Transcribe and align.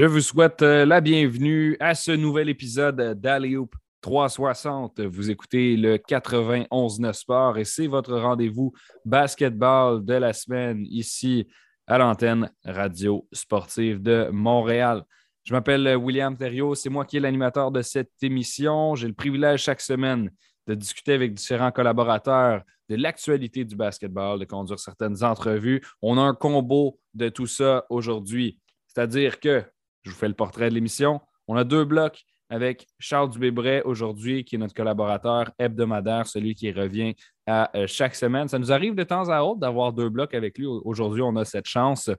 Je 0.00 0.06
vous 0.06 0.22
souhaite 0.22 0.62
euh, 0.62 0.86
la 0.86 1.02
bienvenue 1.02 1.76
à 1.78 1.94
ce 1.94 2.10
nouvel 2.10 2.48
épisode 2.48 3.20
d'Alley-Hoop 3.20 3.76
360. 4.00 4.98
Vous 5.02 5.30
écoutez 5.30 5.76
le 5.76 5.98
91 5.98 7.12
Sport 7.12 7.58
et 7.58 7.66
c'est 7.66 7.86
votre 7.86 8.16
rendez-vous 8.16 8.72
basketball 9.04 10.02
de 10.02 10.14
la 10.14 10.32
semaine 10.32 10.86
ici 10.88 11.46
à 11.86 11.98
l'antenne 11.98 12.50
radio 12.64 13.28
sportive 13.30 14.00
de 14.00 14.30
Montréal. 14.32 15.04
Je 15.44 15.52
m'appelle 15.52 15.94
William 15.96 16.34
Thériault, 16.34 16.74
c'est 16.74 16.88
moi 16.88 17.04
qui 17.04 17.18
est 17.18 17.20
l'animateur 17.20 17.70
de 17.70 17.82
cette 17.82 18.22
émission. 18.22 18.94
J'ai 18.94 19.06
le 19.06 19.12
privilège 19.12 19.64
chaque 19.64 19.82
semaine 19.82 20.30
de 20.66 20.72
discuter 20.72 21.12
avec 21.12 21.34
différents 21.34 21.72
collaborateurs 21.72 22.62
de 22.88 22.96
l'actualité 22.96 23.66
du 23.66 23.76
basketball, 23.76 24.38
de 24.40 24.46
conduire 24.46 24.78
certaines 24.78 25.22
entrevues. 25.22 25.82
On 26.00 26.16
a 26.16 26.22
un 26.22 26.32
combo 26.32 26.98
de 27.12 27.28
tout 27.28 27.46
ça 27.46 27.84
aujourd'hui. 27.90 28.58
C'est-à-dire 28.86 29.40
que 29.40 29.62
je 30.02 30.10
vous 30.10 30.16
fais 30.16 30.28
le 30.28 30.34
portrait 30.34 30.68
de 30.70 30.74
l'émission. 30.74 31.20
On 31.48 31.56
a 31.56 31.64
deux 31.64 31.84
blocs 31.84 32.24
avec 32.48 32.86
Charles 32.98 33.30
Dubébret 33.30 33.82
aujourd'hui, 33.82 34.44
qui 34.44 34.56
est 34.56 34.58
notre 34.58 34.74
collaborateur 34.74 35.52
hebdomadaire, 35.58 36.26
celui 36.26 36.54
qui 36.54 36.72
revient 36.72 37.14
à 37.46 37.70
euh, 37.76 37.86
chaque 37.86 38.16
semaine. 38.16 38.48
Ça 38.48 38.58
nous 38.58 38.72
arrive 38.72 38.94
de 38.94 39.04
temps 39.04 39.28
à 39.28 39.42
autre 39.42 39.60
d'avoir 39.60 39.92
deux 39.92 40.08
blocs 40.08 40.34
avec 40.34 40.58
lui. 40.58 40.66
Aujourd'hui, 40.66 41.22
on 41.22 41.36
a 41.36 41.44
cette 41.44 41.68
chance. 41.68 42.10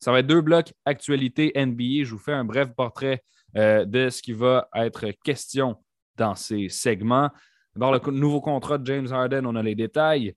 Ça 0.00 0.10
va 0.10 0.20
être 0.20 0.26
deux 0.26 0.40
blocs 0.40 0.72
actualité 0.86 1.52
NBA. 1.54 2.04
Je 2.04 2.10
vous 2.10 2.18
fais 2.18 2.32
un 2.32 2.44
bref 2.44 2.70
portrait 2.74 3.22
euh, 3.56 3.84
de 3.84 4.08
ce 4.08 4.22
qui 4.22 4.32
va 4.32 4.68
être 4.74 5.10
question 5.22 5.76
dans 6.16 6.34
ces 6.34 6.68
segments. 6.68 7.30
D'abord, 7.74 7.92
le 7.92 8.12
nouveau 8.12 8.40
contrat 8.40 8.78
de 8.78 8.86
James 8.86 9.12
Harden, 9.12 9.44
on 9.46 9.54
a 9.54 9.62
les 9.62 9.74
détails. 9.74 10.34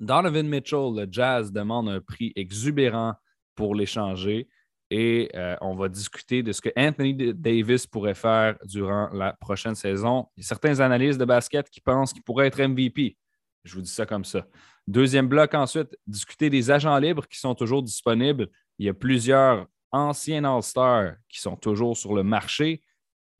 Donovan 0.00 0.48
Mitchell, 0.48 0.94
le 0.96 1.06
Jazz 1.10 1.52
demande 1.52 1.88
un 1.88 2.00
prix 2.00 2.32
exubérant 2.34 3.14
pour 3.54 3.74
l'échanger 3.74 4.48
et 4.90 5.30
euh, 5.34 5.56
on 5.60 5.74
va 5.74 5.88
discuter 5.88 6.42
de 6.42 6.52
ce 6.52 6.60
que 6.60 6.70
Anthony 6.76 7.34
Davis 7.34 7.86
pourrait 7.86 8.14
faire 8.14 8.56
durant 8.64 9.08
la 9.12 9.32
prochaine 9.32 9.74
saison. 9.74 10.28
Il 10.36 10.40
y 10.40 10.44
a 10.44 10.48
certains 10.48 10.80
analystes 10.80 11.18
de 11.18 11.24
basket 11.24 11.68
qui 11.70 11.80
pensent 11.80 12.12
qu'il 12.12 12.22
pourrait 12.22 12.46
être 12.48 12.62
MVP. 12.62 13.16
Je 13.64 13.74
vous 13.74 13.80
dis 13.80 13.90
ça 13.90 14.06
comme 14.06 14.24
ça. 14.24 14.46
Deuxième 14.86 15.26
bloc 15.26 15.54
ensuite, 15.54 15.96
discuter 16.06 16.50
des 16.50 16.70
agents 16.70 16.98
libres 16.98 17.26
qui 17.26 17.38
sont 17.38 17.54
toujours 17.54 17.82
disponibles. 17.82 18.48
Il 18.78 18.86
y 18.86 18.88
a 18.88 18.94
plusieurs 18.94 19.66
anciens 19.90 20.44
All-Stars 20.44 21.14
qui 21.28 21.40
sont 21.40 21.56
toujours 21.56 21.96
sur 21.96 22.14
le 22.14 22.22
marché. 22.22 22.82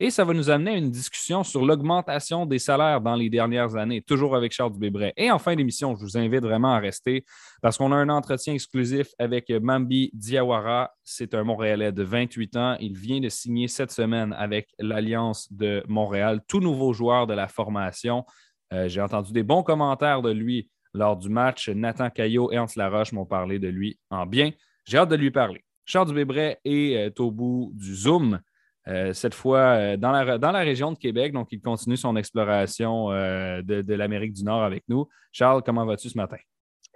Et 0.01 0.11
ça 0.11 0.25
va 0.25 0.35
nous 0.35 0.51
amener 0.51 0.73
à 0.73 0.77
une 0.77 0.91
discussion 0.91 1.45
sur 1.45 1.65
l'augmentation 1.65 2.47
des 2.47 2.59
salaires 2.59 3.01
dans 3.01 3.15
les 3.15 3.31
dernières 3.31 3.77
années, 3.77 4.03
toujours 4.03 4.35
avec 4.35 4.51
Charles 4.51 4.73
Dubébret. 4.73 5.13
Et 5.17 5.31
en 5.31 5.39
fin 5.39 5.55
d'émission, 5.55 5.95
je 5.95 6.03
vous 6.03 6.19
invite 6.19 6.43
vraiment 6.43 6.75
à 6.75 6.81
rester 6.81 7.25
parce 7.63 7.79
qu'on 7.79 7.93
a 7.93 7.97
un 7.97 8.09
entretien 8.09 8.55
exclusif 8.55 9.07
avec 9.21 9.51
Mambi 9.51 10.11
Diawara. 10.13 10.91
C'est 11.05 11.33
un 11.35 11.45
Montréalais 11.45 11.93
de 11.93 12.03
28 12.03 12.57
ans. 12.57 12.77
Il 12.81 12.99
vient 12.99 13.21
de 13.21 13.29
signer 13.29 13.69
cette 13.69 13.93
semaine 13.93 14.33
avec 14.37 14.69
l'Alliance 14.81 15.53
de 15.53 15.85
Montréal, 15.87 16.41
tout 16.49 16.61
nouveau 16.61 16.93
joueur 16.93 17.29
de 17.29 17.35
la 17.35 17.47
formation. 17.47 18.25
Euh, 18.73 18.89
j'ai 18.89 19.01
entendu 19.01 19.33
des 19.33 19.45
bons 19.45 19.63
commentaires 19.63 20.23
de 20.23 20.31
lui 20.33 20.69
lors 20.93 21.17
du 21.17 21.29
match. 21.29 21.69
Nathan 21.69 22.11
Caillot 22.11 22.51
et 22.51 22.59
Hans 22.59 22.67
Laroche 22.75 23.13
m'ont 23.13 23.27
parlé 23.27 23.61
de 23.61 23.69
lui 23.69 24.01
en 24.11 24.27
bien. 24.27 24.51
J'ai 24.87 24.99
hâte 24.99 25.11
de 25.11 25.17
lui 25.17 25.31
parler. 25.31 25.65
Charles 25.85 26.09
Dubébret 26.09 26.59
est 26.65 27.21
au 27.21 27.31
bout 27.31 27.71
du 27.75 27.95
Zoom. 27.95 28.41
Euh, 28.87 29.15
cette 29.15 29.35
fois 29.35 29.61
euh, 29.61 29.97
dans, 29.97 30.13
la, 30.13 30.37
dans 30.37 30.53
la 30.53 30.61
région 30.61 30.93
de 30.93 30.99
Québec. 30.99 31.33
Donc, 31.33 31.49
il 31.53 31.61
continue 31.61 31.97
son 31.97 32.17
exploration 32.17 33.11
euh, 33.13 33.63
de, 33.63 33.95
l'Amérique 33.95 34.35
du 34.35 34.45
Nord 34.45 34.63
avec 34.63 34.85
nous. 34.89 35.09
Charles, 35.33 35.63
comment 35.65 35.87
vas-tu 35.87 36.11
ce 36.11 36.19
matin? 36.19 36.37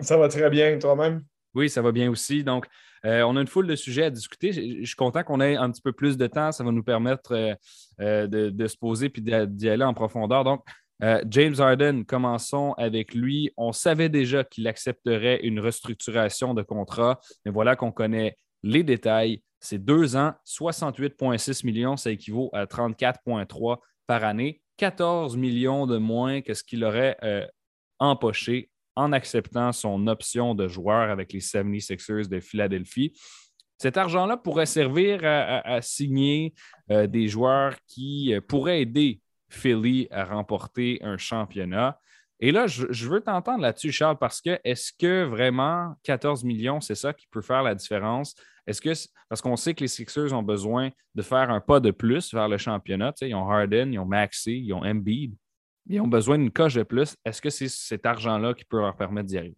Ça 0.00 0.16
va 0.16 0.28
très 0.28 0.50
bien, 0.50 0.78
toi-même? 0.78 1.22
Oui, 1.54 1.70
ça 1.70 1.80
va 1.80 1.90
bien 1.90 2.10
aussi. 2.10 2.44
Donc, 2.44 2.66
on 3.04 3.36
a 3.36 3.40
une 3.40 3.46
foule 3.46 3.66
de 3.66 3.74
sujets 3.74 4.04
à 4.04 4.10
discuter. 4.10 4.52
Je, 4.52 4.84
suis 4.84 4.96
content 4.96 5.22
qu'on 5.22 5.40
ait 5.40 5.56
un 5.56 5.70
petit 5.70 5.80
peu 5.80 5.92
plus 5.92 6.16
de 6.16 6.26
temps. 6.26 6.52
Ça 6.52 6.62
va 6.62 6.70
nous 6.70 6.82
permettre 6.82 7.56
de, 7.98 8.66
se 8.66 8.76
poser 8.76 9.06
et 9.06 9.46
d'y 9.46 9.68
aller 9.68 9.84
en 9.84 9.94
profondeur. 9.94 10.44
Donc, 10.44 10.62
James 11.26 11.54
Harden, 11.58 12.04
commençons 12.04 12.74
avec 12.76 13.14
lui. 13.14 13.50
On 13.56 13.72
savait 13.72 14.08
déjà 14.08 14.44
qu'il 14.44 14.68
accepterait 14.68 15.40
une 15.42 15.58
restructuration 15.58 16.54
de 16.54 16.62
contrat, 16.62 17.18
mais 17.44 17.50
voilà 17.50 17.74
qu'on 17.74 17.92
connaît 17.92 18.36
les 18.62 18.82
détails. 18.82 19.42
C'est 19.60 19.84
deux 19.84 20.16
ans, 20.16 20.34
68,6 20.46 21.66
millions, 21.66 21.96
ça 21.96 22.10
équivaut 22.10 22.50
à 22.52 22.66
34,3 22.66 23.78
par 24.06 24.24
année, 24.24 24.62
14 24.76 25.36
millions 25.36 25.86
de 25.86 25.98
moins 25.98 26.40
que 26.40 26.54
ce 26.54 26.62
qu'il 26.62 26.84
aurait 26.84 27.16
euh, 27.22 27.46
empoché 27.98 28.70
en 28.94 29.12
acceptant 29.12 29.72
son 29.72 30.06
option 30.06 30.54
de 30.54 30.66
joueur 30.66 31.10
avec 31.10 31.32
les 31.32 31.40
76ers 31.40 32.28
de 32.28 32.40
Philadelphie. 32.40 33.12
Cet 33.78 33.96
argent-là 33.96 34.36
pourrait 34.36 34.66
servir 34.66 35.20
à, 35.24 35.80
signer 35.82 36.52
euh, 36.90 37.06
des 37.06 37.28
joueurs 37.28 37.76
qui 37.86 38.34
euh, 38.34 38.40
pourraient 38.40 38.82
aider 38.82 39.20
Philly 39.48 40.08
à 40.10 40.24
remporter 40.24 40.98
un 41.02 41.16
championnat. 41.16 41.98
Et 42.40 42.52
là, 42.52 42.66
je, 42.68 43.08
veux 43.08 43.20
t'entendre 43.20 43.62
là-dessus, 43.62 43.90
Charles, 43.90 44.18
parce 44.18 44.40
que 44.40 44.60
est-ce 44.62 44.92
que 44.96 45.24
vraiment 45.24 45.94
14 46.04 46.44
millions, 46.44 46.80
c'est 46.80 46.94
ça 46.94 47.12
qui 47.12 47.26
peut 47.26 47.42
faire 47.42 47.62
la 47.62 47.74
différence? 47.74 48.34
Est-ce 48.66 48.80
que, 48.80 48.92
parce 49.28 49.40
qu'on 49.40 49.56
sait 49.56 49.74
que 49.74 49.80
les 49.80 49.88
Sixers 49.88 50.32
ont 50.32 50.42
besoin 50.42 50.90
de 51.14 51.22
faire 51.22 51.50
un 51.50 51.60
pas 51.60 51.80
de 51.80 51.90
plus 51.90 52.32
vers 52.32 52.48
le 52.48 52.56
championnat, 52.56 53.12
ils 53.22 53.34
ont 53.34 53.48
Harden, 53.48 53.92
ils 53.92 53.98
ont 53.98 54.04
Maxi, 54.04 54.60
ils 54.60 54.72
ont 54.72 54.84
Embiid, 54.84 55.34
ils 55.88 56.00
ont 56.00 56.06
besoin 56.06 56.38
d'une 56.38 56.52
coche 56.52 56.74
de 56.74 56.84
plus. 56.84 57.16
Est-ce 57.24 57.42
que 57.42 57.50
c'est 57.50 57.68
cet 57.68 58.06
argent-là 58.06 58.54
qui 58.54 58.64
peut 58.64 58.78
leur 58.78 58.96
permettre 58.96 59.26
d'y 59.26 59.38
arriver? 59.38 59.56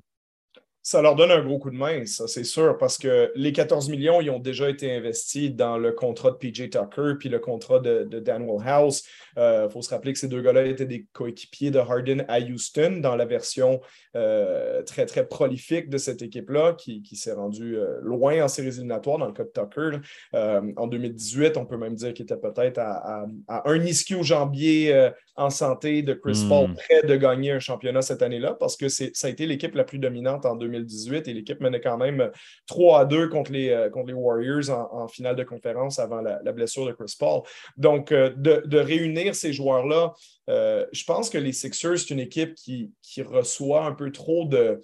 Ça 0.83 1.03
leur 1.03 1.15
donne 1.15 1.31
un 1.31 1.45
gros 1.45 1.59
coup 1.59 1.71
de 1.71 1.77
main, 1.77 2.07
ça, 2.07 2.27
c'est 2.27 2.45
sûr, 2.45 2.79
parce 2.79 2.97
que 2.97 3.31
les 3.35 3.53
14 3.53 3.91
millions, 3.91 4.21
ils 4.21 4.31
ont 4.31 4.39
déjà 4.39 4.71
été 4.71 4.95
investis 4.95 5.55
dans 5.55 5.77
le 5.77 5.93
contrat 5.93 6.31
de 6.31 6.37
PJ 6.37 6.71
Tucker 6.71 7.15
puis 7.19 7.29
le 7.29 7.39
contrat 7.39 7.81
de, 7.81 8.05
de 8.05 8.19
Dan 8.19 8.49
House. 8.65 9.05
Il 9.37 9.41
euh, 9.41 9.69
faut 9.69 9.83
se 9.83 9.91
rappeler 9.91 10.13
que 10.13 10.19
ces 10.19 10.29
deux 10.29 10.41
gars-là 10.41 10.65
étaient 10.65 10.87
des 10.87 11.07
coéquipiers 11.13 11.71
de 11.71 11.79
Harden 11.79 12.25
à 12.29 12.41
Houston 12.41 12.99
dans 13.01 13.15
la 13.15 13.27
version 13.27 13.81
euh, 14.17 14.83
très, 14.83 15.07
très 15.07 15.27
prolifique 15.27 15.91
de 15.91 15.99
cette 15.99 16.23
équipe-là 16.23 16.75
qui, 16.75 17.03
s'est 17.15 17.33
rendue 17.33 17.77
euh, 17.77 17.99
loin 18.03 18.43
en 18.43 18.49
séries 18.49 18.69
éliminatoires 18.69 19.19
dans 19.19 19.27
le 19.27 19.33
cas 19.33 19.45
de 19.45 19.51
Tucker. 19.51 19.99
en 20.33 20.87
2018, 20.87 21.57
on 21.59 21.67
peut 21.67 21.77
même 21.77 21.95
dire 21.95 22.15
qu'il 22.15 22.25
était 22.25 22.37
peut-être 22.37 22.79
à, 22.79 23.27
un 23.49 23.85
ischio 23.85 24.23
jambier 24.23 25.11
en 25.41 25.51
santé 25.51 26.03
de 26.03 26.15
Chris 26.15 26.43
hmm. 26.45 26.49
Paul, 26.49 26.75
près 26.75 27.03
de 27.07 27.17
gagner 27.17 27.53
un 27.53 27.59
championnat 27.59 28.03
cette 28.03 28.23
année-là, 28.23 28.57
parce 28.59 28.77
que 28.77 28.89
ça 28.89 29.07
a 29.25 29.29
été 29.29 29.47
l'équipe 29.47 29.75
la 29.75 29.85
plus 29.85 29.99
dominante 29.99 30.47
en 30.47 30.57
2018 30.57 30.81
2018 30.91 31.29
et 31.29 31.35
l'équipe 31.35 31.61
menait 31.61 31.81
quand 31.81 31.97
même 31.97 32.31
3 32.67 33.01
à 33.01 33.05
2 33.05 33.29
contre 33.29 33.53
les, 33.53 33.71
euh, 33.71 33.91
contre 33.91 34.09
les 34.09 34.15
Warriors 34.15 34.71
en, 34.71 35.09
finale 35.09 35.37
de 35.37 35.45
conférence 35.45 35.99
avant 35.99 36.21
la, 36.21 36.53
blessure 36.53 36.87
de 36.87 36.93
Chris 36.93 37.15
Paul. 37.19 37.43
Donc, 37.77 38.13
euh, 38.13 38.31
de, 38.37 38.79
réunir 38.79 39.35
ces 39.35 39.53
joueurs-là, 39.53 40.15
euh, 40.49 40.87
je 40.93 41.05
pense 41.05 41.31
que 41.31 41.39
les 41.39 41.53
Sixers, 41.53 41.99
c'est 41.99 42.11
une 42.11 42.21
équipe 42.21 42.55
qui, 42.55 42.93
reçoit 43.19 43.85
un 43.85 43.93
peu 43.93 44.11
trop 44.11 44.47
de, 44.47 44.81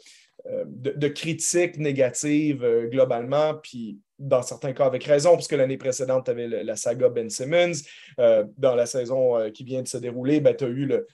de, 0.67 1.09
critiques 1.09 1.79
négatives 1.79 2.65
globalement, 2.91 3.55
puis 3.55 3.99
dans 4.19 4.43
certains 4.43 4.73
cas 4.73 4.87
avec 4.87 5.05
raison, 5.05 5.35
puisque 5.35 5.53
l'année 5.53 5.77
précédente, 5.77 6.27
tu 6.27 6.31
avais 6.31 6.47
la 6.47 6.77
saga 6.77 7.09
Ben 7.09 7.29
Simmons. 7.29 7.83
dans 8.17 8.75
la 8.75 8.87
saison 8.87 9.51
qui 9.51 9.65
vient 9.65 9.83
de 9.83 9.89
se 9.89 9.99
dérouler, 9.99 10.41
ben, 10.41 10.55
tu 10.55 10.65
as 10.65 10.69
eu 10.69 10.87
le, 10.87 11.07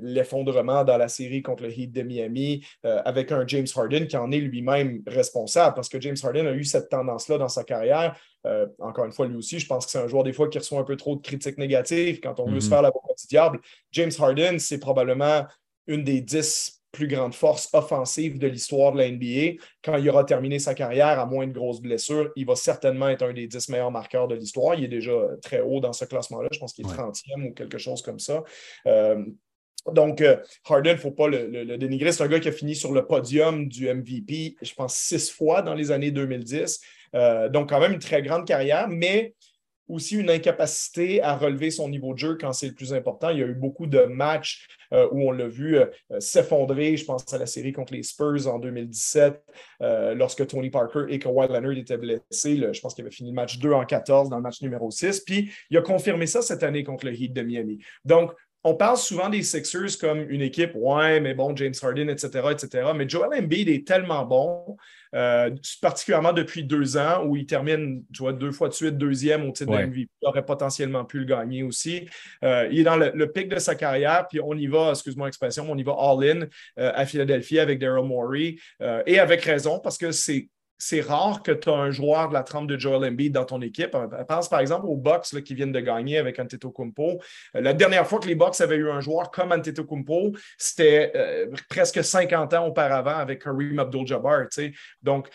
l'effondrement 0.00 0.84
dans 0.84 0.96
la 0.96 1.08
série 1.08 1.42
contre 1.42 1.64
le 1.64 1.70
Heat 1.70 1.92
de 1.92 2.02
Miami 2.02 2.64
euh, 2.84 3.00
avec 3.04 3.32
un 3.32 3.46
James 3.46 3.66
Harden 3.74 4.06
qui 4.06 4.16
en 4.16 4.30
est 4.32 4.38
lui-même 4.38 5.02
responsable 5.06 5.74
parce 5.74 5.88
que 5.88 6.00
James 6.00 6.16
Harden 6.22 6.46
a 6.46 6.52
eu 6.52 6.64
cette 6.64 6.88
tendance-là 6.88 7.38
dans 7.38 7.48
sa 7.48 7.64
carrière. 7.64 8.18
Euh, 8.46 8.66
encore 8.78 9.04
une 9.04 9.12
fois, 9.12 9.26
lui 9.26 9.36
aussi, 9.36 9.58
je 9.58 9.66
pense 9.66 9.86
que 9.86 9.92
c'est 9.92 9.98
un 9.98 10.08
joueur 10.08 10.24
des 10.24 10.32
fois 10.32 10.48
qui 10.48 10.58
reçoit 10.58 10.80
un 10.80 10.84
peu 10.84 10.96
trop 10.96 11.16
de 11.16 11.22
critiques 11.22 11.58
négatives 11.58 12.20
quand 12.20 12.40
on 12.40 12.46
veut 12.50 12.60
se 12.60 12.66
mhm. 12.66 12.70
faire 12.70 12.82
la 12.82 12.90
du 12.90 13.26
diable. 13.28 13.60
James 13.92 14.12
Harden, 14.18 14.58
c'est 14.58 14.78
probablement 14.78 15.46
une 15.86 16.04
des 16.04 16.20
dix 16.20 16.75
plus 16.96 17.06
grandes 17.08 17.34
forces 17.34 17.68
offensives 17.74 18.38
de 18.38 18.46
l'histoire 18.46 18.92
de 18.92 18.98
la 18.98 19.10
NBA. 19.10 19.62
Quand 19.84 19.96
il 19.96 20.08
aura 20.08 20.24
terminé 20.24 20.58
sa 20.58 20.74
carrière 20.74 21.20
à 21.20 21.26
moins 21.26 21.46
de 21.46 21.52
grosses 21.52 21.82
blessures, 21.82 22.32
il 22.36 22.46
va 22.46 22.56
certainement 22.56 23.08
être 23.10 23.22
un 23.22 23.34
des 23.34 23.46
dix 23.46 23.68
meilleurs 23.68 23.90
marqueurs 23.90 24.28
de 24.28 24.34
l'histoire. 24.34 24.74
Il 24.74 24.84
est 24.84 24.88
déjà 24.88 25.12
très 25.42 25.60
haut 25.60 25.80
dans 25.80 25.92
ce 25.92 26.06
classement-là. 26.06 26.48
Je 26.50 26.58
pense 26.58 26.72
qu'il 26.72 26.86
est 26.86 26.90
30e 26.90 27.50
ou 27.50 27.52
quelque 27.52 27.76
chose 27.76 28.00
comme 28.00 28.18
ça. 28.18 28.42
Euh, 28.86 29.22
donc, 29.92 30.22
euh, 30.22 30.38
Harden, 30.68 30.92
il 30.92 30.94
ne 30.94 31.00
faut 31.00 31.10
pas 31.10 31.28
le, 31.28 31.76
dénigrer. 31.76 32.12
C'est 32.12 32.24
un 32.24 32.28
gars 32.28 32.40
qui 32.40 32.48
a 32.48 32.52
fini 32.52 32.74
sur 32.74 32.92
le 32.92 33.06
podium 33.06 33.68
du 33.68 33.92
MVP, 33.92 34.56
je 34.62 34.74
pense, 34.74 34.96
six 34.96 35.30
fois 35.30 35.62
dans 35.62 35.74
les 35.74 35.90
années 35.90 36.10
2010. 36.10 36.80
Euh, 37.14 37.48
donc, 37.50 37.68
quand 37.68 37.78
même 37.78 37.92
une 37.92 37.98
très 37.98 38.22
grande 38.22 38.46
carrière, 38.46 38.88
mais 38.88 39.34
aussi 39.88 40.16
une 40.16 40.30
incapacité 40.30 41.22
à 41.22 41.36
relever 41.36 41.70
son 41.70 41.88
niveau 41.88 42.12
de 42.12 42.18
jeu 42.18 42.38
quand 42.40 42.52
c'est 42.52 42.68
le 42.68 42.74
plus 42.74 42.92
important. 42.92 43.30
Il 43.30 43.38
y 43.38 43.42
a 43.42 43.46
eu 43.46 43.54
beaucoup 43.54 43.86
de 43.86 44.00
matchs 44.00 44.66
euh, 44.92 45.08
où 45.12 45.28
on 45.28 45.32
l'a 45.32 45.48
vu 45.48 45.78
s'effondrer. 46.18 46.96
Je 46.96 47.04
pense 47.04 47.32
à 47.32 47.38
la 47.38 47.46
série 47.46 47.72
contre 47.72 47.92
les 47.92 48.02
Spurs 48.02 48.46
en 48.46 48.58
2017, 48.58 49.42
lorsque 50.14 50.46
Tony 50.46 50.70
Parker 50.70 51.04
et 51.08 51.18
Kawhi 51.18 51.48
Leonard 51.48 51.72
étaient 51.72 51.98
blessés. 51.98 52.22
je 52.72 52.80
pense 52.80 52.94
qu'il 52.94 53.04
avait 53.04 53.14
fini 53.14 53.30
le 53.30 53.34
match 53.34 53.58
2 53.58 53.72
en 53.72 53.84
14 53.84 54.30
dans 54.30 54.36
le 54.36 54.42
match 54.42 54.62
numéro 54.62 54.90
6. 54.90 55.20
Puis 55.20 55.52
il 55.70 55.76
a 55.76 55.82
confirmé 55.82 56.26
ça 56.26 56.42
cette 56.42 56.62
année 56.62 56.84
contre 56.84 57.06
le 57.06 57.12
Heat 57.12 57.32
de 57.32 57.42
Miami. 57.42 57.78
Donc, 58.04 58.32
on 58.66 58.74
parle 58.74 58.96
souvent 58.96 59.28
des 59.28 59.44
Sixers 59.44 59.96
comme 60.00 60.28
une 60.28 60.42
équipe, 60.42 60.72
ouais, 60.74 61.20
mais 61.20 61.34
bon, 61.34 61.54
James 61.54 61.74
Harden, 61.80 62.08
etc., 62.08 62.48
etc. 62.50 62.90
Mais 62.96 63.08
Joel 63.08 63.40
Embiid 63.40 63.68
est 63.68 63.86
tellement 63.86 64.24
bon, 64.24 64.76
euh, 65.16 65.50
particulièrement 65.80 66.34
depuis 66.34 66.62
deux 66.62 66.98
ans, 66.98 67.24
où 67.24 67.36
il 67.36 67.46
termine, 67.46 68.04
tu 68.12 68.22
vois, 68.22 68.34
deux 68.34 68.52
fois 68.52 68.68
de 68.68 68.74
suite 68.74 68.98
deuxième 68.98 69.48
au 69.48 69.52
titre 69.52 69.72
de 69.72 69.86
MVP. 69.86 70.08
Il 70.20 70.28
aurait 70.28 70.44
potentiellement 70.44 71.04
pu 71.06 71.20
le 71.20 71.24
gagner 71.24 71.62
aussi. 71.62 72.06
Euh, 72.44 72.68
il 72.70 72.80
est 72.80 72.84
dans 72.84 72.96
le, 72.96 73.32
pic 73.32 73.48
de 73.48 73.58
sa 73.58 73.74
carrière, 73.74 74.26
puis 74.28 74.40
on 74.42 74.54
y 74.54 74.66
va, 74.66 74.90
excuse-moi 74.90 75.26
l'expression, 75.26 75.66
on 75.68 75.76
y 75.76 75.82
va 75.82 75.96
all-in 75.98 76.42
euh, 76.78 76.92
à 76.94 77.06
Philadelphie 77.06 77.58
avec 77.58 77.78
Daryl 77.78 78.04
Morey, 78.04 78.56
et 79.06 79.18
avec 79.18 79.42
raison, 79.42 79.78
parce 79.78 79.96
que 79.96 80.12
c'est 80.12 80.48
c'est 80.78 81.00
rare 81.00 81.42
que 81.42 81.52
tu 81.52 81.68
as 81.68 81.74
un 81.74 81.90
joueur 81.90 82.28
de 82.28 82.34
la 82.34 82.42
trempe 82.42 82.66
de 82.66 82.78
Joel 82.78 83.10
Embiid 83.10 83.32
dans 83.32 83.44
ton 83.44 83.60
équipe. 83.62 83.94
Euh, 83.94 84.06
pense 84.24 84.48
par 84.48 84.60
exemple 84.60 84.86
aux 84.86 84.96
Bucks 84.96 85.42
qui 85.42 85.54
viennent 85.54 85.72
de 85.72 85.80
gagner 85.80 86.18
avec 86.18 86.38
Antetokounmpo. 86.38 87.20
Euh, 87.54 87.60
la 87.60 87.72
dernière 87.72 88.06
fois 88.06 88.18
que 88.18 88.26
les 88.26 88.34
Bucks 88.34 88.60
avaient 88.60 88.76
eu 88.76 88.90
un 88.90 89.00
joueur 89.00 89.30
comme 89.30 89.52
Antetokounmpo, 89.52 90.32
c'était 90.58 91.12
euh, 91.14 91.46
presque 91.68 92.02
50 92.02 92.54
ans 92.54 92.66
auparavant 92.66 93.16
avec 93.16 93.42
Kareem 93.42 93.78
Abdul-Jabbar. 93.78 94.46
Donc, 95.02 95.28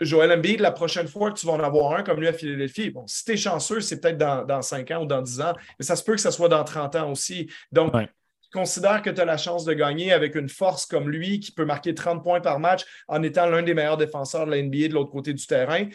Joel 0.00 0.32
Embiid, 0.32 0.60
la 0.60 0.72
prochaine 0.72 1.06
fois 1.06 1.30
que 1.30 1.38
tu 1.38 1.46
vas 1.46 1.52
en 1.52 1.60
avoir 1.60 1.94
un 1.96 2.02
comme 2.02 2.20
lui 2.20 2.28
à 2.28 2.32
Philadelphie, 2.32 2.90
bon, 2.90 3.06
si 3.06 3.24
tu 3.24 3.32
es 3.32 3.36
chanceux, 3.36 3.80
c'est 3.80 4.00
peut-être 4.00 4.18
dans, 4.18 4.44
dans, 4.44 4.62
5 4.62 4.90
ans 4.92 5.02
ou 5.02 5.06
dans 5.06 5.20
10 5.20 5.40
ans, 5.42 5.52
mais 5.78 5.84
ça 5.84 5.96
se 5.96 6.02
peut 6.02 6.14
que 6.14 6.20
ce 6.20 6.30
soit 6.30 6.48
dans 6.48 6.64
30 6.64 6.96
ans 6.96 7.10
aussi. 7.10 7.50
Donc, 7.70 7.92
considère 8.56 9.02
que 9.02 9.10
tu 9.10 9.20
as 9.20 9.26
la 9.26 9.36
chance 9.36 9.66
de 9.66 9.74
gagner 9.74 10.12
avec 10.12 10.34
une 10.34 10.48
force 10.48 10.86
comme 10.86 11.10
lui 11.10 11.40
qui 11.40 11.52
peut 11.52 11.66
marquer 11.66 11.94
30 11.94 12.22
points 12.22 12.40
par 12.40 12.58
match 12.58 12.84
en 13.06 13.22
étant 13.22 13.46
l'un 13.46 13.62
des 13.62 13.74
meilleurs 13.74 13.98
défenseurs 13.98 14.46
de 14.46 14.50
la 14.52 14.62
NBA 14.62 14.88
de 14.88 14.94
l'autre 14.94 15.10
côté 15.10 15.34
du 15.34 15.46
terrain. 15.46 15.86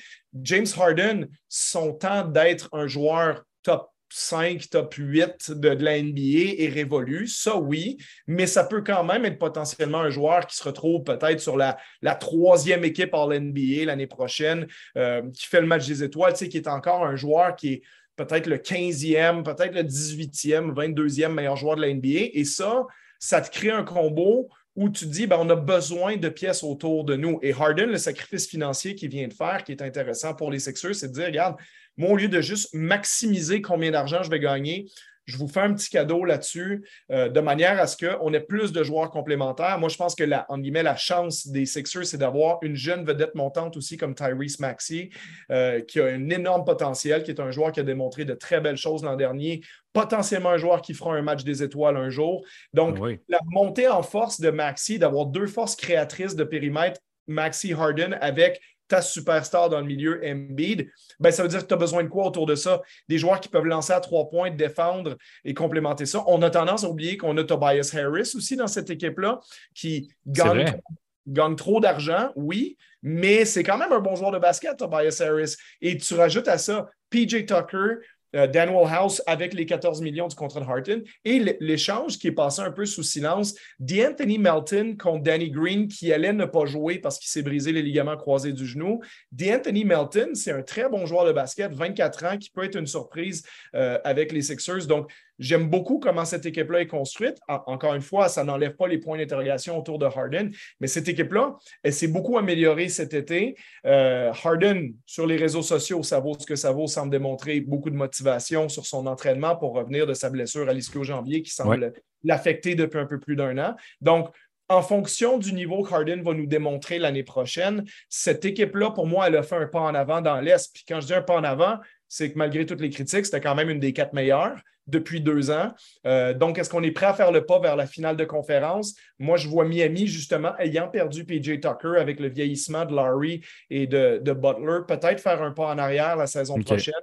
James 0.44 0.68
Harden, 0.78 1.28
son 1.50 1.94
temps 1.94 2.24
d'être 2.24 2.70
un 2.72 2.86
joueur 2.86 3.44
top 3.64 3.90
5, 4.14 4.70
top 4.70 4.94
8 4.94 5.54
de, 5.54 5.70
la 5.70 6.00
NBA 6.00 6.62
est 6.62 6.70
révolu. 6.72 7.28
Ça, 7.28 7.58
oui, 7.58 7.98
mais 8.28 8.46
ça 8.46 8.64
peut 8.64 8.84
quand 8.84 9.04
même 9.04 9.26
être 9.26 9.40
potentiellement 9.40 10.02
un 10.02 10.10
joueur 10.12 10.46
qui 10.46 10.56
se 10.56 10.64
retrouve 10.64 11.04
peut-être 11.04 11.40
sur 11.40 11.58
la, 11.58 11.78
la, 12.04 12.14
troisième 12.14 12.84
équipe 12.84 13.14
en 13.14 13.28
NBA 13.28 13.86
l'année 13.86 14.08
prochaine, 14.08 14.68
euh, 14.98 15.24
qui 15.32 15.48
fait 15.48 15.62
le 15.62 15.68
match 15.68 15.88
des 15.88 16.04
étoiles, 16.04 16.34
tu 16.34 16.40
sais, 16.40 16.50
qui 16.50 16.58
est 16.58 16.68
encore 16.68 17.06
un 17.06 17.16
joueur 17.16 17.56
qui 17.56 17.74
est 17.74 17.82
peut-être 18.26 18.48
le 18.48 18.58
15e, 18.58 19.44
peut-être 19.44 19.74
le 19.74 19.84
18e, 19.84 20.74
22e 20.74 21.34
meilleur 21.34 21.56
joueur 21.56 21.76
de 21.76 21.82
la 21.82 21.94
NBA. 21.94 22.30
Et 22.34 22.44
ça, 22.44 22.86
ça 23.20 23.42
te 23.42 23.52
crée 23.52 23.72
un 23.72 23.84
combo 23.84 24.50
où 24.76 24.90
tu 24.90 25.06
dis, 25.06 25.28
ben, 25.28 25.38
on 25.40 25.50
a 25.50 25.56
besoin 25.56 26.18
de 26.18 26.30
pièces 26.30 26.64
autour 26.64 27.04
de 27.04 27.16
nous. 27.16 27.40
Et 27.42 27.54
Harden, 27.54 27.88
le 27.88 27.98
sacrifice 27.98 28.48
financier 28.48 28.96
qu'il 28.96 29.10
vient 29.10 29.28
de 29.28 29.34
faire, 29.34 29.64
qui 29.64 29.74
est 29.74 29.82
intéressant 29.82 30.34
pour 30.34 30.50
les 30.50 30.60
Sixers, 30.60 30.96
c'est 30.96 31.10
de 31.10 31.14
dire, 31.14 31.26
regarde, 31.26 31.56
moi, 31.98 32.12
au 32.12 32.16
lieu 32.16 32.30
de 32.30 32.42
juste 32.42 32.74
maximiser 32.74 33.62
combien 33.62 33.92
d'argent 33.92 34.24
je 34.24 34.30
vais 34.30 34.40
gagner, 34.40 34.86
je 35.26 35.38
vous 35.38 35.48
fais 35.48 35.62
un 35.62 35.74
petit 35.74 35.90
cadeau 35.90 36.26
là-dessus 36.26 36.88
euh, 37.12 37.30
de 37.30 37.40
manière 37.40 37.80
à 37.80 37.88
ce 37.88 37.98
qu'on 37.98 38.34
ait 38.34 38.40
plus 38.42 38.72
de 38.72 38.84
joueurs 38.84 39.12
complémentaires. 39.12 39.80
Moi, 39.80 39.90
je 39.90 39.98
pense 39.98 40.16
que 40.16 40.24
la, 40.24 40.46
en 40.50 40.58
guillemets, 40.58 40.84
la 40.84 40.96
chance 40.96 41.48
des 41.48 41.66
Sixers, 41.66 42.06
c'est 42.06 42.18
d'avoir 42.18 42.60
une 42.62 42.76
jeune 42.76 43.06
vedette 43.06 43.36
montante 43.36 43.78
aussi 43.78 43.98
comme 43.98 44.16
Tyrese 44.16 44.60
Maxey, 44.60 45.10
euh, 45.52 45.82
qui 45.82 46.00
a 46.00 46.06
un 46.06 46.30
énorme 46.30 46.66
potentiel, 46.66 47.24
qui 47.24 47.32
est 47.32 47.40
un 47.40 47.52
joueur 47.52 47.72
qui 47.72 47.80
a 47.80 47.84
démontré 47.84 48.26
de 48.26 48.34
très 48.34 48.62
belles 48.62 48.78
choses 48.78 49.04
l'an 49.04 49.16
dernier, 49.16 49.62
potentiellement 49.94 50.50
un 50.50 50.58
joueur 50.58 50.82
qui 50.82 50.94
fera 50.94 51.16
un 51.16 51.22
match 51.22 51.44
des 51.44 51.64
étoiles 51.64 51.98
un 51.98 52.10
jour. 52.10 52.44
Donc, 52.74 52.98
la 53.28 53.40
montée 53.46 53.88
en 53.88 54.04
force 54.04 54.40
de 54.40 54.50
Maxi, 54.50 55.00
d'avoir 55.00 55.26
deux 55.28 55.48
forces 55.48 55.76
créatrices 55.76 56.36
de 56.36 56.44
périmètre, 56.44 57.00
Maxi 57.28 57.74
Harden, 57.74 58.18
avec 58.22 58.60
ta 58.92 59.02
superstar 59.02 59.70
dans 59.70 59.80
le 59.80 59.86
milieu, 59.86 60.22
Embiid, 60.24 60.92
ben, 61.18 61.32
ça 61.32 61.44
veut 61.44 61.50
dire 61.50 61.62
que 61.62 61.68
tu 61.68 61.74
as 61.74 61.78
besoin 61.78 62.04
de 62.04 62.10
quoi 62.10 62.26
autour 62.26 62.46
de 62.46 62.56
ça? 62.56 62.82
Des 63.08 63.18
joueurs 63.18 63.40
qui 63.40 63.48
peuvent 63.48 63.66
lancer 63.66 63.94
à 63.94 64.02
trois 64.02 64.30
points, 64.30 64.52
défendre 64.52 65.18
et 65.46 65.54
complémenter 65.54 66.06
ça. 66.06 66.24
On 66.28 66.42
a 66.42 66.50
tendance 66.50 66.84
à 66.84 66.90
oublier 66.90 67.16
qu'on 67.16 67.38
a 67.38 67.44
Tobias 67.46 67.96
Harris 67.96 68.34
aussi 68.36 68.58
dans 68.58 68.68
cette 68.68 68.90
équipe-là 68.90 69.40
qui 69.74 70.10
gagne, 70.28 70.78
gagne 71.26 71.56
trop 71.56 71.80
d'argent, 71.80 72.32
oui, 72.36 72.78
mais 73.02 73.46
c'est 73.46 73.64
quand 73.64 73.78
même 73.78 73.94
un 73.94 74.00
bon 74.00 74.16
joueur 74.16 74.32
de 74.32 74.40
basket, 74.40 74.76
Tobias 74.76 75.22
Harris. 75.26 75.56
Et 75.80 75.98
tu 75.98 76.14
rajoutes 76.16 76.50
à 76.50 76.58
ça 76.58 76.90
PJ 77.10 77.46
Tucker, 77.46 77.96
Daniel 78.34 78.86
House 78.88 79.22
avec 79.28 79.54
les 79.54 79.66
14 79.66 80.02
millions 80.02 80.28
du 80.28 80.36
contrat 80.36 80.62
de 80.62 80.66
Harton 80.66 81.02
et 81.26 81.58
l'échange 81.60 82.18
qui 82.18 82.28
est 82.28 82.32
passé 82.32 82.62
un 82.62 82.72
peu 82.72 82.86
sous 82.86 83.04
silence 83.04 83.56
d'Anthony 83.80 84.38
Melton 84.38 84.96
contre 84.98 85.24
Danny 85.24 85.50
Green 85.50 85.88
qui 85.88 86.14
allait 86.14 86.34
ne 86.34 86.46
pas 86.46 86.66
jouer 86.66 87.00
parce 87.00 87.20
qu'il 87.20 87.30
s'est 87.30 87.42
brisé 87.42 87.72
les 87.72 87.82
ligaments 87.82 88.18
croisés 88.18 88.54
du 88.54 88.66
genou. 88.66 89.02
D'Anthony 89.32 89.86
Melton, 89.86 90.32
c'est 90.34 90.52
un 90.52 90.62
très 90.62 90.90
bon 90.90 91.06
joueur 91.06 91.26
de 91.26 91.32
basket, 91.32 91.74
24 91.74 92.26
ans, 92.26 92.38
qui 92.38 92.50
peut 92.50 92.64
être 92.64 92.78
une 92.78 92.88
surprise 92.88 93.44
euh, 93.76 94.00
avec 94.04 94.32
les 94.32 94.42
Sixers. 94.42 94.88
Donc, 94.88 95.12
J'aime 95.42 95.70
beaucoup 95.70 95.98
comment 95.98 96.24
cette 96.24 96.46
équipe-là 96.46 96.82
est 96.82 96.88
construite. 96.88 97.40
encore 97.48 97.96
une 97.96 98.02
fois, 98.02 98.30
ça 98.30 98.44
n'enlève 98.44 98.76
pas 98.76 98.88
les 98.88 99.00
points 99.00 99.18
d'interrogation 99.18 99.76
autour 99.78 99.98
de 99.98 100.06
Harden, 100.06 100.52
mais 100.80 100.86
cette 100.86 101.08
équipe-là, 101.10 101.58
elle 101.82 101.94
s'est 101.94 102.08
beaucoup 102.08 102.38
améliorée 102.38 102.90
cet 102.90 103.16
été. 103.16 103.56
Euh, 103.88 104.32
Harden, 104.44 104.94
sur 105.08 105.26
les 105.26 105.38
réseaux 105.38 105.64
sociaux, 105.64 106.04
ça 106.04 106.20
vaut 106.20 106.36
ce 106.40 106.46
que 106.46 106.56
ça 106.56 106.72
vaut, 106.72 106.86
semble 106.86 107.12
démontrer 107.12 107.60
beaucoup 107.60 107.90
de 107.90 107.96
motivation 107.96 108.70
sur 108.70 108.86
son 108.86 109.08
entraînement 109.08 109.56
pour 109.56 109.74
revenir 109.74 110.06
de 110.06 110.14
sa 110.14 110.30
blessure 110.30 110.70
à 110.70 110.74
l'ischio-jambier 110.74 111.42
qui 111.42 111.52
semble 111.52 111.92
l'affecter 112.24 112.76
depuis 112.76 113.00
un 113.00 113.08
peu 113.08 113.20
plus 113.20 113.36
d'un 113.36 113.58
an. 113.58 113.76
Donc, 114.00 114.30
en 114.70 114.82
fonction 114.82 115.38
du 115.38 115.54
niveau 115.54 115.84
que 115.84 115.94
Harden 115.94 116.22
va 116.22 116.34
nous 116.34 116.46
démontrer 116.46 116.98
l'année 116.98 117.24
prochaine, 117.24 117.84
cette 118.08 118.46
équipe-là, 118.46 118.92
pour 118.92 119.06
moi, 119.06 119.28
elle 119.28 119.36
a 119.36 119.44
fait 119.44 119.58
un 119.58 119.66
pas 119.66 119.82
en 119.82 119.94
avant 119.94 120.22
dans 120.22 120.40
l'Est. 120.40 120.72
Puis 120.74 120.86
quand 120.88 121.02
je 121.02 121.08
dis 121.08 121.14
un 121.14 121.22
pas 121.22 121.36
en 121.36 121.44
avant, 121.44 121.78
c'est 122.12 122.30
que 122.30 122.38
malgré 122.38 122.66
toutes 122.66 122.82
les 122.82 122.90
critiques, 122.90 123.26
c'était 123.26 123.40
quand 123.40 123.56
même 123.56 123.70
une 123.70 123.80
des 123.80 123.94
quatre 123.94 124.12
meilleures 124.12 124.58
depuis 124.86 125.22
deux 125.22 125.50
ans. 125.50 125.74
Euh, 126.06 126.34
donc, 126.34 126.60
est-ce 126.60 126.70
qu'on 126.70 126.84
est 126.84 126.92
prêt 126.92 127.06
à 127.06 127.14
faire 127.14 127.32
le 127.32 127.46
pas 127.46 127.60
vers 127.60 127.78
la 127.78 127.88
finale 127.88 128.18
de 128.18 128.26
conférence? 128.26 128.96
Moi, 129.18 129.38
je 129.38 129.48
vois 129.48 129.64
Miami, 129.64 130.08
justement, 130.08 130.52
ayant 130.60 130.90
perdu 130.90 131.24
PJ 131.24 131.62
Tucker 131.62 131.94
avec 131.98 132.20
le 132.20 132.28
vieillissement 132.28 132.84
de 132.84 132.94
Larry 132.94 133.46
et 133.70 133.88
de, 133.88 134.20
Butler, 134.34 134.80
peut-être 134.86 135.22
faire 135.22 135.42
un 135.42 135.52
pas 135.52 135.68
en 135.68 135.78
arrière 135.78 136.18
la 136.18 136.28
saison 136.28 136.60
prochaine. 136.60 136.94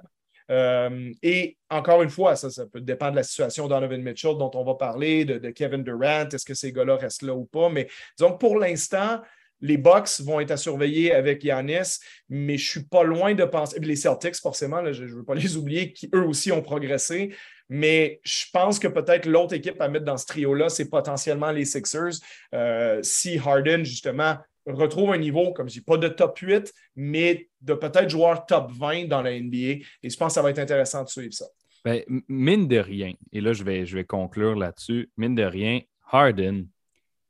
Euh, 0.51 1.11
et 1.23 1.57
encore 1.71 2.03
une 2.03 2.09
fois, 2.09 2.35
ça, 2.35 2.51
ça 2.51 2.67
peut 2.67 2.81
dépendre 2.81 3.13
de 3.13 3.17
la 3.17 3.23
situation 3.23 3.67
Donovan 3.67 4.03
Mitchell 4.03 4.37
dont 4.37 4.51
on 4.53 4.63
va 4.63 4.75
parler, 4.75 5.25
de, 5.25 5.39
de 5.39 5.49
Kevin 5.49 5.83
Durant, 5.83 6.27
est-ce 6.31 6.45
que 6.45 6.53
ces 6.53 6.71
gars-là 6.71 6.97
restent 6.97 7.23
là 7.23 7.33
ou 7.33 7.45
pas? 7.45 7.69
Mais 7.69 7.87
disons 8.15 8.37
pour 8.37 8.59
l'instant, 8.59 9.21
les 9.61 9.77
Bucks 9.77 10.21
vont 10.21 10.39
être 10.39 10.51
à 10.51 10.57
surveiller 10.57 11.13
avec 11.13 11.43
Yanis, 11.43 11.99
mais 12.29 12.57
je 12.57 12.65
ne 12.65 12.81
suis 12.81 12.83
pas 12.83 13.03
loin 13.03 13.33
de 13.33 13.43
penser. 13.45 13.79
Les 13.79 13.95
Celtics, 13.95 14.35
forcément, 14.35 14.91
je 14.91 15.03
ne 15.03 15.09
veux 15.09 15.23
pas 15.23 15.35
les 15.35 15.57
oublier, 15.57 15.93
qui 15.93 16.09
eux 16.13 16.23
aussi 16.23 16.51
ont 16.51 16.61
progressé. 16.61 17.33
Mais 17.69 18.19
je 18.23 18.45
pense 18.51 18.79
que 18.79 18.87
peut-être 18.87 19.27
l'autre 19.27 19.53
équipe 19.53 19.79
à 19.79 19.87
mettre 19.87 20.05
dans 20.05 20.17
ce 20.17 20.25
trio-là, 20.25 20.69
c'est 20.69 20.89
potentiellement 20.89 21.51
les 21.51 21.65
Sixers. 21.65 22.19
Euh, 22.55 22.99
si 23.03 23.37
Harden, 23.37 23.83
justement, 23.83 24.37
retrouve 24.65 25.11
un 25.11 25.17
niveau, 25.17 25.53
comme 25.53 25.69
je 25.69 25.73
dis, 25.73 25.81
pas 25.81 25.97
de 25.97 26.07
top 26.07 26.39
8, 26.39 26.73
mais 26.95 27.47
de 27.61 27.73
peut-être 27.73 28.09
joueur 28.09 28.45
top 28.45 28.71
20 28.71 29.05
dans 29.07 29.21
la 29.21 29.39
NBA. 29.39 29.57
Et 29.57 30.09
je 30.09 30.17
pense 30.17 30.29
que 30.29 30.33
ça 30.33 30.41
va 30.41 30.49
être 30.49 30.59
intéressant 30.59 31.03
de 31.03 31.09
suivre 31.09 31.33
ça. 31.33 31.45
Ben, 31.85 32.03
mine 32.27 32.67
de 32.67 32.77
rien, 32.77 33.13
et 33.31 33.39
là, 33.39 33.53
je 33.53 33.63
je 33.63 33.95
vais 33.95 34.03
conclure 34.03 34.55
là-dessus. 34.55 35.09
Mine 35.15 35.35
de 35.35 35.43
rien, 35.43 35.79
Harden, 36.11 36.65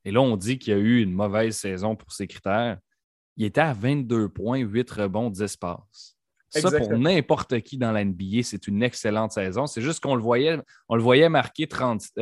et 0.05 0.11
là, 0.11 0.21
on 0.21 0.37
dit 0.37 0.57
qu'il 0.57 0.73
y 0.73 0.75
a 0.75 0.79
eu 0.79 1.01
une 1.01 1.13
mauvaise 1.13 1.57
saison 1.57 1.95
pour 1.95 2.11
ses 2.11 2.27
critères. 2.27 2.77
Il 3.37 3.45
était 3.45 3.61
à 3.61 3.73
22 3.73 4.29
points, 4.29 4.59
8 4.59 4.91
rebonds, 4.91 5.29
10 5.29 5.57
passes. 5.57 6.15
Ça, 6.49 6.71
pour 6.71 6.97
n'importe 6.97 7.61
qui 7.61 7.77
dans 7.77 7.91
la 7.91 8.03
NBA, 8.03 8.41
c'est 8.43 8.67
une 8.67 8.81
excellente 8.81 9.31
saison. 9.31 9.67
C'est 9.67 9.81
juste 9.81 10.01
qu'on 10.01 10.15
le 10.15 10.21
voyait, 10.21 10.59
on 10.87 10.95
le 10.95 11.01
voyait 11.01 11.29
marquer 11.29 11.67
36, 11.67 12.13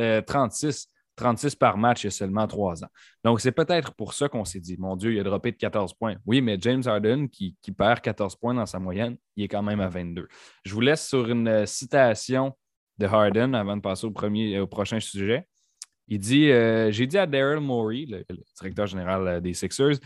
36 1.16 1.46
euh, 1.46 1.56
par 1.58 1.78
match 1.78 2.04
il 2.04 2.06
y 2.06 2.08
a 2.08 2.10
seulement 2.10 2.46
trois 2.46 2.84
ans. 2.84 2.88
Donc, 3.24 3.40
c'est 3.40 3.52
peut-être 3.52 3.94
pour 3.94 4.12
ça 4.12 4.28
qu'on 4.28 4.44
s'est 4.44 4.60
dit, 4.60 4.76
mon 4.78 4.96
Dieu, 4.96 5.14
il 5.14 5.20
a 5.20 5.22
droppé 5.22 5.50
de 5.52 5.56
14 5.56 5.94
points. 5.94 6.16
Oui, 6.26 6.42
mais 6.42 6.58
James 6.60 6.82
Harden, 6.84 7.28
qui, 7.28 7.56
perd 7.76 8.00
14 8.00 8.36
points 8.36 8.54
dans 8.54 8.66
sa 8.66 8.78
moyenne, 8.78 9.16
il 9.36 9.44
est 9.44 9.48
quand 9.48 9.62
même 9.62 9.80
à 9.80 9.88
22. 9.88 10.28
Je 10.64 10.74
vous 10.74 10.80
laisse 10.80 11.08
sur 11.08 11.28
une 11.30 11.48
euh, 11.48 11.66
citation 11.66 12.52
de 12.98 13.06
Harden 13.06 13.54
avant 13.54 13.76
de 13.76 13.82
passer 13.82 14.06
au, 14.06 14.10
premier, 14.10 14.60
au 14.60 14.66
prochain 14.66 15.00
sujet. 15.00 15.46
Il 16.08 16.18
dit 16.18 16.50
euh, 16.50 16.90
J'ai 16.90 17.06
dit 17.06 17.18
à 17.18 17.26
Daryl 17.26 17.60
Morey, 17.60 18.06
le, 18.08 18.24
directeur 18.58 18.86
général 18.86 19.28
euh, 19.28 19.40
des 19.40 19.54
Sixers, 19.54 19.96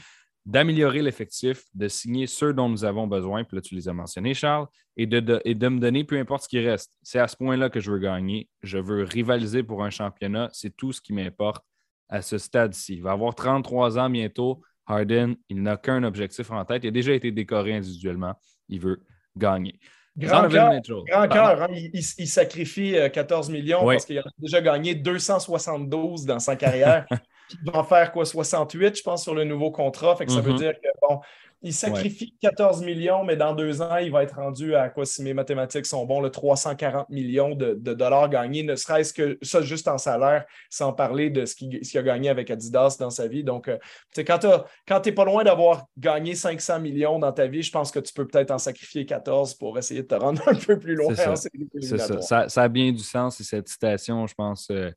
d'améliorer 0.44 1.02
l'effectif, 1.02 1.64
de 1.74 1.88
signer 1.88 2.26
ceux 2.26 2.52
dont 2.52 2.68
nous 2.68 2.84
avons 2.84 3.06
besoin, 3.06 3.44
puis 3.44 3.56
là 3.56 3.60
tu 3.62 3.74
les 3.74 3.88
as 3.88 3.92
mentionnés, 3.92 4.34
Charles, 4.34 4.66
et 4.96 5.06
de, 5.06 5.20
me 5.20 5.78
donner 5.78 6.04
peu 6.04 6.18
importe 6.18 6.44
ce 6.44 6.48
qui 6.48 6.58
reste. 6.58 6.98
C'est 7.02 7.20
à 7.20 7.28
ce 7.28 7.36
point-là 7.36 7.70
que 7.70 7.80
je 7.80 7.90
veux 7.90 7.98
gagner. 7.98 8.48
Je 8.62 8.78
veux 8.78 9.04
rivaliser 9.04 9.62
pour 9.62 9.84
un 9.84 9.90
championnat. 9.90 10.50
C'est 10.52 10.76
tout 10.76 10.92
ce 10.92 11.00
qui 11.00 11.12
m'importe 11.12 11.64
à 12.08 12.20
ce 12.20 12.38
stade-ci. 12.38 12.94
Il 12.96 13.02
va 13.02 13.12
avoir 13.12 13.34
33 13.34 13.98
ans 13.98 14.10
bientôt. 14.10 14.60
Harden, 14.86 15.36
il 15.48 15.62
n'a 15.62 15.76
qu'un 15.76 16.02
objectif 16.02 16.50
en 16.50 16.64
tête. 16.64 16.82
Il 16.84 16.88
a 16.88 16.90
déjà 16.90 17.12
été 17.12 17.30
décoré 17.30 17.74
individuellement. 17.74 18.34
Il 18.68 18.80
veut 18.80 19.00
gagner. 19.36 19.78
Grand 20.16 20.48
cœur, 20.48 21.62
hein. 21.62 21.68
il, 21.72 22.02
sacrifie 22.02 22.96
14 23.12 23.48
euh, 23.48 23.52
millions 23.52 23.86
parce 23.86 24.04
qu'il 24.04 24.18
a 24.18 24.24
déjà 24.38 24.60
gagné 24.60 24.94
272 24.94 26.26
dans 26.26 26.38
sa 26.38 26.54
carrière. 26.56 27.06
il 27.50 27.70
va 27.70 27.78
en 27.78 27.84
faire 27.84 28.12
quoi, 28.12 28.26
68, 28.26 28.98
je 28.98 29.02
pense, 29.02 29.22
sur 29.22 29.34
le 29.34 29.44
nouveau 29.44 29.70
contrat. 29.70 30.14
Fait 30.16 30.26
que 30.26 30.32
ça 30.32 30.40
veut 30.40 30.52
mm-hmm. 30.52 30.58
dire 30.58 30.72
que, 30.74 30.88
bon, 31.00 31.20
il 31.62 31.72
sacrifie 31.72 32.34
14 32.40 32.82
millions, 32.82 33.24
mais 33.24 33.36
dans 33.36 33.54
deux 33.54 33.82
ans, 33.82 33.96
il 33.98 34.10
va 34.10 34.24
être 34.24 34.36
rendu 34.36 34.74
à 34.74 34.88
quoi, 34.88 35.06
si 35.06 35.22
mes 35.22 35.32
mathématiques 35.32 35.86
sont 35.86 36.04
bons, 36.04 36.20
le 36.20 36.30
340 36.30 37.08
millions 37.08 37.54
de, 37.54 37.74
dollars 37.74 38.28
gagnés, 38.28 38.62
ne 38.62 38.74
serait-ce 38.74 39.12
que 39.12 39.38
ça 39.42 39.62
juste 39.62 39.86
en 39.86 39.98
salaire, 39.98 40.44
sans 40.70 40.92
parler 40.92 41.30
de 41.30 41.44
ce 41.44 41.54
qu'il 41.54 41.80
a 41.94 42.02
gagné 42.02 42.28
avec 42.30 42.50
Adidas 42.50 42.96
dans 42.98 43.10
sa 43.10 43.28
vie. 43.28 43.44
Donc, 43.44 43.68
euh, 43.68 43.78
quand 44.16 44.38
tu 44.38 45.08
n'es 45.08 45.14
pas 45.14 45.24
loin 45.24 45.44
d'avoir 45.44 45.86
gagné 45.96 46.34
500 46.34 46.80
millions 46.80 47.18
dans 47.18 47.32
ta 47.32 47.46
vie, 47.46 47.62
je 47.62 47.70
pense 47.70 47.90
que 47.90 48.00
tu 48.00 48.12
peux 48.12 48.26
peut-être 48.26 48.50
en 48.50 48.58
sacrifier 48.58 49.06
14 49.06 49.54
pour 49.54 49.78
essayer 49.78 50.02
de 50.02 50.08
te 50.08 50.14
rendre 50.14 50.42
un 50.48 50.54
peu 50.54 50.78
plus 50.78 50.96
loin. 50.96 51.14
C'est 51.14 51.98
ça. 51.98 52.48
ça. 52.48 52.62
a 52.62 52.68
bien 52.68 52.90
du 52.90 53.02
sens 53.02 53.40
et 53.40 53.44
cette 53.44 53.68
citation, 53.68 54.26
je 54.26 54.34
pense, 54.34 54.68
euh, 54.70 54.90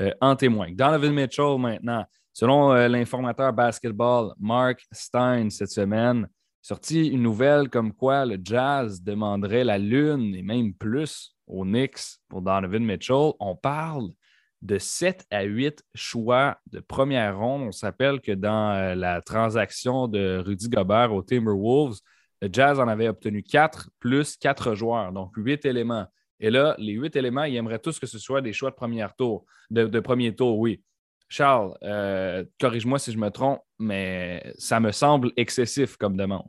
euh, 0.00 0.10
en 0.20 0.36
témoigne. 0.36 0.74
Donovan 0.74 1.12
Mitchell 1.12 1.58
maintenant. 1.58 2.04
Selon 2.32 2.72
euh, 2.72 2.88
l'informateur 2.88 3.52
basketball 3.52 4.32
Mark 4.40 4.86
Stein 4.90 5.50
cette 5.50 5.70
semaine, 5.70 6.26
sorti 6.62 7.08
une 7.08 7.22
nouvelle 7.22 7.68
comme 7.68 7.92
quoi 7.92 8.24
le 8.24 8.38
Jazz 8.42 9.02
demanderait 9.02 9.64
la 9.64 9.76
lune 9.78 10.34
et 10.34 10.42
même 10.42 10.72
plus 10.72 11.36
aux 11.46 11.64
Knicks 11.64 12.18
pour 12.28 12.40
Donovan 12.40 12.84
Mitchell. 12.84 13.32
On 13.38 13.54
parle 13.54 14.08
de 14.62 14.78
7 14.78 15.26
à 15.30 15.42
8 15.42 15.84
choix 15.94 16.56
de 16.70 16.80
première 16.80 17.38
ronde. 17.38 17.64
On 17.64 17.72
s'appelle 17.72 18.20
que 18.22 18.32
dans 18.32 18.72
euh, 18.72 18.94
la 18.94 19.20
transaction 19.20 20.08
de 20.08 20.38
Rudy 20.38 20.70
Gobert 20.70 21.12
aux 21.12 21.22
Timberwolves, 21.22 21.98
le 22.40 22.48
Jazz 22.50 22.80
en 22.80 22.88
avait 22.88 23.08
obtenu 23.08 23.42
4 23.42 23.90
plus 23.98 24.38
4 24.38 24.74
joueurs, 24.74 25.12
donc 25.12 25.32
8 25.36 25.66
éléments. 25.66 26.06
Et 26.40 26.50
là, 26.50 26.74
les 26.78 26.94
8 26.94 27.14
éléments, 27.16 27.44
ils 27.44 27.56
aimeraient 27.56 27.78
tous 27.78 28.00
que 28.00 28.06
ce 28.06 28.18
soit 28.18 28.40
des 28.40 28.54
choix 28.54 28.70
de 28.70 28.74
premier 28.74 29.06
tour, 29.18 29.44
de 29.70 30.00
premier 30.00 30.34
tour, 30.34 30.58
oui. 30.58 30.82
Charles, 31.32 31.78
euh, 31.82 32.44
corrige-moi 32.60 32.98
si 32.98 33.10
je 33.10 33.16
me 33.16 33.30
trompe, 33.30 33.60
mais 33.78 34.52
ça 34.58 34.80
me 34.80 34.92
semble 34.92 35.32
excessif 35.38 35.96
comme 35.96 36.14
demande. 36.14 36.44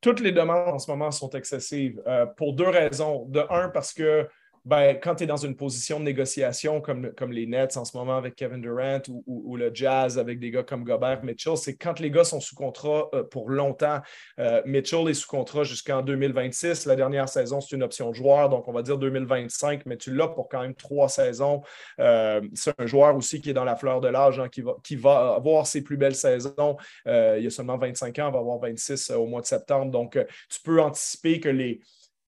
Toutes 0.00 0.20
les 0.20 0.32
demandes 0.32 0.70
en 0.70 0.78
ce 0.78 0.90
moment 0.90 1.10
sont 1.10 1.28
excessives 1.30 2.02
euh, 2.06 2.24
pour 2.24 2.54
deux 2.54 2.68
raisons. 2.68 3.26
De 3.26 3.44
un, 3.50 3.68
parce 3.68 3.92
que 3.92 4.26
ben, 4.64 4.98
quand 5.02 5.16
tu 5.16 5.24
es 5.24 5.26
dans 5.26 5.36
une 5.36 5.56
position 5.56 6.00
de 6.00 6.04
négociation 6.04 6.80
comme, 6.80 7.12
comme 7.12 7.32
les 7.32 7.46
Nets 7.46 7.76
en 7.76 7.84
ce 7.84 7.94
moment 7.94 8.16
avec 8.16 8.34
Kevin 8.34 8.62
Durant 8.62 9.02
ou, 9.26 9.56
le 9.56 9.70
Jazz 9.74 10.18
avec 10.18 10.40
des 10.40 10.50
gars 10.50 10.62
comme 10.62 10.84
Gobert, 10.84 11.22
Mitchell, 11.22 11.56
c'est 11.58 11.76
quand 11.76 12.00
les 12.00 12.10
gars 12.10 12.24
sont 12.24 12.40
sous 12.40 12.54
contrat 12.54 13.08
euh, 13.12 13.22
pour 13.22 13.50
longtemps. 13.50 14.00
Euh, 14.38 14.62
Mitchell 14.64 15.06
est 15.08 15.14
sous 15.14 15.28
contrat 15.28 15.64
jusqu'en 15.64 16.00
2026. 16.00 16.86
La 16.86 16.96
dernière 16.96 17.28
saison, 17.28 17.60
c'est 17.60 17.76
une 17.76 17.82
option 17.82 18.14
joueur, 18.14 18.48
donc 18.48 18.66
on 18.66 18.72
va 18.72 18.82
dire 18.82 18.96
2025, 18.96 19.84
mais 19.84 19.98
tu 19.98 20.14
l'as 20.14 20.28
pour 20.28 20.48
quand 20.48 20.62
même 20.62 20.74
trois 20.74 21.10
saisons. 21.10 21.60
Euh, 22.00 22.40
c'est 22.54 22.72
un 22.78 22.86
joueur 22.86 23.14
aussi 23.16 23.42
qui 23.42 23.50
est 23.50 23.54
dans 23.54 23.64
la 23.64 23.76
fleur 23.76 24.00
de 24.00 24.08
l'âge, 24.08 24.40
hein, 24.40 24.48
qui, 24.48 24.62
va, 24.62 24.76
qui 24.82 24.96
va 24.96 25.34
avoir 25.34 25.66
ses 25.66 25.82
plus 25.82 25.98
belles 25.98 26.14
saisons. 26.14 26.76
il 27.06 27.42
y 27.42 27.46
a 27.46 27.50
seulement 27.50 27.76
25 27.76 28.18
ans, 28.18 28.28
il 28.28 28.32
va 28.32 28.38
avoir 28.38 28.58
26 28.60 29.10
au 29.10 29.26
mois 29.26 29.42
de 29.42 29.46
septembre. 29.46 29.90
Donc, 29.90 30.18
tu 30.48 30.60
peux 30.62 30.80
anticiper 30.80 31.38
que 31.38 31.50
les 31.50 31.80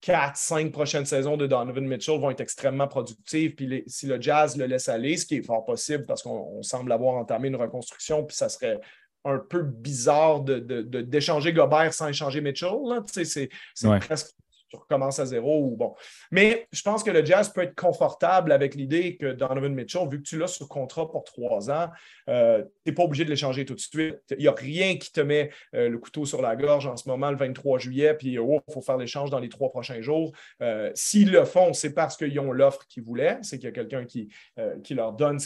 quatre, 0.06 0.36
cinq 0.36 0.70
prochaines 0.70 1.04
saisons 1.04 1.36
de 1.36 1.48
Donovan 1.48 1.84
Mitchell 1.84 2.20
vont 2.20 2.30
être 2.30 2.40
extrêmement 2.40 2.86
productives. 2.86 3.56
Puis 3.56 3.82
si 3.88 4.06
le 4.06 4.20
Jazz 4.20 4.56
le 4.56 4.66
laisse 4.66 4.88
aller, 4.88 5.16
ce 5.16 5.26
qui 5.26 5.38
est 5.38 5.42
fort 5.42 5.64
possible 5.64 6.06
parce 6.06 6.22
qu'on 6.22 6.62
semble 6.62 6.92
avoir 6.92 7.16
entamé 7.16 7.48
une 7.48 7.56
reconstruction, 7.56 8.22
puis 8.25 8.36
ça 8.36 8.48
serait 8.48 8.78
un 9.25 9.38
peu 9.38 9.62
bizarre 9.62 10.42
d'échanger 10.42 11.50
de, 11.50 11.56
Gobert 11.56 11.92
sans 11.92 12.06
échanger 12.06 12.40
Mitchell. 12.40 12.70
C'est 13.25 13.48
presque 13.98 14.30
tu 14.68 14.76
recommences 14.76 15.18
à 15.18 15.26
zéro 15.26 15.64
ou 15.64 15.76
bon. 15.76 15.94
Mais 16.30 16.66
je 16.73 16.82
pense 16.82 17.02
que 17.02 17.11
le 17.11 17.25
Jazz 17.25 17.52
peut 17.52 17.62
être 17.62 17.75
confortable 17.75 18.52
avec 18.52 18.75
l'idée 18.75 19.16
que 19.16 19.32
Donovan 19.32 19.75
Mitchell, 19.75 20.08
vu 20.08 20.18
que 20.18 20.28
tu 20.28 20.38
l'as 20.38 20.46
sous 20.46 20.66
contrat 20.66 21.08
pour 21.11 21.25
trois 21.25 21.70
ans, 21.70 21.88
euh, 22.28 22.62
tu 22.62 22.90
n'es 22.90 22.94
pas 22.94 23.04
obligé 23.04 23.25
de 23.25 23.30
l'échanger 23.30 23.64
tout 23.64 23.75
de 23.75 23.80
suite. 23.80 24.20
Il 24.30 24.38
n'y 24.38 24.49
a 24.49 24.52
rien 24.52 24.96
qui 24.96 25.12
te 25.12 25.20
met 25.20 25.50
euh, 25.75 25.88
le 25.88 25.99
couteau 25.99 26.25
sur 26.25 26.42
la 26.42 26.56
gorge 26.56 26.87
en 26.87 26.96
ce 26.96 27.08
moment, 27.08 27.30
le 27.30 27.37
23 27.37 27.78
juillet, 27.78 28.14
puis 28.14 28.32
il 28.32 28.38
oh, 28.38 28.61
faut 28.73 28.80
faire 28.80 28.96
l'échange 28.96 29.30
dans 29.30 29.38
les 29.38 29.49
trois 29.49 29.70
prochains 29.70 30.00
jours. 30.00 30.32
Euh, 30.62 30.90
s'ils 30.94 31.30
le 31.30 31.44
font, 31.44 31.73
c'est 31.73 31.94
parce 31.94 32.16
qu'ils 32.16 32.38
ont 32.40 32.52
l'offre 32.52 32.87
qu'ils 32.88 33.02
voulaient, 33.02 33.38
c'est 33.42 33.58
qu'il 33.58 33.66
y 33.66 33.70
a 33.70 33.75
quelqu'un 33.75 34.04
qui, 34.04 34.28
qui 34.82 34.94
leur 34.94 35.12
donne 35.12 35.38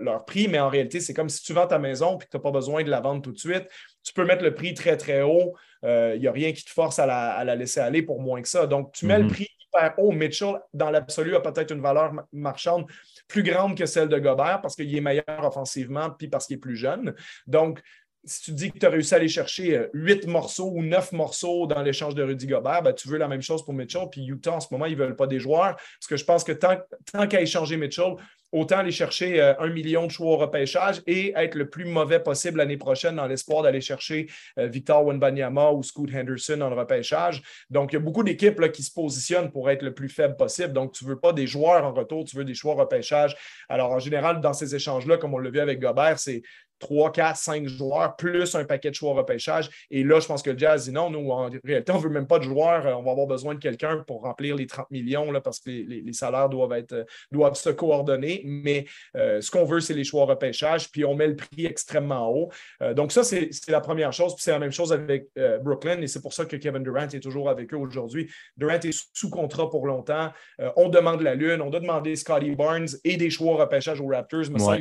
leur 0.00 0.24
prix, 0.24 0.48
mais 0.48 0.58
en 0.58 0.68
réalité, 0.68 1.00
c'est 1.00 1.14
comme 1.14 1.28
si 1.28 1.42
tu 1.42 1.52
vends 1.52 1.66
ta 1.66 1.78
maison 1.78 2.16
et 2.16 2.24
que 2.24 2.30
tu 2.30 2.36
n'as 2.36 2.42
pas 2.42 2.50
besoin 2.50 2.82
de 2.82 2.90
la 2.90 3.00
vendre 3.00 3.22
tout 3.22 3.32
de 3.32 3.38
suite 3.38 3.68
tu 4.08 4.14
peux 4.14 4.24
mettre 4.24 4.42
le 4.42 4.54
prix 4.54 4.72
très, 4.72 4.96
très 4.96 5.22
haut. 5.22 5.54
Il 5.82 5.88
euh, 5.88 6.18
n'y 6.18 6.26
a 6.26 6.32
rien 6.32 6.52
qui 6.52 6.64
te 6.64 6.70
force 6.70 6.98
à 6.98 7.06
la, 7.06 7.54
laisser 7.54 7.80
aller 7.80 8.02
pour 8.02 8.20
moins 8.20 8.42
que 8.42 8.48
ça. 8.48 8.66
Donc, 8.66 8.92
tu 8.92 9.06
mets 9.06 9.18
le 9.18 9.24
mhm. 9.24 9.30
prix 9.30 9.48
hyper 9.68 9.94
haut. 9.98 10.12
Mitchell, 10.12 10.54
dans 10.72 10.90
l'absolu, 10.90 11.36
a 11.36 11.40
peut-être 11.40 11.72
une 11.72 11.80
valeur 11.80 12.12
marchande 12.32 12.86
plus 13.28 13.42
grande 13.42 13.76
que 13.76 13.86
celle 13.86 14.08
de 14.08 14.18
Gobert 14.18 14.60
parce 14.60 14.74
qu'il 14.74 14.94
est 14.94 15.00
meilleur 15.00 15.24
offensivement 15.44 16.10
puis 16.10 16.28
parce 16.28 16.46
qu'il 16.46 16.56
est 16.56 16.60
plus 16.60 16.76
jeune. 16.76 17.14
Donc, 17.46 17.80
si 18.24 18.42
tu 18.42 18.52
dis 18.52 18.72
que 18.72 18.78
tu 18.78 18.86
as 18.86 18.90
réussi 18.90 19.14
à 19.14 19.16
aller 19.18 19.28
chercher 19.28 19.76
euh, 19.76 19.88
huit 19.94 20.26
morceaux 20.26 20.70
ou 20.74 20.82
neuf 20.82 21.12
morceaux 21.12 21.66
dans 21.66 21.82
l'échange 21.82 22.14
de 22.14 22.22
Rudy 22.22 22.46
Gobert, 22.46 22.82
ben, 22.82 22.92
tu 22.92 23.08
veux 23.08 23.18
la 23.18 23.28
même 23.28 23.42
chose 23.42 23.64
pour 23.64 23.74
Mitchell. 23.74 24.08
Puis 24.10 24.26
Utah, 24.26 24.54
en 24.54 24.60
ce 24.60 24.68
moment, 24.70 24.86
ils 24.86 24.96
ne 24.96 25.02
veulent 25.02 25.16
pas 25.16 25.26
des 25.26 25.38
joueurs. 25.38 25.76
Parce 25.76 26.06
que 26.08 26.16
je 26.16 26.24
pense 26.24 26.44
que 26.44 26.52
tant, 26.52 26.76
tant 27.12 27.26
qu'à 27.26 27.40
échanger 27.40 27.76
Mitchell, 27.76 28.16
autant 28.52 28.78
aller 28.78 28.92
chercher 28.92 29.40
euh, 29.40 29.54
un 29.58 29.68
million 29.68 30.06
de 30.06 30.10
choix 30.10 30.32
au 30.32 30.36
repêchage 30.36 31.02
et 31.06 31.32
être 31.36 31.54
le 31.54 31.68
plus 31.68 31.84
mauvais 31.84 32.20
possible 32.20 32.58
l'année 32.58 32.76
prochaine 32.76 33.16
dans 33.16 33.26
l'espoir 33.26 33.62
d'aller 33.62 33.80
chercher 33.80 34.28
euh, 34.58 34.66
Victor 34.66 35.04
Wenbanyama 35.04 35.72
ou 35.72 35.82
Scoot 35.82 36.10
Henderson 36.14 36.56
le 36.58 36.74
repêchage. 36.74 37.42
Donc, 37.70 37.92
il 37.92 37.96
y 37.96 37.98
a 37.98 38.00
beaucoup 38.00 38.22
d'équipes 38.22 38.70
qui 38.72 38.82
se 38.82 38.92
positionnent 38.92 39.50
pour 39.50 39.70
être 39.70 39.82
le 39.82 39.94
plus 39.94 40.08
faible 40.08 40.36
possible. 40.36 40.72
Donc, 40.72 40.92
tu 40.92 41.04
ne 41.04 41.10
veux 41.10 41.18
pas 41.18 41.32
des 41.32 41.46
joueurs 41.46 41.84
en 41.84 41.92
retour, 41.92 42.24
tu 42.24 42.36
veux 42.36 42.44
des 42.44 42.54
choix 42.54 42.72
au 42.72 42.76
repêchage. 42.76 43.36
Alors, 43.68 43.92
en 43.92 43.98
général, 43.98 44.40
dans 44.40 44.52
ces 44.52 44.74
échanges-là, 44.74 45.18
comme 45.18 45.34
on 45.34 45.38
l'a 45.38 45.50
vu 45.50 45.60
avec 45.60 45.80
Gobert, 45.80 46.18
c'est 46.18 46.42
3, 46.78 47.12
4, 47.12 47.36
5 47.36 47.66
joueurs, 47.66 48.16
plus 48.16 48.54
un 48.54 48.64
paquet 48.64 48.90
de 48.90 48.94
choix 48.94 49.14
repêchage. 49.14 49.68
Et 49.90 50.04
là, 50.04 50.20
je 50.20 50.26
pense 50.26 50.42
que 50.42 50.50
le 50.50 50.58
Jazz 50.58 50.84
dit 50.84 50.92
non, 50.92 51.10
nous, 51.10 51.30
en 51.30 51.50
réalité, 51.64 51.92
on 51.92 51.98
ne 51.98 52.02
veut 52.02 52.10
même 52.10 52.26
pas 52.26 52.38
de 52.38 52.44
joueurs. 52.44 52.84
On 52.98 53.02
va 53.02 53.10
avoir 53.10 53.26
besoin 53.26 53.54
de 53.54 53.60
quelqu'un 53.60 54.04
pour 54.06 54.22
remplir 54.22 54.56
les 54.56 54.66
30 54.66 54.90
millions 54.90 55.30
là, 55.30 55.40
parce 55.40 55.60
que 55.60 55.70
les, 55.70 56.12
salaires 56.12 56.48
doivent, 56.48 56.72
être, 56.72 57.06
doivent 57.30 57.56
se 57.56 57.70
coordonner. 57.70 58.42
Mais 58.44 58.86
euh, 59.16 59.40
ce 59.40 59.50
qu'on 59.50 59.64
veut, 59.64 59.80
c'est 59.80 59.94
les 59.94 60.04
choix 60.04 60.24
repêchage, 60.24 60.90
puis 60.90 61.04
on 61.04 61.14
met 61.14 61.28
le 61.28 61.36
prix 61.36 61.66
extrêmement 61.66 62.28
haut. 62.30 62.50
Euh, 62.82 62.94
donc, 62.94 63.12
ça, 63.12 63.24
c'est 63.24 63.50
la 63.68 63.80
première 63.80 64.12
chose. 64.12 64.34
Puis 64.34 64.42
c'est 64.44 64.52
la 64.52 64.58
même 64.58 64.72
chose 64.72 64.92
avec 64.92 65.28
euh, 65.38 65.58
Brooklyn, 65.58 66.00
et 66.00 66.06
c'est 66.06 66.22
pour 66.22 66.32
ça 66.32 66.44
que 66.44 66.56
Kevin 66.56 66.82
Durant 66.82 67.08
est 67.08 67.20
toujours 67.20 67.48
avec 67.48 67.72
eux 67.72 67.78
aujourd'hui. 67.78 68.30
Durant 68.56 68.78
est 68.80 69.08
sous 69.12 69.30
contrat 69.30 69.70
pour 69.70 69.86
longtemps. 69.86 70.32
on 70.76 70.88
demande 70.88 71.22
la 71.22 71.34
Lune, 71.34 71.60
on 71.60 71.70
doit 71.70 71.80
demander 71.80 72.16
Scotty 72.16 72.54
Barnes 72.54 72.88
et 73.04 73.16
des 73.16 73.30
choix 73.30 73.56
repêchage 73.56 74.00
aux 74.00 74.08
Raptors. 74.08 74.50
Mais 74.50 74.58
ça, 74.58 74.76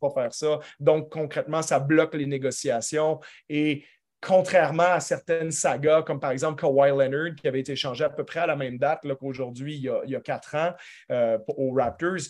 pas 0.00 0.10
faire 0.10 0.32
ça. 0.32 0.58
Donc, 0.80 1.10
concrètement, 1.10 1.62
ça 1.62 1.78
bloque 1.78 2.14
les 2.14 2.26
négociations 2.26 3.20
et 3.48 3.84
contrairement 4.20 4.82
à 4.82 5.00
certaines 5.00 5.50
sagas, 5.50 6.02
comme 6.02 6.20
par 6.20 6.30
exemple 6.30 6.60
Kawhi 6.60 6.90
Leonard, 6.90 7.34
qui 7.36 7.46
avait 7.46 7.60
été 7.60 7.72
échangé 7.72 8.04
à 8.04 8.10
peu 8.10 8.24
près 8.24 8.40
à 8.40 8.46
la 8.46 8.56
même 8.56 8.78
date 8.78 9.00
qu'aujourd'hui, 9.20 9.76
il, 9.76 10.10
y 10.10 10.16
a 10.16 10.20
quatre 10.20 10.54
ans 10.54 10.72
euh, 11.10 11.38
aux 11.48 11.72
Raptors, 11.72 12.28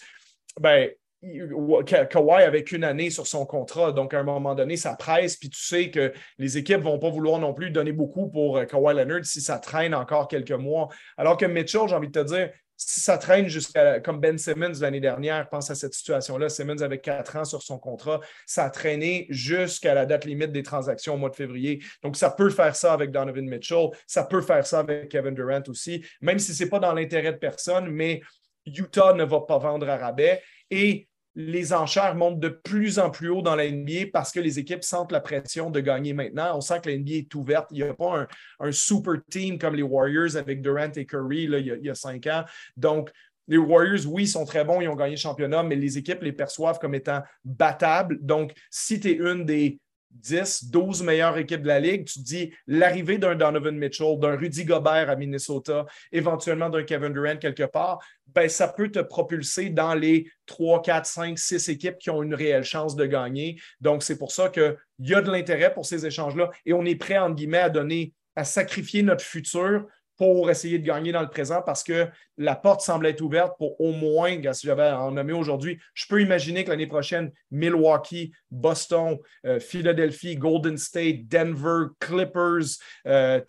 ben, 0.60 0.90
Kawhi 1.22 2.42
avait 2.42 2.62
qu'une 2.62 2.84
année 2.84 3.10
sur 3.10 3.26
son 3.26 3.46
contrat. 3.46 3.92
Donc, 3.92 4.14
à 4.14 4.20
un 4.20 4.22
moment 4.22 4.54
donné, 4.54 4.76
ça 4.76 4.94
presse. 4.94 5.36
Puis 5.36 5.50
tu 5.50 5.60
sais 5.60 5.90
que 5.90 6.12
les 6.38 6.58
équipes 6.58 6.78
ne 6.78 6.84
vont 6.84 6.98
pas 6.98 7.10
vouloir 7.10 7.38
non 7.38 7.54
plus 7.54 7.70
donner 7.70 7.92
beaucoup 7.92 8.28
pour 8.28 8.58
euh, 8.58 8.64
Kawhi 8.64 8.94
Leonard 8.94 9.24
si 9.24 9.40
ça 9.40 9.58
traîne 9.58 9.94
encore 9.94 10.28
quelques 10.28 10.52
mois. 10.52 10.88
Alors 11.16 11.36
que 11.36 11.46
Mitchell, 11.46 11.88
j'ai 11.88 11.94
envie 11.94 12.08
de 12.08 12.20
te 12.20 12.26
dire, 12.26 12.50
si 12.76 13.00
ça 13.00 13.16
traîne 13.16 13.48
jusqu'à 13.48 14.00
comme 14.00 14.20
Ben 14.20 14.36
Simmons 14.36 14.72
l'année 14.80 15.00
dernière, 15.00 15.48
pense 15.48 15.70
à 15.70 15.74
cette 15.74 15.94
situation-là. 15.94 16.48
Simmons 16.48 16.82
avait 16.82 17.00
quatre 17.00 17.36
ans 17.36 17.44
sur 17.44 17.62
son 17.62 17.78
contrat. 17.78 18.20
Ça 18.44 18.64
a 18.64 18.70
traîné 18.70 19.26
jusqu'à 19.30 19.94
la 19.94 20.04
date 20.04 20.24
limite 20.24 20.52
des 20.52 20.62
transactions 20.62 21.14
au 21.14 21.16
mois 21.16 21.30
de 21.30 21.36
février. 21.36 21.82
Donc, 22.02 22.16
ça 22.16 22.30
peut 22.30 22.50
faire 22.50 22.76
ça 22.76 22.92
avec 22.92 23.10
Donovan 23.10 23.48
Mitchell. 23.48 23.88
Ça 24.06 24.24
peut 24.24 24.42
faire 24.42 24.66
ça 24.66 24.80
avec 24.80 25.08
Kevin 25.08 25.34
Durant 25.34 25.62
aussi, 25.68 26.04
même 26.20 26.38
si 26.38 26.54
ce 26.54 26.64
n'est 26.64 26.70
pas 26.70 26.78
dans 26.78 26.92
l'intérêt 26.92 27.32
de 27.32 27.38
personne, 27.38 27.88
mais 27.88 28.20
Utah 28.66 29.14
ne 29.14 29.24
va 29.24 29.40
pas 29.40 29.58
vendre 29.58 29.88
à 29.88 29.96
rabais. 29.96 30.42
Et 30.70 31.08
les 31.36 31.74
enchères 31.74 32.14
montent 32.14 32.40
de 32.40 32.48
plus 32.48 32.98
en 32.98 33.10
plus 33.10 33.28
haut 33.28 33.42
dans 33.42 33.54
la 33.54 33.70
NBA 33.70 34.06
parce 34.10 34.32
que 34.32 34.40
les 34.40 34.58
équipes 34.58 34.82
sentent 34.82 35.12
la 35.12 35.20
pression 35.20 35.70
de 35.70 35.80
gagner 35.80 36.14
maintenant. 36.14 36.56
On 36.56 36.62
sent 36.62 36.80
que 36.82 36.88
la 36.88 36.96
est 36.96 37.34
ouverte. 37.34 37.68
Il 37.72 37.82
n'y 37.82 37.82
a 37.82 37.92
pas 37.92 38.26
un, 38.58 38.72
super 38.72 39.16
team 39.30 39.58
comme 39.58 39.74
les 39.74 39.82
Warriors 39.82 40.36
avec 40.36 40.62
Durant 40.62 40.90
et 40.96 41.04
Curry 41.04 41.44
il, 41.44 41.80
y 41.82 41.90
a, 41.90 41.94
cinq 41.94 42.26
ans. 42.26 42.44
Donc, 42.76 43.10
les 43.48 43.58
Warriors, 43.58 44.06
oui, 44.06 44.26
sont 44.26 44.46
très 44.46 44.64
bons, 44.64 44.80
ils 44.80 44.88
ont 44.88 44.96
gagné 44.96 45.12
le 45.12 45.20
championnat, 45.20 45.62
mais 45.62 45.76
les 45.76 45.98
équipes 45.98 46.22
les 46.22 46.32
perçoivent 46.32 46.78
comme 46.78 46.94
étant 46.94 47.22
battables. 47.44 48.18
Donc, 48.20 48.52
si 48.70 48.98
tu 48.98 49.10
es 49.10 49.14
une 49.14 49.44
des 49.44 49.78
10, 50.10 50.70
12 50.70 51.02
meilleures 51.02 51.36
équipes 51.38 51.62
de 51.62 51.68
la 51.68 51.80
Ligue, 51.80 52.04
tu 52.06 52.20
te 52.20 52.24
dis 52.24 52.52
l'arrivée 52.66 53.18
d'un 53.18 53.34
Donovan 53.34 53.76
Mitchell, 53.76 54.18
d'un 54.18 54.36
Rudy 54.36 54.64
Gobert 54.64 55.10
à 55.10 55.16
Minnesota, 55.16 55.86
éventuellement 56.12 56.70
d'un 56.70 56.82
Kevin 56.82 57.12
Durant 57.12 57.36
quelque 57.36 57.64
part, 57.64 57.98
ben, 58.26 58.48
ça 58.48 58.68
peut 58.68 58.90
te 58.90 58.98
propulser 58.98 59.70
dans 59.70 59.94
les 59.94 60.30
3, 60.46 60.82
4, 60.82 61.06
5, 61.06 61.38
6 61.38 61.68
équipes 61.68 61.98
qui 61.98 62.10
ont 62.10 62.22
une 62.22 62.34
réelle 62.34 62.64
chance 62.64 62.96
de 62.96 63.06
gagner. 63.06 63.60
Donc, 63.80 64.02
c'est 64.02 64.18
pour 64.18 64.32
ça 64.32 64.48
qu'il 64.48 64.76
y 65.00 65.14
a 65.14 65.20
de 65.20 65.30
l'intérêt 65.30 65.72
pour 65.72 65.86
ces 65.86 66.06
échanges-là 66.06 66.50
et 66.64 66.72
on 66.72 66.84
est 66.84 66.96
prêt, 66.96 67.18
entre 67.18 67.36
guillemets, 67.36 67.58
à 67.58 67.70
donner, 67.70 68.12
à 68.34 68.44
sacrifier 68.44 69.02
notre 69.02 69.24
futur 69.24 69.86
pour 70.16 70.50
essayer 70.50 70.78
de 70.78 70.86
gagner 70.86 71.12
dans 71.12 71.22
le 71.22 71.28
présent 71.28 71.62
parce 71.62 71.82
que 71.82 72.08
la 72.38 72.54
porte 72.54 72.80
semble 72.80 73.06
être 73.06 73.20
ouverte 73.20 73.56
pour 73.58 73.80
au 73.80 73.92
moins, 73.92 74.36
si 74.52 74.66
j'avais 74.66 74.84
à 74.84 75.00
en 75.00 75.12
nommer 75.12 75.32
aujourd'hui, 75.32 75.78
je 75.94 76.06
peux 76.06 76.20
imaginer 76.20 76.64
que 76.64 76.70
l'année 76.70 76.86
prochaine, 76.86 77.30
Milwaukee, 77.50 78.32
Boston, 78.50 79.18
euh, 79.44 79.60
Philadelphie, 79.60 80.36
Golden 80.36 80.76
State, 80.76 81.28
Denver, 81.28 81.86
Clippers, 82.00 82.78
euh, 83.06 83.40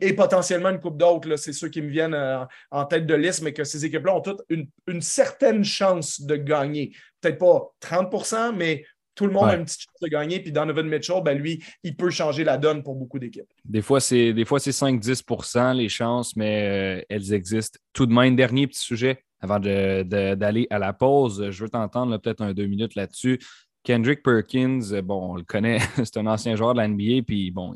et 0.00 0.12
potentiellement 0.14 0.70
une 0.70 0.80
coupe 0.80 0.98
d'autres, 0.98 1.36
c'est 1.36 1.52
ceux 1.52 1.68
qui 1.68 1.82
me 1.82 1.88
viennent 1.88 2.14
euh, 2.14 2.44
en 2.70 2.84
tête 2.84 3.06
de 3.06 3.14
liste, 3.14 3.42
mais 3.42 3.52
que 3.52 3.64
ces 3.64 3.84
équipes-là 3.84 4.14
ont 4.14 4.20
toutes 4.20 4.42
une, 4.48 4.68
une 4.86 5.02
certaine 5.02 5.64
chance 5.64 6.20
de 6.20 6.36
gagner. 6.36 6.92
Peut-être 7.20 7.38
pas 7.38 7.74
30% 7.80 8.54
mais 8.56 8.84
tout 9.18 9.26
le 9.26 9.32
monde 9.32 9.48
a 9.48 9.56
une 9.56 9.64
petite 9.64 9.80
chance 9.80 10.00
de 10.00 10.06
gagner. 10.06 10.38
Puis 10.38 10.52
Donovan 10.52 10.86
Mitchell, 10.86 11.20
ben 11.24 11.36
lui, 11.36 11.60
il 11.82 11.96
peut 11.96 12.08
changer 12.08 12.44
la 12.44 12.56
donne 12.56 12.84
pour 12.84 12.94
beaucoup 12.94 13.18
d'équipes. 13.18 13.52
Des 13.64 13.82
fois, 13.82 13.98
c'est 13.98 14.32
5-10% 14.32 15.74
les 15.74 15.88
chances, 15.88 16.36
mais 16.36 17.00
euh, 17.00 17.04
elles 17.08 17.32
existent. 17.32 17.80
Tout 17.92 18.06
de 18.06 18.12
même, 18.12 18.36
dernier 18.36 18.68
petit 18.68 18.78
sujet 18.78 19.24
avant 19.40 19.58
d'aller 19.58 20.68
à 20.70 20.78
la 20.78 20.92
pause. 20.92 21.50
Je 21.50 21.64
veux 21.64 21.68
t'entendre 21.68 22.16
peut-être 22.18 22.42
un 22.42 22.52
deux 22.52 22.66
minutes 22.66 22.94
là-dessus. 22.94 23.40
Kendrick 23.82 24.22
Perkins, 24.22 24.92
euh, 24.92 25.02
bon, 25.02 25.32
on 25.32 25.34
le 25.34 25.42
connaît, 25.42 25.78
c'est 25.96 26.16
un 26.18 26.26
ancien 26.28 26.54
joueur 26.54 26.74
de 26.74 26.78
la 26.78 26.86
NBA, 26.86 27.22
puis 27.26 27.50
bon, 27.50 27.74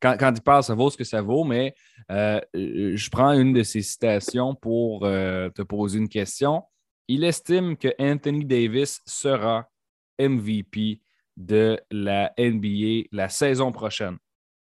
quand, 0.00 0.16
il 0.20 0.42
parle, 0.42 0.62
ça 0.62 0.74
vaut 0.74 0.90
ce 0.90 0.96
que 0.98 1.04
ça 1.04 1.22
vaut, 1.22 1.44
mais 1.44 1.74
euh, 2.10 2.40
je 2.52 3.10
prends 3.10 3.32
une 3.32 3.54
de 3.54 3.62
ses 3.62 3.80
citations 3.80 4.54
pour 4.54 5.00
te 5.02 5.62
poser 5.62 5.98
une 5.98 6.08
question. 6.08 6.64
Il 7.08 7.24
estime 7.24 7.78
que 7.78 7.88
Anthony 7.98 8.44
Davis 8.44 9.00
sera 9.06 9.68
MVP 10.20 11.00
de 11.36 11.80
la 11.90 12.32
NBA 12.38 13.08
la 13.12 13.28
saison 13.28 13.72
prochaine. 13.72 14.18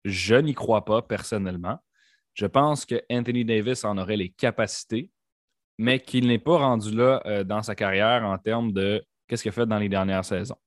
Je 0.05 0.35
n'y 0.35 0.53
crois 0.53 0.85
pas 0.85 1.01
personnellement. 1.01 1.77
Je 2.33 2.45
pense 2.45 2.85
que 2.85 3.01
Anthony 3.11 3.43
Davis 3.45 3.83
en 3.83 3.97
aurait 3.97 4.17
les 4.17 4.29
capacités, 4.29 5.11
mais 5.77 5.99
qu'il 5.99 6.27
n'est 6.27 6.39
pas 6.39 6.57
rendu 6.57 6.95
là 6.95 7.21
euh, 7.25 7.43
dans 7.43 7.61
sa 7.61 7.75
carrière 7.75 8.23
en 8.23 8.37
termes 8.37 8.71
de 8.71 9.03
qu'est-ce 9.27 9.43
qu'il 9.43 9.49
a 9.49 9.53
fait 9.53 9.65
dans 9.65 9.79
les 9.79 9.89
dernières 9.89 10.25
saisons. 10.25 10.57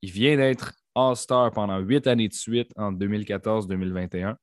Il 0.00 0.10
vient 0.10 0.36
d'être 0.36 0.72
All-Star 0.94 1.50
pendant 1.50 1.78
huit 1.78 2.06
années 2.06 2.28
de 2.28 2.34
suite 2.34 2.70
en 2.76 2.92
2014-2021. 2.92 4.36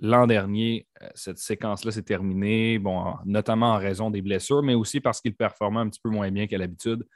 L'an 0.00 0.26
dernier, 0.26 0.86
euh, 1.00 1.08
cette 1.14 1.38
séquence-là 1.38 1.90
s'est 1.92 2.02
terminée, 2.02 2.78
notamment 3.24 3.72
en 3.72 3.78
raison 3.78 4.10
des 4.10 4.20
blessures, 4.20 4.62
mais 4.62 4.74
aussi 4.74 5.00
parce 5.00 5.20
qu'il 5.20 5.34
performait 5.34 5.80
un 5.80 5.88
petit 5.88 6.00
peu 6.02 6.10
moins 6.10 6.30
bien 6.30 6.46
qu'à 6.46 6.58
l'habitude. 6.58 7.06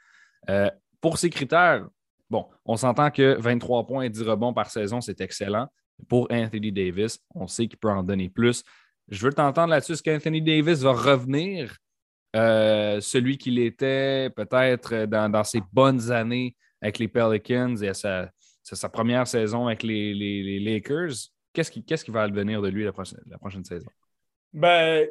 Euh, 0.49 0.69
pour 1.01 1.17
ces 1.17 1.29
critères, 1.29 1.87
bon, 2.29 2.47
on 2.65 2.77
s'entend 2.77 3.11
que 3.11 3.37
23 3.39 3.85
points 3.85 4.03
et 4.03 4.09
10 4.09 4.21
rebonds 4.23 4.53
par 4.53 4.69
saison, 4.69 5.01
c'est 5.01 5.19
excellent. 5.19 5.67
Pour 6.07 6.27
Anthony 6.31 6.71
Davis, 6.71 7.19
on 7.35 7.47
sait 7.47 7.67
qu'il 7.67 7.77
peut 7.77 7.89
en 7.89 8.03
donner 8.03 8.29
plus. 8.29 8.63
Je 9.09 9.25
veux 9.25 9.33
t'entendre 9.33 9.69
là-dessus. 9.69 9.93
Est-ce 9.93 10.03
qu'Anthony 10.03 10.41
Davis 10.41 10.79
va 10.79 10.93
revenir 10.93 11.75
euh, 12.35 13.01
celui 13.01 13.37
qu'il 13.37 13.59
était 13.59 14.29
peut-être 14.29 15.05
dans, 15.05 15.43
ses 15.43 15.61
bonnes 15.71 16.11
années 16.11 16.55
avec 16.81 16.97
les 16.97 17.07
Pelicans 17.07 17.75
et 17.75 17.93
sa, 17.93 18.89
première 18.91 19.27
saison 19.27 19.67
avec 19.67 19.83
les, 19.83 20.59
Lakers? 20.59 21.13
Qu'est-ce 21.53 21.69
qui, 21.69 21.83
qui, 21.83 22.11
va 22.11 22.23
advenir 22.23 22.61
de 22.61 22.69
lui 22.69 22.85
la 22.85 22.93
prochaine 22.93 23.65
saison? 23.65 23.89
Ben, 24.53 25.07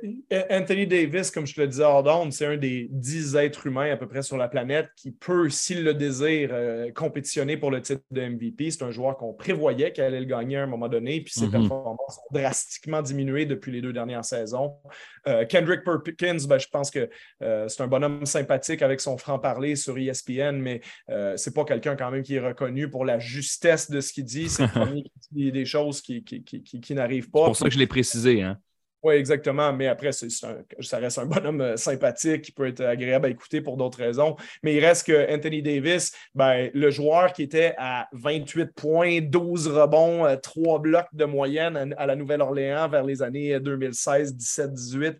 Anthony 0.50 0.87
Davis, 0.87 1.30
comme 1.30 1.47
je 1.47 1.54
te 1.54 1.62
le 1.62 1.66
disais 1.66 1.82
hors 1.82 2.26
c'est 2.30 2.44
un 2.44 2.59
des 2.59 2.88
dix 2.90 3.37
êtres 3.37 3.66
humains 3.66 3.90
à 3.90 3.97
peu 3.97 4.06
près 4.06 4.23
sur 4.23 4.37
la 4.37 4.49
planète 4.49 4.90
qui 4.97 5.12
peut, 5.12 5.49
s'il 5.49 5.82
le 5.82 5.94
désire, 5.94 6.50
euh, 6.52 6.92
compétitionner 6.92 7.56
pour 7.56 7.70
le 7.70 7.80
titre 7.80 8.02
de 8.11 8.20
MVP. 8.20 8.70
C'est 8.70 8.85
un 8.85 8.90
joueur 8.90 9.16
qu'on 9.16 9.32
prévoyait 9.32 9.92
qu'il 9.92 10.04
allait 10.04 10.20
le 10.20 10.26
gagner 10.26 10.59
à 10.59 10.64
un 10.64 10.66
moment 10.66 10.88
donné, 10.88 11.23
puis 11.23 11.32
ses 11.32 11.47
mhm. 11.47 11.52
performances 11.52 12.18
ont 12.18 12.35
drastiquement 12.35 13.00
diminué 13.00 13.47
depuis 13.47 13.73
les 13.73 13.80
deux 13.80 13.94
dernières 13.94 14.26
saisons. 14.26 14.75
Euh, 15.26 15.47
Kendrick 15.47 15.85
Perkins, 15.85 16.47
ben, 16.47 16.59
je 16.59 16.68
pense 16.68 16.90
que 16.90 17.09
euh, 17.42 17.66
c'est 17.66 17.82
un 17.82 17.88
bonhomme 17.88 18.26
sympathique 18.26 18.82
avec 18.82 19.00
son 19.00 19.16
franc-parler 19.16 19.75
sur 19.75 19.97
ESPN, 19.97 20.56
mais 20.56 20.82
c'est 21.37 21.54
pas 21.54 21.64
quelqu'un 21.64 21.97
quand 21.97 22.11
même 22.11 22.23
qui 22.23 22.35
est 22.35 22.40
reconnu 22.40 22.90
pour 22.90 23.06
la 23.06 23.18
justesse 23.18 23.90
de 23.90 24.02
ce 24.02 24.12
qu'il 24.12 24.25
dit. 24.25 24.50
C'est 24.50 24.64
le 24.64 24.68
premier 24.85 25.02
qui 25.02 25.28
dit 25.32 25.52
des 25.52 25.64
choses 25.64 26.02
qui, 26.02 26.23
qui, 26.23 26.42
qui 26.42 26.94
n'arrivent 26.94 27.30
pas. 27.30 27.40
C'est 27.40 27.47
pour 27.47 27.56
ça 27.56 27.64
que 27.66 27.75
je 27.75 27.78
l'ai 27.78 27.87
précisé. 27.87 28.42
Hein? 28.42 28.59
Oui, 29.02 29.14
exactement. 29.14 29.73
Mais 29.73 29.87
après, 29.87 30.12
ça 30.12 30.99
reste 30.99 31.19
un 31.19 31.25
bonhomme 31.25 31.62
euh, 31.62 31.76
sympathique 31.78 32.42
qui 32.42 32.52
peut 32.52 32.66
être 32.66 32.83
agréable 32.83 33.26
à 33.26 33.28
écouter 33.30 33.62
pour 33.62 33.78
d'autres 33.78 33.99
raisons. 33.99 34.37
Mais 34.62 34.75
il 34.75 34.85
reste 34.85 35.07
que 35.07 35.35
Anthony 35.35 35.62
Davis, 35.62 36.12
ben, 36.35 36.71
le 36.75 36.90
joueur 36.90 37.33
qui 37.33 37.42
était 37.42 37.75
à 37.78 38.09
28 38.12 38.75
points, 38.75 39.21
12 39.23 39.69
rebonds, 39.69 40.26
3 40.42 40.76
euh, 40.76 40.78
blocs 40.78 41.09
de 41.14 41.25
moyenne 41.25 41.95
à 41.97 42.07
la 42.07 42.14
Nouvelle-Orléans 42.14 42.88
vers 42.90 43.02
les 43.02 43.23
années 43.23 43.59
2016, 43.59 44.37
17, 44.37 44.73
18, 44.73 45.19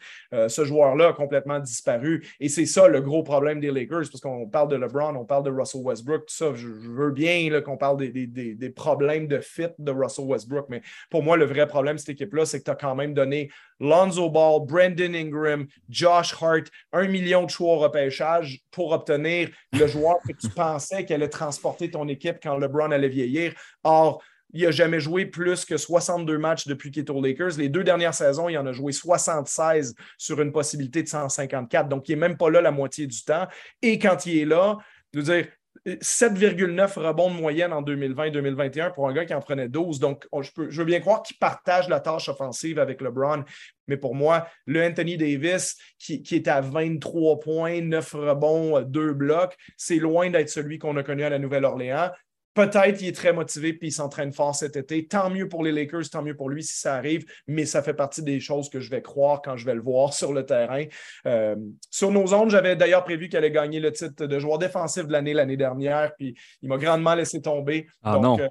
ce 0.49 0.65
joueur-là 0.65 1.09
a 1.09 1.13
complètement 1.13 1.59
disparu. 1.59 2.27
Et 2.39 2.49
c'est 2.49 2.67
ça 2.67 2.87
le 2.87 3.01
gros 3.01 3.23
problème 3.23 3.61
des 3.61 3.71
Lakers, 3.71 4.11
parce 4.11 4.21
qu'on 4.21 4.47
parle 4.47 4.69
de 4.69 4.77
LeBron, 4.77 5.15
on 5.17 5.25
parle 5.25 5.45
de 5.45 5.50
Russell 5.50 5.83
Westbrook, 5.83 6.26
tout 6.26 6.35
ça. 6.35 6.52
Je, 6.54 6.69
veux 6.69 7.11
bien 7.11 7.61
qu'on 7.61 7.76
parle 7.76 7.97
des, 7.97 8.26
des 8.26 8.71
problèmes 8.71 9.26
de 9.26 9.39
fit 9.39 9.69
de 9.78 9.91
Russell 9.91 10.26
Westbrook, 10.26 10.67
mais 10.69 10.83
pour 11.09 11.23
moi, 11.23 11.37
le 11.37 11.45
vrai 11.45 11.67
problème 11.67 11.97
de 11.97 12.00
cette 12.00 12.11
équipe-là, 12.11 12.45
c'est 12.45 12.59
que 12.59 12.65
tu 12.65 12.71
as 12.71 12.76
quand 12.76 12.95
même 12.95 13.15
donné 13.15 13.50
Lonzo 13.80 14.28
Ball, 14.28 14.60
Brandon 14.66 15.14
Ingram, 15.14 15.66
Josh 15.88 16.34
Hart, 16.40 16.66
un 16.93 17.08
million 17.08 17.45
de 17.45 17.50
choix 17.50 17.75
au 17.75 17.78
repêchage 17.78 18.60
pour 18.71 18.93
obtenir 18.93 19.49
le 19.73 19.86
joueur 19.86 20.16
que 20.26 20.32
tu 20.32 20.49
pensais 20.50 21.04
qui 21.04 21.14
allait 21.14 21.28
transporter 21.28 21.90
ton 21.90 22.06
équipe 22.08 22.36
quand 22.43 22.56
LeBron 22.58 22.90
allait 22.90 23.08
vieillir. 23.08 23.54
Or, 23.82 24.23
il 24.52 24.64
n'a 24.64 24.71
jamais 24.71 25.00
joué 25.00 25.26
plus 25.26 25.64
que 25.64 25.76
62 25.76 26.36
matchs 26.38 26.66
depuis 26.66 26.90
qu'il 26.90 27.04
est 27.04 27.10
aux 27.10 27.23
Lakers. 27.23 27.56
Les 27.56 27.69
deux 27.69 27.84
dernières 27.84 28.14
saisons, 28.14 28.49
il 28.49 28.58
en 28.58 28.66
a 28.66 28.73
joué 28.73 28.93
76 28.93 29.95
sur 30.19 30.40
une 30.40 30.52
possibilité 30.52 31.02
de 31.02 31.08
154. 31.08 31.88
Donc, 31.88 32.08
il 32.08 32.12
n'est 32.12 32.28
même 32.28 32.36
pas 32.36 32.50
là 32.50 32.60
la 32.60 32.73
moitié 32.73 33.06
du 33.06 33.23
temps. 33.23 33.47
Et 33.80 33.99
quand 33.99 34.26
il 34.26 34.38
est 34.38 34.45
là, 34.45 34.78
je 35.14 35.21
veux 35.21 35.25
dire, 35.25 35.47
7,9 35.86 36.99
rebonds 36.99 37.30
de 37.30 37.36
moyenne 37.36 37.73
en 37.73 37.82
2020-2021 37.82 38.93
pour 38.93 39.08
un 39.08 39.12
gars 39.12 39.25
qui 39.25 39.34
en 39.34 39.40
prenait 39.40 39.69
12. 39.69 39.99
Donc, 39.99 40.26
je, 40.40 40.50
peux, 40.52 40.71
je 40.71 40.78
veux 40.80 40.86
bien 40.86 41.00
croire 41.00 41.23
qu'il 41.23 41.36
partage 41.38 41.88
la 41.88 42.00
tâche 42.00 42.28
offensive 42.28 42.78
avec 42.78 43.00
LeBron. 43.00 43.45
Mais 43.88 43.97
pour 43.97 44.14
moi, 44.14 44.47
le 44.66 44.84
Anthony 44.84 45.16
Davis, 45.16 45.76
qui, 45.99 46.23
qui 46.23 46.36
est 46.36 46.49
à 46.49 46.60
23 46.60 47.40
points, 47.40 47.80
9 47.80 48.12
rebonds, 48.12 48.80
2 48.82 49.12
blocs, 49.14 49.56
c'est 49.76 49.97
loin 49.97 50.30
d'être 50.30 50.50
celui 50.50 50.78
qu'on 50.78 50.97
a 50.97 51.02
connu 51.02 51.25
à 51.25 51.30
la 51.30 51.38
Nouvelle-Orléans. 51.38 52.10
Peut-être 52.54 52.99
qu'il 52.99 53.08
est 53.08 53.17
très 53.17 53.32
motivé 53.32 53.73
puis 53.73 53.89
il 53.89 53.93
s'entraîne 53.93 54.32
fort 54.32 54.54
cet 54.54 54.76
été. 54.76 55.06
Tant 55.06 55.30
mieux 55.30 55.49
pour 55.49 55.63
les 55.63 55.73
Lakers, 55.73 56.10
tant 56.10 56.23
mieux 56.23 56.36
pour 56.36 56.49
lui 56.49 56.65
si 56.65 56.78
ça 56.78 56.97
arrive, 56.97 57.25
mais 57.47 57.65
ça 57.65 57.82
fait 57.82 57.95
partie 57.95 58.23
des 58.23 58.41
choses 58.41 58.69
que 58.69 58.80
je 58.80 58.91
vais 58.91 59.02
croire 59.02 59.41
quand 59.43 59.56
je 59.56 59.65
vais 59.65 59.75
le 59.75 59.82
voir 59.82 60.13
sur 60.15 60.32
le 60.32 60.45
terrain. 60.45 60.84
Euh, 61.26 61.56
sur 61.91 62.10
nos 62.10 62.34
ondes, 62.34 62.50
j'avais 62.50 62.76
d'ailleurs 62.76 63.04
prévu 63.04 63.28
qu'elle 63.28 63.45
allait 63.45 63.50
gagner 63.50 63.80
le 63.80 63.93
titre 63.93 64.26
de 64.26 64.39
joueur 64.39 64.58
défensif 64.58 65.06
de 65.06 65.13
l'année 65.13 65.34
l'année 65.34 65.56
dernière, 65.56 66.13
puis 66.17 66.34
il 66.63 66.69
m'a 66.69 66.76
grandement 66.76 67.15
laissé 67.15 67.41
tomber. 67.41 67.86
Ah 68.02 68.19
non. 68.21 68.39
Euh, 68.39 68.49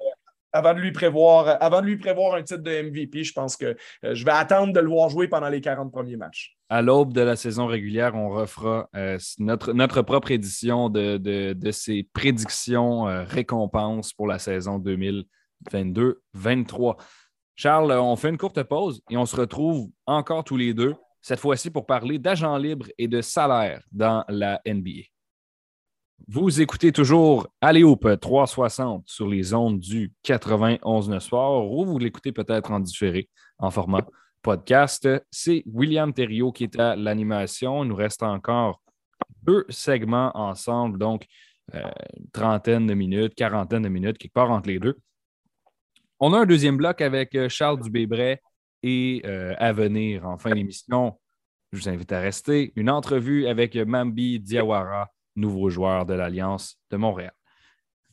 avant 0.52 0.74
de 0.74 0.80
lui 0.80 0.92
prévoir, 0.92 1.56
avant 1.60 1.80
de 1.80 1.86
lui 1.86 1.96
prévoir 1.96 2.34
un 2.34 2.42
titre 2.42 2.62
de 2.62 2.82
MVP, 2.82 3.24
je 3.24 3.32
pense 3.32 3.56
que 3.56 3.76
euh, 4.04 4.14
je 4.14 4.24
vais 4.24 4.32
attendre 4.32 4.72
de 4.72 4.80
le 4.80 4.88
voir 4.88 5.08
jouer 5.08 5.28
pendant 5.28 5.48
les 5.48 5.60
40 5.60 5.92
premiers 5.92 6.16
matchs. 6.16 6.56
À 6.68 6.82
l'aube 6.82 7.12
de 7.12 7.20
la 7.20 7.36
saison 7.36 7.66
régulière, 7.66 8.14
on 8.14 8.30
refera 8.30 8.88
euh, 8.96 9.18
notre, 9.38 9.72
notre 9.72 10.02
propre 10.02 10.30
édition 10.30 10.88
de, 10.88 11.16
de, 11.16 11.52
de 11.52 11.70
ces 11.70 12.08
prédictions 12.12 13.08
euh, 13.08 13.24
récompenses 13.24 14.12
pour 14.12 14.26
la 14.26 14.38
saison 14.38 14.78
2022-23. 14.78 16.96
Charles, 17.56 17.92
on 17.92 18.16
fait 18.16 18.30
une 18.30 18.38
courte 18.38 18.62
pause 18.62 19.02
et 19.10 19.16
on 19.16 19.26
se 19.26 19.36
retrouve 19.36 19.90
encore 20.06 20.44
tous 20.44 20.56
les 20.56 20.74
deux, 20.74 20.94
cette 21.20 21.40
fois-ci 21.40 21.70
pour 21.70 21.86
parler 21.86 22.18
d'agents 22.18 22.56
libres 22.56 22.86
et 22.96 23.08
de 23.08 23.20
salaire 23.20 23.82
dans 23.92 24.24
la 24.28 24.60
NBA. 24.66 25.02
Vous 26.28 26.60
écoutez 26.60 26.92
toujours 26.92 27.48
Alléoupe 27.60 28.20
360 28.20 29.04
sur 29.06 29.26
les 29.26 29.54
ondes 29.54 29.80
du 29.80 30.12
91 30.22 31.18
soir 31.18 31.66
ou 31.66 31.84
vous 31.84 31.98
l'écoutez 31.98 32.30
peut-être 32.30 32.70
en 32.70 32.80
différé, 32.80 33.28
en 33.58 33.70
format 33.70 34.06
podcast. 34.42 35.08
C'est 35.30 35.62
William 35.66 36.12
Thériault 36.12 36.52
qui 36.52 36.64
est 36.64 36.78
à 36.78 36.94
l'animation. 36.94 37.84
Il 37.84 37.88
nous 37.88 37.96
reste 37.96 38.22
encore 38.22 38.80
deux 39.42 39.64
segments 39.70 40.30
ensemble, 40.34 40.98
donc 40.98 41.26
euh, 41.74 41.82
trentaine 42.32 42.86
de 42.86 42.94
minutes, 42.94 43.34
quarantaine 43.34 43.82
de 43.82 43.88
minutes, 43.88 44.18
quelque 44.18 44.34
part 44.34 44.50
entre 44.50 44.68
les 44.68 44.78
deux. 44.78 44.98
On 46.20 46.32
a 46.34 46.40
un 46.40 46.46
deuxième 46.46 46.76
bloc 46.76 47.00
avec 47.00 47.34
euh, 47.34 47.48
Charles 47.48 47.80
Dubébret 47.80 48.42
et 48.82 49.22
euh, 49.24 49.54
à 49.58 49.72
venir 49.72 50.26
en 50.26 50.38
fin 50.38 50.50
d'émission. 50.50 51.18
Je 51.72 51.78
vous 51.78 51.88
invite 51.88 52.12
à 52.12 52.20
rester. 52.20 52.72
Une 52.76 52.90
entrevue 52.90 53.46
avec 53.46 53.74
Mambi 53.76 54.38
Diawara 54.38 55.10
nouveau 55.40 55.70
joueur 55.70 56.06
de 56.06 56.14
l'Alliance 56.14 56.78
de 56.90 56.96
Montréal. 56.96 57.32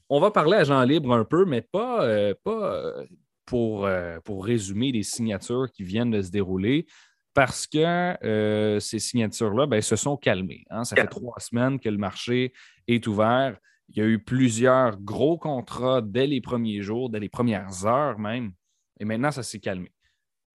On 0.09 0.21
va 0.21 0.31
parler 0.31 0.57
à 0.57 0.63
Jean 0.63 0.83
Libre 0.83 1.13
un 1.13 1.25
peu, 1.25 1.43
mais 1.43 1.61
pas, 1.61 2.05
euh, 2.05 2.33
pas 2.43 2.73
euh, 2.73 3.05
pour, 3.45 3.85
euh, 3.85 4.19
pour 4.23 4.45
résumer 4.45 4.93
les 4.93 5.03
signatures 5.03 5.69
qui 5.71 5.83
viennent 5.83 6.11
de 6.11 6.21
se 6.21 6.31
dérouler, 6.31 6.85
parce 7.33 7.67
que 7.67 8.79
ces 8.79 8.99
signatures-là 8.99 9.67
ben, 9.67 9.81
se 9.81 9.95
sont 9.95 10.17
calmées. 10.17 10.65
Hein. 10.71 10.83
Ça 10.85 10.95
fait 10.95 11.07
trois 11.07 11.39
semaines 11.39 11.79
que 11.79 11.89
le 11.89 11.97
marché 11.97 12.51
est 12.87 13.05
ouvert. 13.05 13.57
Il 13.89 13.97
y 13.97 14.01
a 14.01 14.05
eu 14.05 14.17
plusieurs 14.17 14.99
gros 14.99 15.37
contrats 15.37 16.01
dès 16.01 16.25
les 16.25 16.41
premiers 16.41 16.81
jours, 16.81 17.11
dès 17.11 17.19
les 17.19 17.29
premières 17.29 17.85
heures 17.85 18.17
même, 18.17 18.53
et 18.99 19.05
maintenant 19.05 19.29
ça 19.29 19.43
s'est 19.43 19.59
calmé. 19.59 19.91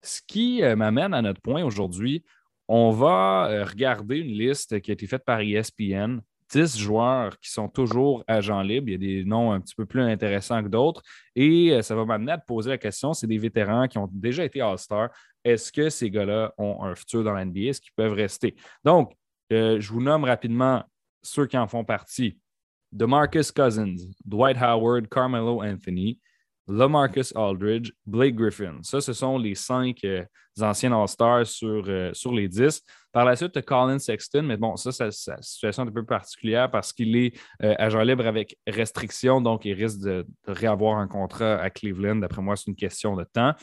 Ce 0.01 0.19
qui 0.27 0.61
m'amène 0.61 1.13
à 1.13 1.21
notre 1.21 1.41
point 1.41 1.63
aujourd'hui. 1.63 2.25
On 2.67 2.91
va 2.91 3.63
regarder 3.63 4.17
une 4.17 4.37
liste 4.37 4.81
qui 4.81 4.91
a 4.91 4.93
été 4.93 5.07
faite 5.07 5.23
par 5.23 5.39
ESPN 5.39 6.19
10 6.53 6.77
joueurs 6.77 7.39
qui 7.39 7.51
sont 7.51 7.67
toujours 7.67 8.23
agents 8.27 8.61
libres. 8.61 8.89
Il 8.89 8.91
y 8.91 8.95
a 8.95 9.21
des 9.21 9.25
noms 9.25 9.51
un 9.51 9.59
petit 9.59 9.73
peu 9.73 9.85
plus 9.85 10.01
intéressants 10.01 10.61
que 10.61 10.67
d'autres. 10.67 11.01
Et 11.35 11.71
euh, 11.71 11.81
ça 11.81 11.95
va 11.95 12.05
m'amener 12.05 12.33
à 12.33 12.37
poser 12.37 12.69
la 12.69 12.77
question 12.77 13.13
c'est 13.13 13.27
des 13.27 13.39
vétérans 13.39 13.87
qui 13.87 13.97
ont 13.97 14.09
déjà 14.11 14.45
été 14.45 14.61
All-Star. 14.61 15.09
Est-ce 15.43 15.71
que 15.71 15.89
ces 15.89 16.09
gars-là 16.09 16.53
ont 16.57 16.83
un 16.83 16.95
futur 16.95 17.23
dans 17.23 17.33
l'NBA 17.33 17.61
Est-ce 17.69 17.81
qu'ils 17.81 17.93
peuvent 17.95 18.13
rester? 18.13 18.55
Donc, 18.83 19.13
euh, 19.51 19.79
je 19.79 19.91
vous 19.91 20.01
nomme 20.01 20.23
rapidement 20.23 20.83
ceux 21.21 21.47
qui 21.47 21.57
en 21.57 21.67
font 21.67 21.83
partie 21.83 22.39
DeMarcus 22.91 23.51
Cousins, 23.51 23.95
Dwight 24.23 24.57
Howard, 24.61 25.07
Carmelo 25.09 25.63
Anthony, 25.63 26.19
LaMarcus 26.67 27.35
Aldridge, 27.35 27.91
Blake 28.05 28.35
Griffin. 28.35 28.79
Ça, 28.81 29.01
ce 29.01 29.13
sont 29.13 29.37
les 29.37 29.55
cinq 29.55 30.03
euh, 30.05 30.23
anciens 30.61 30.93
All-Stars 30.93 31.47
sur, 31.47 31.85
sur 32.13 32.33
les 32.33 32.47
dix. 32.47 32.81
Par 33.13 33.25
la 33.25 33.35
suite, 33.35 33.51
tu 33.51 33.61
Colin 33.61 33.99
Sexton, 33.99 34.41
mais 34.41 34.57
bon, 34.57 34.75
ça, 34.75 34.91
sa 34.91 35.39
situation 35.39 35.83
un 35.83 35.91
peu 35.91 36.03
particulière 36.03 36.71
parce 36.71 36.91
qu'il 36.91 37.15
est 37.15 37.39
euh, 37.61 37.75
agent 37.77 38.01
libre 38.01 38.25
avec 38.25 38.57
restriction, 38.65 39.39
donc 39.39 39.65
il 39.65 39.73
risque 39.73 39.99
de, 39.99 40.25
réavoir 40.47 40.97
un 40.97 41.07
contrat 41.07 41.61
à 41.61 41.69
Cleveland. 41.69 42.15
D'après 42.15 42.41
moi, 42.41 42.55
c'est 42.55 42.71
une 42.71 42.75
question 42.75 43.15
de 43.15 43.23
temps. 43.23 43.53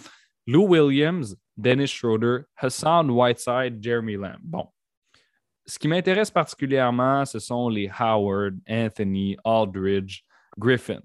Lou 0.47 0.69
Williams, 0.69 1.37
Dennis 1.57 1.89
Schroeder, 1.89 2.45
Hassan 2.57 3.11
Whiteside, 3.11 3.83
Jeremy 3.83 4.15
Lamb. 4.15 4.39
Bon. 4.41 4.69
Ce 5.67 5.81
qui 5.81 5.89
m'intéresse 5.89 6.31
particulièrement, 6.31 7.25
ce 7.25 7.41
sont 7.41 7.69
les 7.69 7.91
Howard, 7.99 8.57
Anthony, 8.69 9.37
Aldridge, 9.45 10.23
Griffin. 10.57 11.01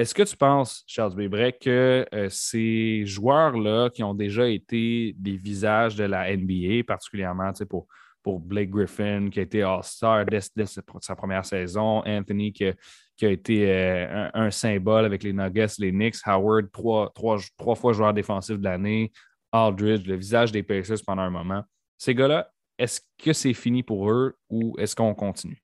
Est-ce 0.00 0.14
que 0.14 0.22
tu 0.22 0.34
penses, 0.34 0.82
Charles 0.86 1.14
Bébrec, 1.14 1.58
que 1.58 2.06
euh, 2.14 2.28
ces 2.30 3.04
joueurs-là 3.04 3.90
qui 3.90 4.02
ont 4.02 4.14
déjà 4.14 4.48
été 4.48 5.14
des 5.18 5.36
visages 5.36 5.94
de 5.94 6.04
la 6.04 6.34
NBA, 6.34 6.84
particulièrement 6.86 7.52
pour, 7.68 8.40
Blake 8.40 8.70
Griffin, 8.70 9.28
qui 9.28 9.40
a 9.40 9.42
été 9.42 9.62
All-Star 9.62 10.24
dès, 10.24 10.40
sa 10.40 11.14
première 11.14 11.44
saison, 11.44 12.02
Anthony, 12.06 12.50
qui, 12.50 12.64
a 12.64 13.28
été 13.28 13.70
euh, 13.70 14.30
un, 14.32 14.50
symbole 14.50 15.04
avec 15.04 15.22
les 15.22 15.34
Nuggets, 15.34 15.74
les 15.78 15.90
Knicks, 15.90 16.16
Howard, 16.24 16.70
trois, 16.72 17.12
trois 17.12 17.74
fois 17.74 17.92
joueur 17.92 18.14
défensif 18.14 18.56
de 18.56 18.64
l'année, 18.64 19.12
Aldridge, 19.52 20.06
le 20.06 20.16
visage 20.16 20.50
des 20.50 20.62
Pacers 20.62 21.04
pendant 21.06 21.22
un 21.22 21.30
moment. 21.30 21.62
Ces 21.98 22.14
gars-là, 22.14 22.50
est-ce 22.78 23.02
que 23.22 23.34
c'est 23.34 23.52
fini 23.52 23.82
pour 23.82 24.10
eux 24.10 24.34
ou 24.48 24.74
est-ce 24.78 24.96
qu'on 24.96 25.14
continue? 25.14 25.62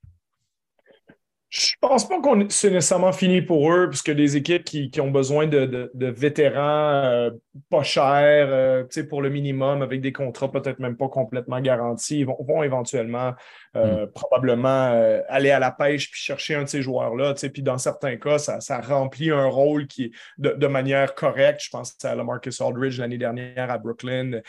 Je 1.59 1.75
pense 1.81 2.07
pas 2.07 2.21
qu'on 2.21 2.47
c'est 2.51 2.71
nécessairement 2.71 3.13
fini 3.13 3.41
pour 3.41 3.73
eux, 3.73 3.89
puisque 3.89 4.11
des 4.11 4.37
équipes 4.37 4.63
qui, 4.65 5.01
ont 5.01 5.11
besoin 5.11 5.47
de, 5.47 5.91
vétérans 5.95 7.03
euh, 7.03 7.31
pas 7.71 7.83
chers, 7.83 8.49
euh, 8.51 8.85
pour 9.09 9.23
le 9.23 9.31
minimum, 9.31 9.81
avec 9.81 10.03
des 10.03 10.13
contrats 10.13 10.51
peut-être 10.53 10.81
même 10.81 10.97
pas 10.97 11.09
complètement 11.09 11.61
garantis, 11.61 12.25
vont, 12.25 12.37
vont 12.41 12.63
éventuellement 12.63 13.33
euh, 13.75 14.05
hmm. 14.05 14.11
probablement 14.13 15.23
aller 15.29 15.51
à 15.51 15.59
la 15.59 15.71
pêche 15.71 16.11
puis 16.11 16.21
chercher 16.21 16.57
un 16.57 16.65
de 16.65 16.69
ces 16.69 16.83
joueurs-là. 16.83 17.35
Puis 17.53 17.63
dans 17.63 17.79
certains 17.79 18.17
cas, 18.17 18.39
ça, 18.39 18.81
remplit 18.81 19.31
un 19.31 19.47
rôle 19.47 19.87
qui 19.87 20.05
est 20.05 20.11
de, 20.39 20.67
manière 20.67 21.15
correcte. 21.15 21.63
Je 21.63 21.71
pense 21.71 21.97
à 22.05 22.15
Marcus 22.17 22.61
Aldridge 22.61 22.99
l'année 22.99 23.19
dernière 23.19 23.71
à 23.71 23.79
Brooklyn, 23.79 24.41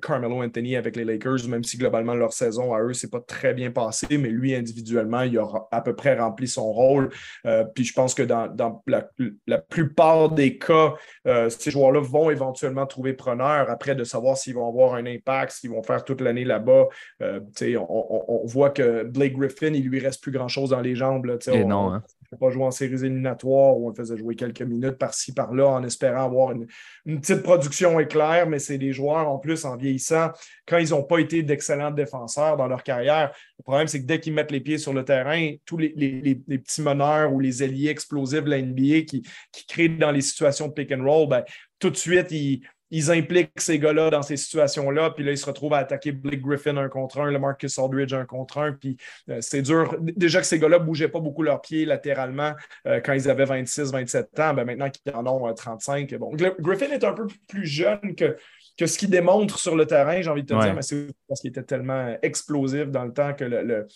Carmelo 0.00 0.42
Anthony 0.42 0.76
avec 0.76 0.94
les 0.94 1.04
Lakers, 1.04 1.48
même 1.48 1.64
si 1.64 1.76
globalement 1.76 2.14
leur 2.14 2.32
saison 2.32 2.72
à 2.72 2.80
eux, 2.82 2.92
c'est 2.92 3.10
pas 3.10 3.20
très 3.20 3.52
bien 3.52 3.70
passé, 3.72 4.06
mais 4.18 4.28
lui 4.28 4.54
individuellement, 4.54 5.22
il 5.22 5.36
a 5.38 5.46
à 5.72 5.80
peu 5.80 5.96
près 5.96 6.16
rempli 6.16 6.46
son 6.52 6.72
rôle. 6.72 7.10
Euh, 7.46 7.64
puis 7.64 7.84
je 7.84 7.92
pense 7.92 8.14
que 8.14 8.22
dans, 8.22 8.82
la, 8.86 9.58
plupart 9.58 10.30
des 10.30 10.58
cas, 10.58 10.94
euh, 11.26 11.50
ces 11.50 11.70
joueurs-là 11.70 12.00
vont 12.00 12.30
éventuellement 12.30 12.86
trouver 12.86 13.12
preneur 13.12 13.70
après 13.70 13.94
de 13.94 14.04
savoir 14.04 14.36
s'ils 14.36 14.54
vont 14.54 14.68
avoir 14.68 14.94
un 14.94 15.06
impact, 15.06 15.52
s'ils 15.52 15.70
vont 15.70 15.82
faire 15.82 16.04
toute 16.04 16.20
l'année 16.20 16.44
là-bas. 16.44 16.88
Euh, 17.22 17.40
on, 17.88 18.42
voit 18.44 18.70
que 18.70 19.04
Blake 19.04 19.34
Griffin, 19.34 19.72
il 19.72 19.88
lui 19.88 20.00
reste 20.00 20.22
plus 20.22 20.32
grand-chose 20.32 20.70
dans 20.70 20.80
les 20.80 20.94
jambes. 20.94 21.26
Là, 21.26 21.36
Et 21.52 21.64
non, 21.64 21.92
hein? 21.92 22.02
pas 22.36 22.50
jouer 22.50 22.64
en 22.64 22.70
séries 22.70 23.04
éliminatoires 23.04 23.76
où 23.76 23.90
on 23.90 23.94
faisait 23.94 24.16
jouer 24.16 24.34
quelques 24.34 24.62
minutes 24.62 24.98
par-ci, 24.98 25.32
par-là 25.32 25.68
en 25.68 25.84
espérant 25.84 26.24
avoir 26.24 26.52
une, 26.52 26.66
petite 27.04 27.42
production 27.42 27.98
éclair, 28.00 28.46
mais 28.46 28.58
c'est 28.58 28.78
des 28.78 28.92
joueurs 28.92 29.28
en 29.28 29.38
plus 29.38 29.64
en 29.64 29.76
vieillissant, 29.76 30.30
quand 30.66 30.78
ils 30.78 30.90
n'ont 30.90 31.02
pas 31.02 31.18
été 31.18 31.42
d'excellents 31.42 31.90
défenseurs 31.90 32.56
dans 32.56 32.68
leur 32.68 32.82
carrière, 32.82 33.32
le 33.58 33.62
problème 33.64 33.88
c'est 33.88 34.00
que 34.00 34.06
dès 34.06 34.20
qu'ils 34.20 34.34
mettent 34.34 34.52
les 34.52 34.60
pieds 34.60 34.78
sur 34.78 34.92
le 34.92 35.04
terrain, 35.04 35.54
tous 35.64 35.78
les, 35.78 35.90
petits 35.94 36.82
meneurs 36.82 37.32
ou 37.32 37.40
les 37.40 37.62
ailiers 37.62 37.90
explosifs 37.90 38.44
de 38.44 38.50
la 38.50 38.62
NBA 38.62 39.02
qui, 39.02 39.22
qui 39.52 39.66
créent 39.66 39.88
dans 39.88 40.12
les 40.12 40.20
situations 40.20 40.68
de 40.68 40.72
pick 40.72 40.92
and 40.92 41.02
roll, 41.04 41.28
ben, 41.28 41.44
tout 41.78 41.90
de 41.90 41.96
suite, 41.96 42.30
ils, 42.30 42.62
ils 42.92 43.10
impliquent 43.10 43.58
ces 43.58 43.78
gars-là 43.78 44.10
dans 44.10 44.20
ces 44.20 44.36
situations-là, 44.36 45.12
puis 45.12 45.24
là, 45.24 45.32
ils 45.32 45.38
se 45.38 45.46
retrouvent 45.46 45.72
à 45.72 45.78
attaquer 45.78 46.12
Blake 46.12 46.42
Griffin 46.42 46.76
un 46.76 46.90
contre 46.90 47.20
un, 47.20 47.30
le 47.30 47.38
Marcus 47.38 47.78
Aldridge 47.78 48.12
un 48.12 48.26
contre 48.26 48.58
un, 48.58 48.72
puis 48.72 48.98
euh, 49.30 49.38
c'est 49.40 49.62
dur. 49.62 49.96
Déjà 49.98 50.40
que 50.40 50.46
ces 50.46 50.58
gars-là 50.58 50.78
ne 50.78 50.84
bougeaient 50.84 51.08
pas 51.08 51.18
beaucoup 51.18 51.42
leurs 51.42 51.62
pieds 51.62 51.86
latéralement 51.86 52.52
euh, 52.86 53.00
quand 53.00 53.14
ils 53.14 53.30
avaient 53.30 53.46
26, 53.46 53.92
27 53.92 54.38
ans, 54.40 54.52
ben 54.52 54.66
maintenant 54.66 54.90
qu'ils 54.90 55.14
en 55.14 55.26
ont 55.26 55.52
35. 55.52 56.12
Euh, 56.12 56.18
bon, 56.18 56.36
Griffin 56.60 56.90
est 56.90 57.02
un 57.02 57.14
peu 57.14 57.26
plus 57.48 57.64
jeune 57.64 58.14
que, 58.14 58.36
que 58.76 58.84
ce 58.84 58.98
qu'il 58.98 59.08
démontre 59.08 59.58
sur 59.58 59.74
le 59.74 59.86
terrain, 59.86 60.20
j'ai 60.20 60.28
envie 60.28 60.42
de 60.42 60.54
te 60.54 60.60
dire, 60.60 60.74
mais 60.74 60.82
c'est 60.82 61.06
parce 61.26 61.40
qu'il 61.40 61.48
était 61.48 61.62
tellement 61.62 62.14
explosif 62.20 62.90
dans 62.90 63.04
le 63.04 63.14
temps 63.14 63.32
que 63.32 63.44
le, 63.44 63.86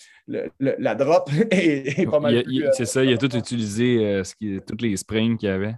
la 0.59 0.95
drop 0.95 1.29
est, 1.51 2.11
pas 2.11 2.19
mal. 2.19 2.43
C'est 2.73 2.87
ça, 2.87 3.05
il 3.05 3.13
a 3.13 3.19
tout 3.19 3.37
utilisé, 3.37 4.23
ce 4.25 4.35
qui, 4.35 4.59
toutes 4.67 4.81
les 4.81 4.97
springs 4.97 5.37
qu'il 5.37 5.51
y 5.51 5.53
avait. 5.53 5.75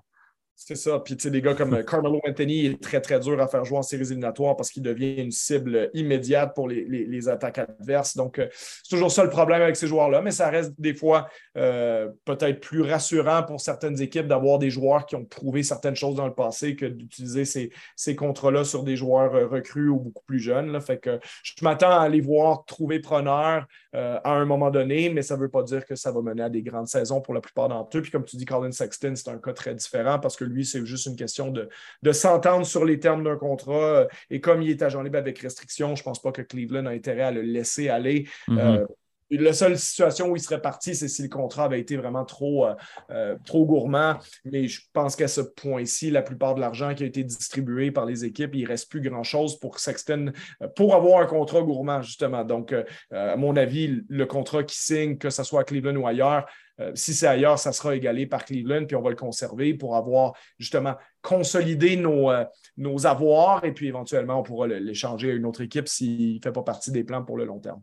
C'est 0.60 0.74
ça. 0.74 0.98
Puis, 0.98 1.16
tu 1.16 1.22
sais, 1.22 1.30
des 1.30 1.40
gars 1.40 1.54
comme 1.54 1.72
euh, 1.72 1.84
Carmelo 1.84 2.20
Anthony 2.26 2.66
est 2.66 2.82
très, 2.82 3.00
très 3.00 3.20
dur 3.20 3.40
à 3.40 3.46
faire 3.46 3.64
jouer 3.64 3.78
en 3.78 3.82
séries 3.82 4.06
éliminatoires 4.06 4.56
parce 4.56 4.70
qu'il 4.70 4.82
devient 4.82 5.14
une 5.22 5.30
cible 5.30 5.88
immédiate 5.94 6.52
pour 6.52 6.66
les, 6.66 7.28
attaques 7.28 7.58
adverses. 7.58 8.16
Donc, 8.16 8.40
euh, 8.40 8.48
c'est 8.50 8.90
toujours 8.90 9.12
ça 9.12 9.22
le 9.22 9.30
problème 9.30 9.62
avec 9.62 9.76
ces 9.76 9.86
joueurs-là, 9.86 10.20
mais 10.20 10.32
ça 10.32 10.50
reste 10.50 10.72
des 10.76 10.94
fois 10.94 11.28
euh, 11.56 12.08
peut-être 12.24 12.58
plus 12.58 12.82
rassurant 12.82 13.44
pour 13.44 13.60
certaines 13.60 14.02
équipes 14.02 14.26
d'avoir 14.26 14.58
des 14.58 14.68
joueurs 14.68 15.06
qui 15.06 15.14
ont 15.14 15.24
prouvé 15.24 15.62
certaines 15.62 15.94
choses 15.94 16.16
dans 16.16 16.26
le 16.26 16.34
passé 16.34 16.74
que 16.74 16.86
d'utiliser 16.86 17.44
ces, 17.44 17.70
ces 17.94 18.16
contrats-là 18.16 18.64
sur 18.64 18.82
des 18.82 18.96
joueurs 18.96 19.48
recrues 19.48 19.88
ou 19.88 20.00
beaucoup 20.00 20.24
plus 20.24 20.40
jeunes. 20.40 20.72
Là. 20.72 20.80
Fait 20.80 20.98
que 20.98 21.20
je 21.44 21.54
m'attends 21.62 22.00
à 22.00 22.08
les 22.08 22.20
voir 22.20 22.64
trouver 22.64 22.98
preneur 22.98 23.64
à 23.92 24.32
un 24.32 24.44
moment 24.44 24.70
donné, 24.70 25.08
mais 25.10 25.22
ça 25.22 25.36
ne 25.36 25.40
veut 25.40 25.48
pas 25.48 25.62
dire 25.62 25.86
que 25.86 25.94
ça 25.94 26.12
va 26.12 26.20
mener 26.20 26.42
à 26.42 26.50
des 26.50 26.62
grandes 26.62 26.88
saisons 26.88 27.20
pour 27.20 27.34
la 27.34 27.40
plupart 27.40 27.68
d'entre 27.68 27.96
eux. 27.96 28.02
Puis, 28.02 28.10
comme 28.10 28.24
tu 28.24 28.36
dis, 28.36 28.44
Colin 28.44 28.70
Sexton, 28.70 29.14
c'est 29.16 29.28
un 29.30 29.38
cas 29.38 29.52
très 29.52 29.74
différent 29.74 30.18
parce 30.18 30.36
que 30.36 30.44
lui, 30.44 30.64
c'est 30.64 30.84
juste 30.84 31.06
une 31.06 31.16
question 31.16 31.50
de, 31.50 31.68
s'entendre 32.12 32.66
sur 32.66 32.84
les 32.84 32.98
termes 33.00 33.24
d'un 33.24 33.36
contrat. 33.36 34.06
Et 34.30 34.40
comme 34.40 34.62
il 34.62 34.70
est 34.70 34.82
agent 34.82 35.02
libre 35.02 35.18
avec 35.18 35.38
restriction, 35.38 35.94
je 35.94 36.02
ne 36.02 36.04
pense 36.04 36.20
pas 36.20 36.32
que 36.32 36.42
Cleveland 36.42 36.86
a 36.86 36.90
intérêt 36.90 37.22
à 37.22 37.30
le 37.30 37.42
laisser 37.42 37.88
aller. 37.88 38.28
Mm-hmm. 38.48 38.58
Euh, 38.58 38.86
la 39.30 39.52
seule 39.52 39.78
situation 39.78 40.30
où 40.30 40.36
il 40.36 40.40
serait 40.40 40.60
parti, 40.60 40.94
c'est 40.94 41.08
si 41.08 41.22
le 41.22 41.28
contrat 41.28 41.64
avait 41.64 41.80
été 41.80 41.96
vraiment 41.96 42.24
trop, 42.24 42.66
euh, 42.66 42.74
euh, 43.10 43.36
trop 43.44 43.66
gourmand. 43.66 44.16
Mais 44.44 44.68
je 44.68 44.80
pense 44.92 45.16
qu'à 45.16 45.28
ce 45.28 45.40
point-ci, 45.40 46.10
la 46.10 46.22
plupart 46.22 46.54
de 46.54 46.60
l'argent 46.60 46.94
qui 46.94 47.02
a 47.02 47.06
été 47.06 47.24
distribué 47.24 47.90
par 47.90 48.06
les 48.06 48.24
équipes, 48.24 48.54
il 48.54 48.64
ne 48.64 48.68
reste 48.68 48.90
plus 48.90 49.00
grand-chose 49.00 49.58
pour 49.58 49.78
Sexton, 49.78 50.32
pour 50.76 50.94
avoir 50.94 51.20
un 51.20 51.26
contrat 51.26 51.62
gourmand, 51.62 52.02
justement. 52.02 52.44
Donc, 52.44 52.74
à 53.10 53.36
mon 53.36 53.56
avis, 53.56 54.02
le 54.08 54.26
contrat 54.26 54.64
qui 54.64 54.76
signe, 54.76 55.18
que 55.18 55.30
ce 55.30 55.42
soit 55.42 55.60
à 55.60 55.64
Cleveland 55.64 55.96
ou 55.96 56.06
ailleurs, 56.06 56.46
euh, 56.80 56.92
si 56.94 57.14
c'est 57.14 57.26
ailleurs, 57.26 57.58
ça 57.58 57.72
sera 57.72 57.96
égalé 57.96 58.26
par 58.26 58.44
Cleveland, 58.44 58.86
puis 58.86 58.96
on 58.96 59.02
va 59.02 59.10
le 59.10 59.16
conserver 59.16 59.74
pour 59.74 59.96
avoir 59.96 60.34
justement 60.58 60.94
consolidé 61.22 61.96
nos, 61.96 62.30
euh, 62.30 62.44
nos 62.76 63.06
avoirs 63.06 63.64
et 63.64 63.72
puis 63.72 63.88
éventuellement, 63.88 64.40
on 64.40 64.42
pourra 64.42 64.66
l'échanger 64.68 65.32
à 65.32 65.34
une 65.34 65.46
autre 65.46 65.62
équipe 65.62 65.88
s'il 65.88 66.36
ne 66.36 66.40
fait 66.42 66.52
pas 66.52 66.62
partie 66.62 66.92
des 66.92 67.04
plans 67.04 67.24
pour 67.24 67.36
le 67.36 67.44
long 67.44 67.58
terme. 67.58 67.82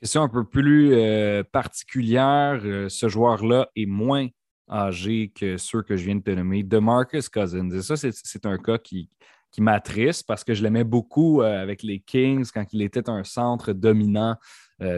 Question 0.00 0.22
un 0.22 0.28
peu 0.28 0.44
plus 0.44 0.92
euh, 0.92 1.42
particulière. 1.42 2.60
ce 2.88 3.08
joueur-là 3.08 3.68
est 3.74 3.86
moins 3.86 4.28
âgé 4.70 5.32
que 5.34 5.56
ceux 5.56 5.82
que 5.82 5.96
je 5.96 6.04
viens 6.04 6.16
de 6.16 6.22
te 6.22 6.30
nommer, 6.30 6.62
DeMarcus 6.62 7.28
Cousins. 7.28 7.70
Et 7.70 7.82
ça, 7.82 7.96
c'est 7.96 8.46
un 8.46 8.58
cas 8.58 8.78
qui, 8.78 9.08
qui 9.50 9.60
m'attriste 9.60 10.26
parce 10.26 10.44
que 10.44 10.54
je 10.54 10.62
l'aimais 10.62 10.84
beaucoup 10.84 11.40
avec 11.40 11.82
les 11.82 12.00
Kings 12.00 12.48
quand 12.52 12.66
il 12.72 12.82
était 12.82 13.08
un 13.08 13.24
centre 13.24 13.72
dominant 13.72 14.36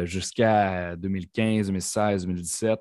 jusqu'à 0.05 0.97
2015, 0.97 1.69
2016, 1.69 2.27
2017 2.27 2.81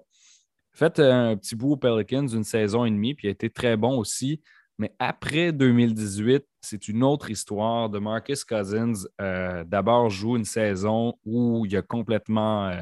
fait 0.79 0.99
un 0.99 1.35
petit 1.35 1.55
bout 1.55 1.73
aux 1.73 1.77
Pelicans 1.77 2.27
une 2.27 2.43
saison 2.43 2.85
et 2.85 2.89
demie, 2.89 3.13
puis 3.13 3.27
il 3.27 3.29
a 3.29 3.31
été 3.31 3.49
très 3.49 3.75
bon 3.75 3.97
aussi. 3.97 4.41
Mais 4.79 4.93
après 4.97 5.51
2018, 5.51 6.45
c'est 6.61 6.87
une 6.87 7.03
autre 7.03 7.29
histoire. 7.29 7.89
De 7.89 7.99
Marcus 7.99 8.45
Cousins, 8.45 9.05
euh, 9.19 9.65
d'abord, 9.65 10.09
joue 10.09 10.37
une 10.37 10.45
saison 10.45 11.13
où 11.25 11.65
il 11.65 11.75
a 11.75 11.81
complètement 11.81 12.69
euh, 12.69 12.81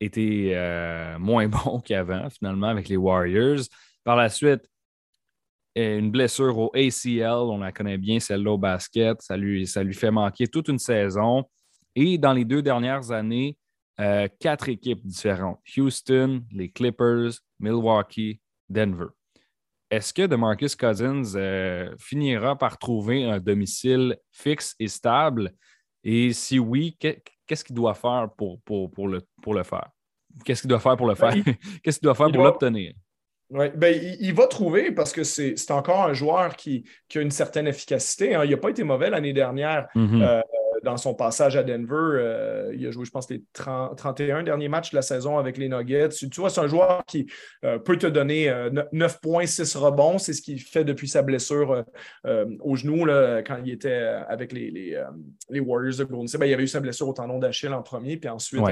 été 0.00 0.56
euh, 0.56 1.18
moins 1.18 1.46
bon 1.64 1.80
qu'avant, 1.80 2.30
finalement, 2.30 2.68
avec 2.68 2.88
les 2.88 2.96
Warriors. 2.96 3.60
Par 4.04 4.16
la 4.16 4.30
suite, 4.30 4.66
une 5.76 6.10
blessure 6.10 6.56
au 6.56 6.72
ACL, 6.74 7.50
on 7.50 7.58
la 7.58 7.72
connaît 7.72 7.98
bien, 7.98 8.18
celle-là 8.20 8.52
au 8.52 8.58
basket. 8.58 9.20
Ça 9.20 9.36
lui, 9.36 9.66
fait 9.66 10.10
manquer 10.10 10.46
toute 10.46 10.68
une 10.68 10.78
saison. 10.78 11.44
Et 11.94 12.16
dans 12.16 12.32
les 12.32 12.46
deux 12.46 12.62
dernières 12.62 13.10
années, 13.10 13.58
quatre 14.38 14.68
équipes 14.68 15.04
différentes 15.04 15.60
Houston, 15.76 16.42
les 16.52 16.70
Clippers, 16.70 17.32
Milwaukee, 17.58 18.40
Denver. 18.68 19.08
Est-ce 19.90 20.12
que 20.12 20.22
DeMarcus 20.22 20.76
Cousins 20.76 21.34
euh, 21.36 21.94
finira 21.98 22.56
par 22.56 22.78
trouver 22.78 23.24
un 23.24 23.38
domicile 23.38 24.16
fixe 24.30 24.74
et 24.78 24.88
stable? 24.88 25.52
Et 26.02 26.32
si 26.32 26.58
oui, 26.58 26.96
qu'est-ce 26.98 27.64
qu'il 27.64 27.76
doit 27.76 27.94
faire 27.94 28.28
pour, 28.36 28.60
pour, 28.62 29.08
le, 29.08 29.20
pour 29.42 29.54
le 29.54 29.62
faire? 29.62 29.88
Qu'est-ce 30.44 30.62
qu'il 30.62 30.68
doit 30.68 30.80
faire 30.80 30.96
pour 30.96 31.06
le 31.06 31.14
ben, 31.14 31.30
faire? 31.30 31.54
qu'est-ce 31.82 31.98
qu'il 31.98 32.06
doit 32.06 32.14
faire 32.14 32.30
pour 32.30 32.42
l'obtenir? 32.42 32.92
Ouais, 33.50 33.70
ben, 33.70 33.94
il, 34.20 34.34
va 34.34 34.46
trouver 34.46 34.90
parce 34.90 35.12
que 35.12 35.22
c'est 35.22 35.70
encore 35.70 36.02
un 36.02 36.12
joueur 36.12 36.56
qui, 36.56 36.84
a 37.14 37.20
une 37.20 37.30
certaine 37.30 37.66
efficacité. 37.66 38.34
Hein. 38.34 38.44
Il 38.44 38.50
n'a 38.50 38.56
pas 38.56 38.70
été 38.70 38.82
mauvais 38.82 39.10
l'année 39.10 39.32
dernière. 39.32 39.86
Mm-hmm. 39.94 40.22
Euh, 40.22 40.40
dans 40.84 40.96
son 40.96 41.14
passage 41.14 41.56
à 41.56 41.62
Denver. 41.62 41.94
Euh, 41.94 42.72
il 42.76 42.86
a 42.86 42.90
joué, 42.90 43.04
je 43.04 43.10
pense, 43.10 43.28
les 43.30 43.42
31 43.52 44.42
derniers 44.42 44.68
matchs 44.68 44.90
de 44.90 44.96
la 44.96 45.02
saison 45.02 45.38
avec 45.38 45.58
les 45.58 45.68
Nuggets. 45.68 46.10
Tu 46.10 46.28
vois, 46.36 46.50
c'est 46.50 46.60
un 46.60 46.68
joueur 46.68 47.04
qui 47.06 47.26
euh, 47.64 47.78
peut 47.78 47.96
te 47.96 48.06
donner 48.06 48.52
9 48.92 49.20
points, 49.20 49.46
6 49.46 49.74
rebonds. 49.76 50.18
C'est 50.18 50.32
ce 50.32 50.42
qu'il 50.42 50.60
fait 50.60 50.84
depuis 50.84 51.08
sa 51.08 51.22
blessure 51.22 51.84
au 52.24 52.76
genou 52.76 53.04
là, 53.04 53.42
quand 53.42 53.58
il 53.64 53.72
était 53.72 53.94
avec 54.28 54.52
les, 54.52 54.70
les, 55.50 55.60
Warriors 55.60 55.96
de 55.98 56.04
Golden 56.04 56.28
State. 56.28 56.40
Ben, 56.40 56.46
il 56.46 56.54
avait 56.54 56.64
eu 56.64 56.68
sa 56.68 56.80
blessure 56.80 57.08
au 57.08 57.12
tendon 57.12 57.38
d'Achille 57.38 57.72
en 57.72 57.82
premier, 57.82 58.16
puis 58.16 58.28
ensuite, 58.28 58.62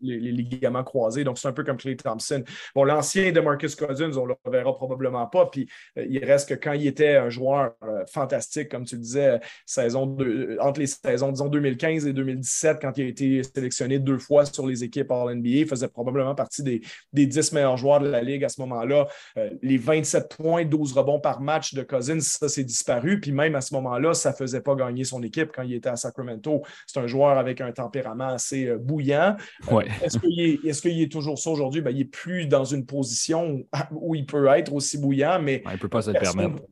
les, 0.00 0.32
ligaments 0.32 0.84
croisés. 0.84 1.24
Donc, 1.24 1.38
c'est 1.38 1.48
un 1.48 1.52
peu 1.52 1.64
comme 1.64 1.76
Clay 1.76 1.96
Thompson. 1.96 2.42
Bon, 2.74 2.84
l'ancien 2.84 3.32
de 3.32 3.40
Marcus 3.40 3.74
Cousins, 3.74 4.12
on 4.16 4.26
ne 4.26 4.28
le 4.28 4.50
verra 4.50 4.74
probablement 4.74 5.26
pas. 5.26 5.46
Puis, 5.46 5.68
euh, 5.98 6.06
il 6.08 6.24
reste 6.24 6.48
que 6.48 6.54
quand 6.54 6.72
il 6.72 6.86
était 6.86 7.16
un 7.16 7.30
joueur 7.30 7.72
euh, 7.82 8.04
fantastique, 8.12 8.68
comme 8.68 8.84
tu 8.84 8.96
disais, 8.96 9.40
saison 9.66 10.06
de, 10.06 10.56
entre 10.60 10.80
les 10.80 10.86
saisons, 10.86 11.32
disons, 11.32 11.48
2015 11.48 12.06
et 12.06 12.12
2017, 12.12 12.78
quand 12.80 12.96
il 12.96 13.04
a 13.04 13.08
été 13.08 13.42
sélectionné 13.42 13.98
deux 13.98 14.18
fois 14.18 14.44
sur 14.44 14.66
les 14.66 14.84
équipes 14.84 15.10
All-NBA, 15.10 15.48
il 15.48 15.66
faisait 15.66 15.88
probablement 15.88 16.34
partie 16.34 16.62
des, 16.62 16.80
des 17.12 17.26
10 17.26 17.52
meilleurs 17.52 17.76
joueurs 17.76 18.00
de 18.00 18.08
la 18.08 18.22
Ligue 18.22 18.44
à 18.44 18.48
ce 18.48 18.60
moment-là. 18.60 19.06
Euh, 19.36 19.50
les 19.62 19.78
27 19.78 20.36
points, 20.36 20.64
12 20.64 20.92
rebonds 20.92 21.20
par 21.20 21.40
match 21.40 21.74
de 21.74 21.82
Cousins, 21.82 22.20
ça 22.20 22.48
s'est 22.48 22.64
disparu. 22.64 23.20
Puis, 23.20 23.32
même 23.32 23.54
à 23.54 23.60
ce 23.60 23.74
moment-là, 23.74 24.14
ça 24.14 24.30
ne 24.30 24.36
faisait 24.36 24.60
pas 24.60 24.74
gagner 24.74 25.04
son 25.04 25.22
équipe 25.22 25.50
quand 25.54 25.62
il 25.62 25.74
était 25.74 25.88
à 25.88 25.96
Sacramento. 25.96 26.62
C'est 26.86 27.00
un 27.00 27.06
joueur 27.06 27.38
avec 27.38 27.60
un 27.60 27.72
tempérament 27.72 28.28
assez 28.28 28.74
bouillant. 28.76 29.36
Ouais. 29.70 29.87
Est-ce 30.02 30.82
qu'il 30.82 31.02
est, 31.02 31.12
toujours 31.12 31.38
ça 31.38 31.50
aujourd'hui? 31.50 31.80
Ben, 31.80 31.90
il 31.90 31.98
n'est 31.98 32.04
plus 32.04 32.46
dans 32.46 32.64
une 32.64 32.86
position 32.86 33.64
où 33.92 34.14
il 34.14 34.26
peut 34.26 34.46
être 34.48 34.72
aussi 34.72 34.98
bouillant, 34.98 35.40
mais. 35.40 35.62
il 35.66 35.72
ne 35.72 35.76
peut 35.76 35.88
pas 35.88 36.02
se 36.02 36.10
le 36.10 36.18
permettre. 36.18 36.62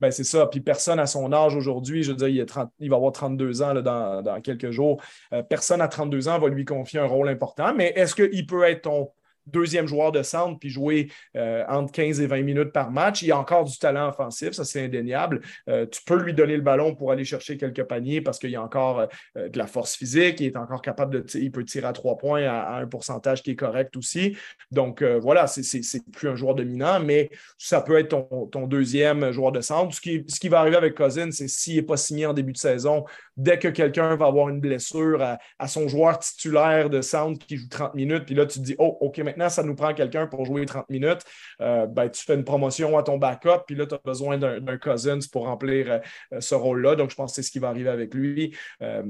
Ben, 0.00 0.10
c'est 0.10 0.24
ça. 0.24 0.46
Puis 0.46 0.60
personne 0.60 0.98
à 0.98 1.06
son 1.06 1.32
âge 1.32 1.54
aujourd'hui, 1.54 2.02
je 2.02 2.10
veux 2.10 2.16
dire, 2.16 2.28
il, 2.28 2.46
il 2.80 2.90
va 2.90 2.96
avoir 2.96 3.12
32 3.12 3.62
ans 3.62 3.74
dans, 3.74 4.40
quelques 4.42 4.72
jours. 4.72 5.00
Euh, 5.32 5.42
personne 5.42 5.80
à 5.80 5.86
32 5.86 6.28
ans 6.28 6.40
va 6.40 6.48
lui 6.48 6.64
confier 6.64 6.98
un 6.98 7.06
rôle 7.06 7.28
important, 7.28 7.72
mais 7.72 7.92
est-ce 7.94 8.16
qu'il 8.16 8.46
peut 8.46 8.64
être 8.64 8.82
ton 8.82 9.10
deuxième 9.46 9.86
joueur 9.86 10.12
de 10.12 10.22
centre 10.22 10.58
puis 10.58 10.70
jouer 10.70 11.10
euh, 11.36 11.64
entre 11.68 11.92
15 11.92 12.20
et 12.20 12.26
20 12.26 12.42
minutes 12.42 12.72
par 12.72 12.90
match. 12.90 13.22
Il 13.22 13.32
a 13.32 13.38
encore 13.38 13.64
du 13.64 13.76
talent 13.78 14.08
offensif, 14.08 14.52
ça 14.52 14.64
c'est 14.64 14.84
indéniable. 14.84 15.40
Euh, 15.68 15.86
tu 15.86 16.02
peux 16.04 16.20
lui 16.20 16.34
donner 16.34 16.56
le 16.56 16.62
ballon 16.62 16.94
pour 16.94 17.12
aller 17.12 17.24
chercher 17.24 17.56
quelques 17.56 17.84
paniers 17.84 18.20
parce 18.20 18.38
qu'il 18.38 18.54
a 18.54 18.62
encore 18.62 19.00
euh, 19.36 19.48
de 19.48 19.58
la 19.58 19.66
force 19.66 19.96
physique, 19.96 20.40
il 20.40 20.46
est 20.46 20.56
encore 20.56 20.82
capable 20.82 21.22
de 21.22 21.38
il 21.38 21.50
peut 21.50 21.64
tirer 21.64 21.86
à 21.86 21.92
trois 21.92 22.16
points 22.16 22.44
à, 22.44 22.76
un 22.76 22.86
pourcentage 22.86 23.42
qui 23.42 23.52
est 23.52 23.56
correct 23.56 23.96
aussi. 23.96 24.36
Donc 24.70 25.02
voilà, 25.02 25.46
c'est 25.46 25.82
plus 26.12 26.28
un 26.28 26.34
joueur 26.34 26.54
dominant, 26.54 27.00
mais 27.00 27.30
ça 27.58 27.80
peut 27.80 27.98
être 27.98 28.08
ton, 28.08 28.66
deuxième 28.66 29.32
joueur 29.32 29.52
de 29.52 29.60
centre. 29.60 29.94
Ce 29.94 30.00
qui, 30.00 30.24
ce 30.28 30.38
qui 30.38 30.48
va 30.48 30.60
arriver 30.60 30.76
avec 30.76 30.94
Cousin, 30.94 31.30
c'est 31.30 31.48
s'il 31.48 31.76
n'est 31.76 31.82
pas 31.82 31.96
signé 31.96 32.26
en 32.26 32.32
début 32.32 32.52
de 32.52 32.58
saison, 32.58 33.04
dès 33.36 33.58
que 33.58 33.68
quelqu'un 33.68 34.14
va 34.16 34.26
avoir 34.26 34.48
une 34.48 34.60
blessure 34.60 35.22
à, 35.58 35.68
son 35.68 35.88
joueur 35.88 36.18
titulaire 36.18 36.90
de 36.90 37.00
centre 37.00 37.44
qui 37.46 37.56
joue 37.56 37.68
30 37.68 37.94
minutes, 37.94 38.24
puis 38.26 38.34
là 38.34 38.46
tu 38.46 38.58
te 38.58 38.64
dis, 38.64 38.74
oh, 38.78 38.98
OK, 39.00 39.18
maintenant, 39.18 39.48
ça 39.48 39.62
nous 39.62 39.74
prend 39.74 39.94
quelqu'un 39.94 40.26
pour 40.26 40.44
jouer 40.44 40.66
30 40.66 40.88
minutes. 40.90 41.20
Euh, 41.60 41.86
ben, 41.86 42.08
tu 42.08 42.22
fais 42.24 42.34
une 42.34 42.44
promotion 42.44 42.96
à 42.98 43.02
ton 43.02 43.18
backup, 43.18 43.64
puis 43.66 43.76
là, 43.76 43.86
tu 43.86 43.94
as 43.94 44.00
besoin 44.04 44.38
d'un 44.38 44.78
Cousins 44.78 45.18
pour 45.30 45.44
remplir 45.44 46.00
euh, 46.32 46.40
ce 46.40 46.54
rôle-là. 46.54 46.96
Donc, 46.96 47.10
je 47.10 47.16
pense 47.16 47.32
que 47.32 47.36
c'est 47.36 47.42
ce 47.42 47.50
qui 47.50 47.58
va 47.58 47.68
arriver 47.68 47.90
avec 47.90 48.14
lui. 48.14 48.56
Euh, 48.82 49.02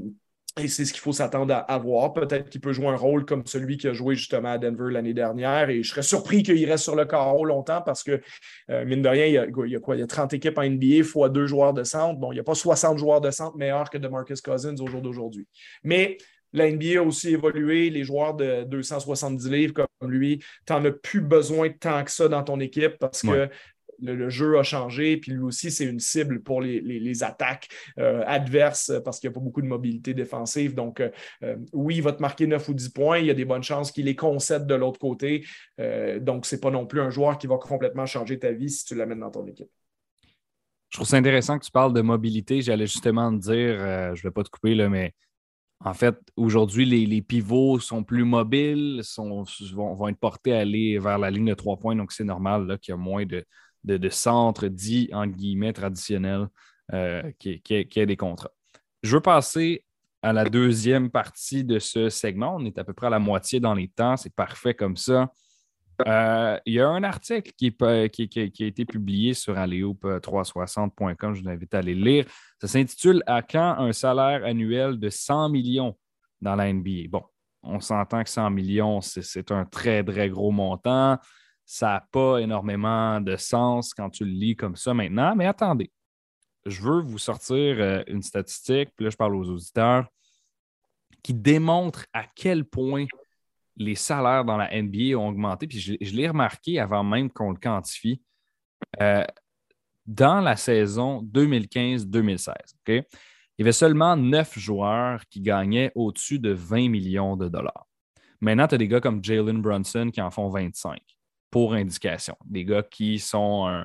et 0.61 0.69
c'est 0.69 0.85
ce 0.85 0.93
qu'il 0.93 1.01
faut 1.01 1.12
s'attendre 1.12 1.55
à 1.55 1.61
avoir. 1.61 2.12
Peut-être 2.12 2.51
qu'il 2.51 2.61
peut 2.61 2.75
jouer 2.75 2.88
un 2.88 2.97
rôle 2.97 3.25
comme 3.25 3.43
celui 3.47 3.79
qui 3.79 3.88
a 3.88 3.95
joué 3.95 4.15
justement 4.15 4.53
à 4.53 4.59
Denver 4.59 4.93
l'année 4.93 5.15
dernière. 5.15 5.71
Et 5.71 5.83
je 5.83 5.91
serais 5.91 6.03
surpris 6.03 6.43
qu'il 6.43 6.69
reste 6.69 6.85
sur 6.85 6.95
le 6.95 7.07
carreau 7.07 7.45
longtemps 7.47 7.81
parce 7.81 8.03
que, 8.03 8.21
mine 8.69 9.01
de 9.01 9.09
rien, 9.09 9.27
il 9.27 9.33
y, 9.33 9.38
a, 9.38 9.47
quoi? 9.47 9.97
Il 9.97 10.01
y 10.01 10.03
a 10.03 10.07
30 10.07 10.35
équipes 10.35 10.59
en 10.59 10.69
NBA 10.69 11.05
fois 11.05 11.31
deux 11.31 11.47
joueurs 11.47 11.73
de 11.73 11.85
centre. 11.85 12.21
Bon, 12.21 12.33
il 12.33 12.35
n'y 12.35 12.41
a 12.41 12.45
pas 12.45 12.55
60 12.55 12.99
joueurs 12.99 13.23
de 13.23 13.31
centre 13.31 13.57
meilleurs 13.57 13.88
que 13.88 13.97
de 13.97 14.09
Marcus 14.09 14.43
Cousins 14.43 14.77
au 14.79 14.87
jour 14.87 15.01
d'aujourd'hui. 15.01 15.47
Mais 15.85 16.19
la 16.53 16.71
NBA 16.71 16.99
a 16.99 17.03
aussi 17.03 17.31
évolué. 17.31 17.88
Les 17.88 18.05
joueurs 18.05 18.35
de 18.35 18.65
270 18.65 19.49
livres 19.51 19.73
comme 19.73 20.11
lui, 20.11 20.38
tu 20.67 20.73
n'en 20.75 20.85
as 20.85 20.93
plus 20.93 21.23
besoin 21.23 21.71
tant 21.71 22.05
que 22.05 22.11
ça 22.11 22.29
dans 22.29 22.43
ton 22.43 22.61
équipe 22.61 22.99
parce 22.99 23.23
que 23.23 23.49
le, 24.00 24.28
jeu 24.28 24.59
a 24.59 24.62
changé. 24.62 25.16
Puis 25.16 25.33
lui 25.33 25.42
aussi, 25.42 25.70
c'est 25.70 25.85
une 25.85 26.00
cible 26.00 26.42
pour 26.42 26.61
les, 26.61 27.22
attaques 27.22 27.68
euh, 27.98 28.22
adverses 28.26 28.92
parce 29.05 29.20
qu'il 29.20 29.28
n'y 29.28 29.35
a 29.35 29.35
pas 29.35 29.44
beaucoup 29.44 29.62
de 29.62 29.66
mobilité 29.66 30.14
défensive. 30.14 30.74
Donc, 30.74 31.00
euh, 31.00 31.11
euh, 31.42 31.57
oui, 31.72 31.96
il 31.96 32.02
va 32.02 32.12
te 32.12 32.22
marquer 32.22 32.46
9 32.46 32.68
ou 32.68 32.74
10 32.74 32.88
points. 32.90 33.18
Il 33.18 33.26
y 33.26 33.31
a 33.31 33.35
des 33.35 33.44
bonnes 33.44 33.62
chances 33.62 33.92
qu'il 33.92 34.07
les 34.07 34.16
concède 34.16 34.66
de 34.66 34.74
l'autre 34.74 34.98
côté. 34.98 35.44
donc, 36.20 36.46
ce 36.46 36.55
n'est 36.55 36.61
pas 36.61 36.70
non 36.70 36.87
plus 36.87 37.00
un 37.00 37.11
joueur 37.11 37.38
qui 37.38 37.46
va 37.46 37.57
complètement 37.57 38.07
changer 38.07 38.38
ta 38.38 38.52
vie 38.52 38.70
si 38.70 38.85
tu 38.85 38.94
l'amènes 38.94 39.20
dans 39.20 39.31
ton 39.31 39.46
équipe. 39.46 39.70
Je 40.88 40.98
trouve 40.98 41.09
ça 41.09 41.16
intéressant 41.16 41.59
que 41.59 41.64
tu 41.64 41.70
parles 41.70 41.94
de 41.94 42.02
mobilité. 42.02 42.61
J'allais 42.61 42.87
justement 42.87 43.31
te 43.31 43.40
dire, 43.40 43.78
je 44.14 44.20
ne 44.20 44.22
vais 44.22 44.31
pas 44.31 44.42
te 44.42 44.50
couper, 44.50 44.74
là, 44.74 44.88
mais 44.88 45.14
en 45.85 45.94
fait, 45.94 46.16
aujourd'hui, 46.37 46.85
les, 46.85 47.22
pivots 47.22 47.81
sont 47.81 48.05
plus 48.05 48.24
mobiles, 48.24 49.00
sont, 49.02 49.44
vont, 49.72 50.09
être 50.09 50.18
portés 50.18 50.55
à 50.55 50.61
aller 50.61 50.98
vers 50.98 51.18
la 51.18 51.31
ligne 51.31 51.46
de 51.46 51.55
trois 51.55 51.76
points. 51.76 51.96
Donc, 51.96 52.12
c'est 52.12 52.24
normal 52.24 52.78
qu'il 52.81 52.92
y 52.92 52.94
a 52.94 52.96
moins 52.96 53.26
de, 53.26 53.44
de, 53.85 54.09
centres 54.09 54.68
dits, 54.68 55.11
en 55.12 55.27
guillemets, 55.27 55.73
traditionnels 55.73 56.49
euh, 56.92 57.31
qui, 57.38 57.61
qui, 57.61 58.07
des 58.07 58.16
contrats. 58.16 58.53
Je 59.03 59.16
veux 59.16 59.23
passer 59.23 59.85
à 60.23 60.33
la 60.33 60.45
deuxième 60.45 61.11
partie 61.11 61.64
de 61.64 61.79
ce 61.79 62.09
segment. 62.09 62.57
On 62.57 62.64
est 62.64 62.79
à 62.79 62.85
peu 62.85 62.92
près 62.92 63.09
à 63.09 63.11
la 63.11 63.18
moitié 63.18 63.61
dans 63.61 63.75
les 63.75 63.88
temps. 63.88 64.16
C'est 64.16 64.35
parfait 64.35 64.75
comme 64.75 64.97
ça. 64.97 65.33
Euh, 66.07 66.59
il 66.64 66.75
y 66.75 66.81
a 66.81 66.88
un 66.88 67.03
article 67.03 67.53
qui, 67.57 67.75
qui, 68.11 68.62
a 68.62 68.66
été 68.66 68.85
publié 68.85 69.35
sur 69.35 69.55
alleoop360.com. 69.55 71.35
Je 71.35 71.42
vous 71.42 71.49
invite 71.49 71.75
à 71.75 71.79
aller 71.79 71.95
lire. 71.95 72.27
Ça 72.61 72.68
s'intitule 72.68 73.23
À 73.27 73.42
quand 73.42 73.77
un 73.79 73.92
salaire 73.92 74.45
annuel 74.45 74.99
de 74.99 75.11
100 75.11 75.51
millions 75.51 75.97
dans 76.40 76.55
la 76.55 76.73
NBA? 76.73 77.09
Bon, 77.09 77.23
on 77.62 77.81
s'entend 77.81 78.23
que 78.23 78.31
100 78.31 78.51
millions, 78.51 79.01
c'est 79.01 79.51
un 79.51 79.64
très, 79.64 80.03
très 80.03 80.29
gros 80.29 80.51
montant. 80.51 81.18
Ça 81.64 81.87
n'a 81.87 82.09
pas 82.12 82.38
énormément 82.38 83.20
de 83.20 83.37
sens 83.37 83.94
quand 83.94 84.11
tu 84.11 84.25
le 84.25 84.33
lis 84.33 84.57
comme 84.57 84.77
ça 84.77 84.92
maintenant. 84.94 85.35
Mais 85.37 85.46
attendez, 85.46 85.90
je 86.66 86.83
veux 86.83 87.01
vous 87.01 87.18
sortir 87.18 87.77
euh, 87.81 88.03
une 88.07 88.22
statistique, 88.22 88.90
puis 88.96 89.05
là, 89.05 89.11
je 89.11 89.16
parle 89.16 89.35
aux 89.35 89.48
auditeurs, 89.48 90.07
qui 91.22 91.35
démontre 91.35 92.07
à 92.12 92.25
quel 92.35 92.64
point 92.64 93.07
les 93.77 93.94
salaires 93.94 94.44
dans 94.44 94.57
la 94.57 94.70
NBA 94.70 95.16
ont 95.16 95.29
augmenté. 95.29 95.66
Puis 95.66 95.79
je, 95.79 96.14
l'ai 96.14 96.29
remarqué 96.29 96.79
avant 96.79 97.05
même 97.05 97.31
qu'on 97.31 97.51
le 97.51 97.59
quantifie. 97.59 98.22
Euh, 99.01 99.25
dans 100.05 100.40
la 100.40 100.57
saison 100.57 101.22
2015-2016, 101.22 102.55
il 102.88 103.05
y 103.59 103.62
avait 103.62 103.72
seulement 103.72 104.16
neuf 104.16 104.59
joueurs 104.59 105.25
qui 105.29 105.40
gagnaient 105.40 105.92
au-dessus 105.94 106.38
de 106.38 106.51
20 106.51 106.88
millions 106.88 107.37
de 107.37 107.48
dollars. 107.48 107.87
Maintenant, 108.40 108.66
tu 108.66 108.75
as 108.75 108.79
des 108.79 108.88
gars 108.88 109.01
comme 109.01 109.22
Jalen 109.22 109.62
Brunson 109.62 110.11
qui 110.12 110.20
en 110.20 110.31
font 110.31 110.48
25 110.48 111.01
pour 111.53 111.75
indication. 111.75 112.37
Des 112.47 112.65
gars 112.65 112.83
qui 112.83 113.21
sont, 113.21 113.85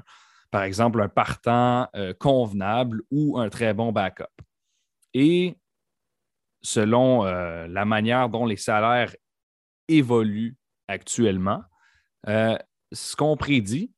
par 0.49 0.63
exemple, 0.63 1.01
un 1.01 1.09
partant 1.09 1.87
euh, 1.95 2.13
convenable 2.13 3.03
ou 3.11 3.37
un 3.37 3.49
très 3.49 3.73
bon 3.75 3.91
backup. 3.91 4.25
Et 5.13 5.55
selon 6.61 7.25
euh, 7.25 7.67
la 7.67 7.85
manière 7.85 8.29
dont 8.29 8.45
les 8.45 8.57
salaires 8.57 9.15
évolue 9.87 10.57
actuellement. 10.87 11.63
Euh, 12.27 12.57
ce 12.91 13.15
qu'on 13.15 13.37
prédit, 13.37 13.91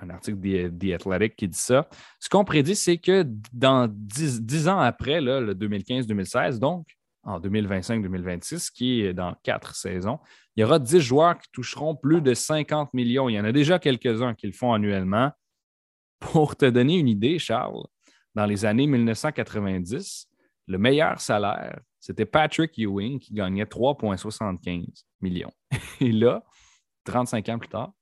un 0.00 0.10
article 0.10 0.38
The 0.38 0.94
Athletic 0.94 1.36
qui 1.36 1.48
dit 1.48 1.58
ça, 1.58 1.88
ce 2.20 2.28
qu'on 2.28 2.44
prédit, 2.44 2.76
c'est 2.76 2.98
que 2.98 3.24
dans 3.52 3.88
dix 3.90 4.68
ans 4.68 4.78
après, 4.78 5.20
le 5.20 5.54
2015-2016, 5.54 6.58
donc 6.58 6.86
en 7.22 7.40
2025-2026, 7.40 8.70
qui 8.72 9.02
est 9.02 9.14
dans 9.14 9.34
quatre 9.42 9.74
saisons, 9.74 10.18
il 10.56 10.62
y 10.62 10.64
aura 10.64 10.78
10 10.78 11.00
joueurs 11.00 11.38
qui 11.38 11.48
toucheront 11.52 11.94
plus 11.94 12.20
de 12.20 12.34
50 12.34 12.94
millions. 12.94 13.28
Il 13.28 13.34
y 13.34 13.40
en 13.40 13.44
a 13.44 13.52
déjà 13.52 13.78
quelques-uns 13.78 14.34
qui 14.34 14.46
le 14.46 14.52
font 14.52 14.72
annuellement. 14.72 15.30
Pour 16.18 16.56
te 16.56 16.64
donner 16.64 16.96
une 16.98 17.08
idée, 17.08 17.38
Charles, 17.38 17.86
dans 18.34 18.46
les 18.46 18.64
années 18.64 18.86
1990, 18.86 20.28
le 20.68 20.78
meilleur 20.78 21.20
salaire 21.20 21.78
c'était 22.06 22.24
Patrick 22.24 22.78
Ewing 22.78 23.18
qui 23.18 23.34
gagnait 23.34 23.64
3,75 23.64 25.02
millions. 25.20 25.50
Et 26.00 26.12
là, 26.12 26.44
35 27.02 27.48
ans 27.48 27.58
plus 27.58 27.68
tard, 27.68 27.92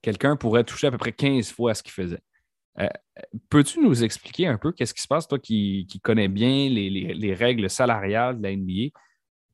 quelqu'un 0.00 0.34
pourrait 0.36 0.64
toucher 0.64 0.86
à 0.86 0.90
peu 0.90 0.96
près 0.96 1.12
15 1.12 1.52
fois 1.52 1.74
ce 1.74 1.82
qu'il 1.82 1.92
faisait. 1.92 2.22
Euh, 2.80 2.88
peux-tu 3.50 3.80
nous 3.80 4.02
expliquer 4.02 4.46
un 4.46 4.56
peu 4.56 4.72
qu'est-ce 4.72 4.94
qui 4.94 5.02
se 5.02 5.06
passe, 5.06 5.28
toi 5.28 5.38
qui, 5.38 5.86
connais 6.02 6.28
bien 6.28 6.70
les, 6.70 7.34
règles 7.34 7.68
salariales 7.68 8.38
de 8.38 8.42
la 8.44 8.56
NBA? 8.56 8.98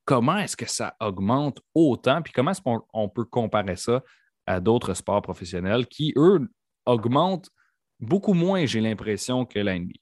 Comment 0.05 0.37
est-ce 0.37 0.57
que 0.57 0.67
ça 0.67 0.95
augmente 0.99 1.59
autant? 1.73 2.21
Puis 2.21 2.33
comment 2.33 2.51
est-ce 2.51 2.61
qu'on 2.61 3.09
peut 3.09 3.25
comparer 3.25 3.75
ça 3.75 4.03
à 4.45 4.59
d'autres 4.59 4.93
sports 4.93 5.21
professionnels 5.21 5.87
qui, 5.87 6.13
eux, 6.17 6.49
augmentent 6.85 7.49
beaucoup 7.99 8.33
moins, 8.33 8.65
j'ai 8.65 8.81
l'impression, 8.81 9.45
que 9.45 9.59
la 9.59 9.77
NBA. 9.77 9.93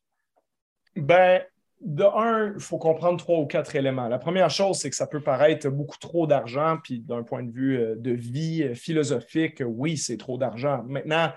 Ben, 0.95 1.41
de 1.81 2.03
un, 2.03 2.53
il 2.53 2.59
faut 2.59 2.77
comprendre 2.77 3.17
trois 3.17 3.39
ou 3.39 3.45
quatre 3.45 3.75
éléments. 3.75 4.07
La 4.07 4.19
première 4.19 4.49
chose, 4.49 4.77
c'est 4.77 4.89
que 4.89 4.95
ça 4.95 5.07
peut 5.07 5.21
paraître 5.21 5.69
beaucoup 5.69 5.97
trop 5.97 6.27
d'argent, 6.27 6.77
puis 6.83 6.99
d'un 6.99 7.23
point 7.23 7.43
de 7.43 7.51
vue 7.51 7.77
euh, 7.77 7.95
de 7.95 8.11
vie 8.11 8.63
euh, 8.63 8.75
philosophique, 8.75 9.63
oui, 9.65 9.97
c'est 9.97 10.17
trop 10.17 10.37
d'argent. 10.37 10.83
Maintenant, 10.87 11.31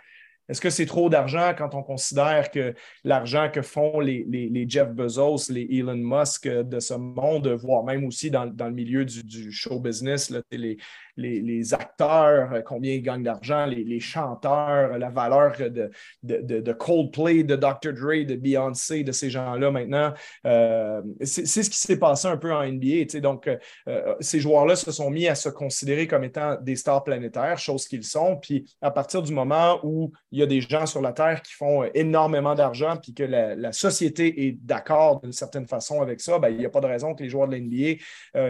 est-ce 0.48 0.60
que 0.60 0.70
c'est 0.70 0.86
trop 0.86 1.08
d'argent 1.08 1.54
quand 1.56 1.74
on 1.74 1.82
considère 1.82 2.50
que 2.50 2.74
l'argent 3.04 3.48
que 3.50 3.62
font 3.62 4.00
les, 4.00 4.66
Jeff 4.68 4.90
Bezos, 4.90 5.50
les 5.50 5.66
Elon 5.70 5.96
Musk 5.96 6.48
de 6.48 6.80
ce 6.80 6.94
monde, 6.94 7.48
voire 7.48 7.84
même 7.84 8.04
aussi 8.04 8.30
dans, 8.30 8.44
le 8.44 8.70
milieu 8.70 9.04
du, 9.04 9.52
show 9.52 9.78
business, 9.78 10.30
là, 10.30 10.40
les, 10.50 10.76
les, 11.16 11.74
acteurs, 11.74 12.52
euh, 12.52 12.62
combien 12.62 12.94
ils 12.94 13.02
gagnent 13.02 13.22
d'argent, 13.22 13.66
les, 13.66 14.00
chanteurs, 14.00 14.98
la 14.98 15.10
valeur 15.10 15.52
de, 15.58 16.72
Coldplay, 16.72 17.44
de 17.44 17.56
Dr. 17.56 17.92
Dre, 17.92 18.26
de 18.26 18.36
Beyoncé, 18.36 19.04
de 19.04 19.12
ces 19.12 19.30
gens-là 19.30 19.70
maintenant. 19.70 20.12
Euh, 20.46 21.02
c'est 21.22 21.46
ce 21.46 21.70
qui 21.70 21.76
s'est 21.76 21.98
passé 21.98 22.28
un 22.28 22.36
peu 22.36 22.52
en 22.52 22.64
NBA. 22.64 23.20
Donc, 23.20 23.48
euh, 23.48 24.14
ces 24.20 24.40
joueurs-là 24.40 24.76
se 24.76 24.90
sont 24.90 25.10
mis 25.10 25.28
à 25.28 25.34
se 25.34 25.48
considérer 25.48 26.06
comme 26.06 26.24
étant 26.24 26.56
des 26.60 26.76
stars 26.76 27.04
planétaires, 27.04 27.58
chose 27.58 27.86
qu'ils 27.86 28.04
sont. 28.04 28.36
Puis 28.36 28.74
à 28.80 28.90
partir 28.90 29.22
du 29.22 29.32
moment 29.32 29.80
où 29.82 30.12
il 30.30 30.40
y 30.40 30.42
a 30.42 30.46
des 30.46 30.60
gens 30.60 30.86
sur 30.86 31.02
la 31.02 31.12
Terre 31.12 31.42
qui 31.42 31.52
font 31.52 31.84
énormément 31.94 32.54
d'argent, 32.54 32.96
puis 32.96 33.14
que 33.14 33.22
la, 33.22 33.72
société 33.72 34.48
est 34.48 34.52
d'accord 34.52 35.20
d'une 35.20 35.32
certaine 35.32 35.66
façon 35.66 36.02
avec 36.02 36.20
ça, 36.20 36.38
ben, 36.38 36.50
il 36.50 36.58
n'y 36.58 36.66
a 36.66 36.70
pas 36.70 36.80
de 36.80 36.86
raison 36.86 37.14
que 37.14 37.22
les 37.22 37.28
joueurs 37.28 37.48
de 37.48 37.56
l'NBA 37.56 38.02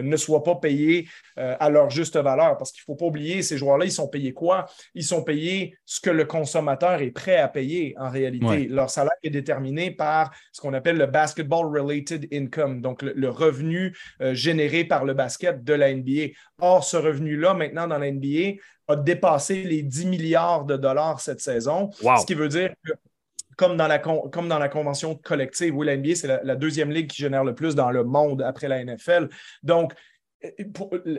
ne 0.02 0.16
soient 0.16 0.42
pas 0.42 0.56
payés 0.56 1.08
à 1.36 1.70
leur 1.70 1.90
juste 1.90 2.16
valeur 2.16 2.51
parce 2.56 2.72
qu'il 2.72 2.82
ne 2.82 2.92
faut 2.92 2.96
pas 2.96 3.06
oublier, 3.06 3.42
ces 3.42 3.58
joueurs-là, 3.58 3.84
ils 3.84 3.92
sont 3.92 4.08
payés 4.08 4.32
quoi? 4.32 4.66
Ils 4.94 5.04
sont 5.04 5.22
payés 5.22 5.76
ce 5.84 6.00
que 6.00 6.10
le 6.10 6.24
consommateur 6.24 7.00
est 7.00 7.10
prêt 7.10 7.36
à 7.36 7.48
payer 7.48 7.94
en 7.98 8.10
réalité. 8.10 8.68
Leur 8.68 8.90
salaire 8.90 9.12
est 9.22 9.30
déterminé 9.30 9.90
par 9.90 10.30
ce 10.52 10.60
qu'on 10.60 10.74
appelle 10.74 10.96
le 10.96 11.06
basketball-related 11.06 12.28
income, 12.32 12.80
donc 12.80 13.02
le, 13.02 13.28
revenu 13.28 13.96
euh, 14.20 14.34
généré 14.34 14.84
par 14.84 15.04
le 15.04 15.14
basket 15.14 15.64
de 15.64 15.72
la 15.72 15.94
NBA. 15.94 16.32
Or, 16.60 16.84
ce 16.84 16.96
revenu-là, 16.96 17.54
maintenant, 17.54 17.86
dans 17.86 17.98
la 17.98 18.10
NBA, 18.10 18.58
a 18.88 18.96
dépassé 18.96 19.62
les 19.62 19.82
10 19.82 20.06
milliards 20.06 20.64
de 20.64 20.76
dollars 20.76 21.20
cette 21.20 21.40
saison, 21.40 21.90
ce 21.92 22.26
qui 22.26 22.34
veut 22.34 22.48
dire 22.48 22.72
que 22.84 22.92
comme 23.56 23.76
dans, 23.76 23.86
la 23.86 23.98
comme 23.98 24.48
dans 24.48 24.58
la 24.58 24.68
convention 24.68 25.14
collective, 25.14 25.76
où 25.76 25.82
la 25.82 25.96
NBA, 25.96 26.14
c'est 26.14 26.26
la, 26.26 26.40
la, 26.42 26.56
deuxième 26.56 26.90
ligue 26.90 27.08
qui 27.08 27.22
génère 27.22 27.44
le 27.44 27.54
plus 27.54 27.74
dans 27.74 27.90
le 27.90 28.02
monde 28.02 28.42
après 28.42 28.66
la 28.66 28.82
NFL. 28.82 29.28
Donc, 29.62 29.92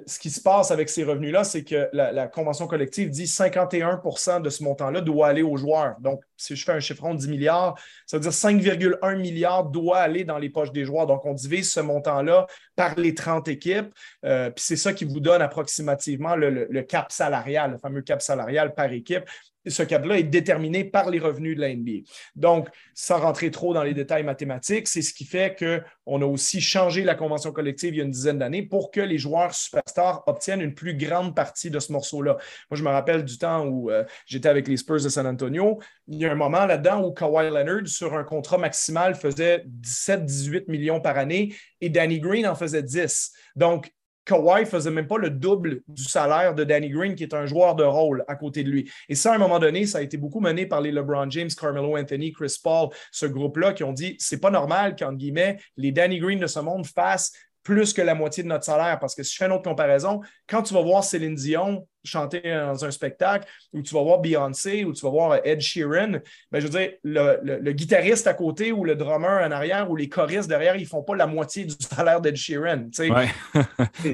ce 0.05 0.19
qui 0.19 0.29
se 0.29 0.41
passe 0.41 0.71
avec 0.71 0.89
ces 0.89 1.03
revenus-là, 1.03 1.43
c'est 1.43 1.63
que 1.63 1.89
la, 1.93 2.27
convention 2.27 2.67
collective 2.67 3.09
dit 3.09 3.25
51% 3.25 4.41
de 4.41 4.49
ce 4.49 4.63
montant-là 4.63 5.01
doit 5.01 5.27
aller 5.27 5.41
aux 5.41 5.55
joueurs. 5.55 5.95
Donc, 5.99 6.21
si 6.35 6.55
je 6.55 6.65
fais 6.65 6.73
un 6.73 6.79
chiffron 6.79 7.13
de 7.13 7.19
10 7.19 7.29
milliards, 7.29 7.79
ça 8.05 8.17
veut 8.17 8.21
dire 8.21 8.31
5,1 8.31 9.15
milliards 9.17 9.65
doit 9.65 9.99
aller 9.99 10.23
dans 10.23 10.37
les 10.37 10.49
poches 10.49 10.71
des 10.71 10.85
joueurs. 10.85 11.07
Donc, 11.07 11.25
on 11.25 11.33
divise 11.33 11.71
ce 11.71 11.79
montant-là 11.79 12.47
par 12.75 12.95
les 12.95 13.13
30 13.13 13.47
équipes. 13.47 13.93
Euh, 14.25 14.49
puis 14.49 14.63
c'est 14.65 14.75
ça 14.75 14.93
qui 14.93 15.05
vous 15.05 15.19
donne 15.19 15.41
approximativement 15.41 16.35
le, 16.35 16.81
cap 16.81 17.11
salarial, 17.11 17.71
le 17.71 17.77
fameux 17.77 18.01
cap 18.01 18.21
salarial 18.21 18.73
par 18.73 18.91
équipe 18.91 19.23
ce 19.65 19.83
cap-là 19.83 20.19
est 20.19 20.23
déterminé 20.23 20.83
par 20.83 21.09
les 21.09 21.19
revenus 21.19 21.55
de 21.55 21.61
la 21.61 21.73
NBA. 21.73 22.05
Donc, 22.35 22.69
sans 22.93 23.19
rentrer 23.19 23.51
trop 23.51 23.73
dans 23.73 23.83
les 23.83 23.93
détails 23.93 24.23
mathématiques, 24.23 24.87
c'est 24.87 25.01
ce 25.01 25.13
qui 25.13 25.25
fait 25.25 25.57
qu'on 25.57 26.21
a 26.21 26.25
aussi 26.25 26.61
changé 26.61 27.03
la 27.03 27.15
convention 27.15 27.51
collective 27.51 27.93
il 27.93 27.97
y 27.97 28.01
a 28.01 28.03
une 28.03 28.11
dizaine 28.11 28.39
d'années 28.39 28.63
pour 28.63 28.91
que 28.91 29.01
les 29.01 29.17
joueurs 29.17 29.53
superstars 29.53 30.23
obtiennent 30.27 30.61
une 30.61 30.73
plus 30.73 30.95
grande 30.95 31.35
partie 31.35 31.69
de 31.69 31.79
ce 31.79 31.91
morceau-là. 31.91 32.37
Moi, 32.69 32.77
je 32.77 32.83
me 32.83 32.89
rappelle 32.89 33.23
du 33.23 33.37
temps 33.37 33.65
où 33.65 33.89
euh, 33.89 34.03
j'étais 34.25 34.49
avec 34.49 34.67
les 34.67 34.77
Spurs 34.77 35.01
de 35.01 35.09
San 35.09 35.25
Antonio. 35.27 35.79
Il 36.07 36.19
y 36.19 36.25
a 36.25 36.31
un 36.31 36.35
moment 36.35 36.65
là-dedans 36.65 37.03
où 37.03 37.11
Kawhi 37.11 37.49
Leonard, 37.49 37.87
sur 37.87 38.13
un 38.15 38.23
contrat 38.23 38.57
maximal, 38.57 39.15
faisait 39.15 39.65
17-18 39.81 40.65
millions 40.67 40.99
par 40.99 41.17
année 41.17 41.53
et 41.81 41.89
Danny 41.89 42.19
Green 42.19 42.47
en 42.47 42.55
faisait 42.55 42.83
10. 42.83 43.31
Donc, 43.55 43.91
Kawhi 44.25 44.65
faisait 44.65 44.91
même 44.91 45.07
pas 45.07 45.17
le 45.17 45.29
double 45.29 45.81
du 45.87 46.03
salaire 46.03 46.55
de 46.55 46.63
Danny 46.63 46.89
Green, 46.89 47.15
qui 47.15 47.23
est 47.23 47.33
un 47.33 47.45
joueur 47.45 47.75
de 47.75 47.83
rôle 47.83 48.23
à 48.27 48.35
côté 48.35 48.63
de 48.63 48.69
lui. 48.69 48.89
Et 49.09 49.15
ça, 49.15 49.31
à 49.31 49.35
un 49.35 49.37
moment 49.37 49.59
donné, 49.59 49.85
ça 49.85 49.97
a 49.97 50.01
été 50.01 50.17
beaucoup 50.17 50.39
mené 50.39 50.65
par 50.65 50.81
les 50.81 50.91
LeBron 50.91 51.29
James, 51.29 51.49
Carmelo 51.49 51.97
Anthony, 51.97 52.31
Chris 52.31 52.57
Paul, 52.63 52.89
ce 53.11 53.25
groupe-là, 53.25 53.73
qui 53.73 53.83
ont 53.83 53.93
dit 53.93 54.15
c'est 54.19 54.39
pas 54.39 54.51
normal 54.51 54.95
qu'en 54.95 55.13
guillemets, 55.13 55.57
les 55.77 55.91
Danny 55.91 56.19
Green 56.19 56.39
de 56.39 56.47
ce 56.47 56.59
monde 56.59 56.85
fassent 56.85 57.33
plus 57.63 57.93
que 57.93 58.01
la 58.01 58.15
moitié 58.15 58.43
de 58.43 58.47
notre 58.47 58.65
salaire. 58.65 58.99
Parce 58.99 59.15
que 59.15 59.23
si 59.23 59.33
je 59.33 59.37
fais 59.37 59.45
une 59.45 59.53
autre 59.53 59.63
comparaison, 59.63 60.21
quand 60.47 60.63
tu 60.63 60.73
vas 60.73 60.81
voir 60.81 61.03
Céline 61.03 61.35
Dion 61.35 61.87
chanter 62.03 62.41
dans 62.41 62.83
un 62.83 62.91
spectacle, 62.91 63.47
ou 63.71 63.81
tu 63.81 63.93
vas 63.93 64.01
voir 64.01 64.19
Beyoncé, 64.19 64.83
ou 64.83 64.91
tu 64.91 65.05
vas 65.05 65.09
voir 65.09 65.39
Ed 65.45 65.61
Sheeran, 65.61 66.19
ben, 66.51 66.59
je 66.59 66.67
veux 66.67 66.69
dire, 66.69 66.91
le, 67.03 67.71
guitariste 67.71 68.27
à 68.27 68.33
côté 68.33 68.71
ou 68.71 68.83
le 68.83 68.95
drummer 68.95 69.41
en 69.41 69.51
arrière 69.51 69.89
ou 69.89 69.95
les 69.95 70.09
choristes 70.09 70.49
derrière, 70.49 70.75
ils 70.75 70.83
ne 70.83 70.87
font 70.87 71.03
pas 71.03 71.15
la 71.15 71.27
moitié 71.27 71.63
du 71.63 71.75
salaire 71.79 72.19
d'Ed 72.19 72.35
Sheeran. 72.35 72.89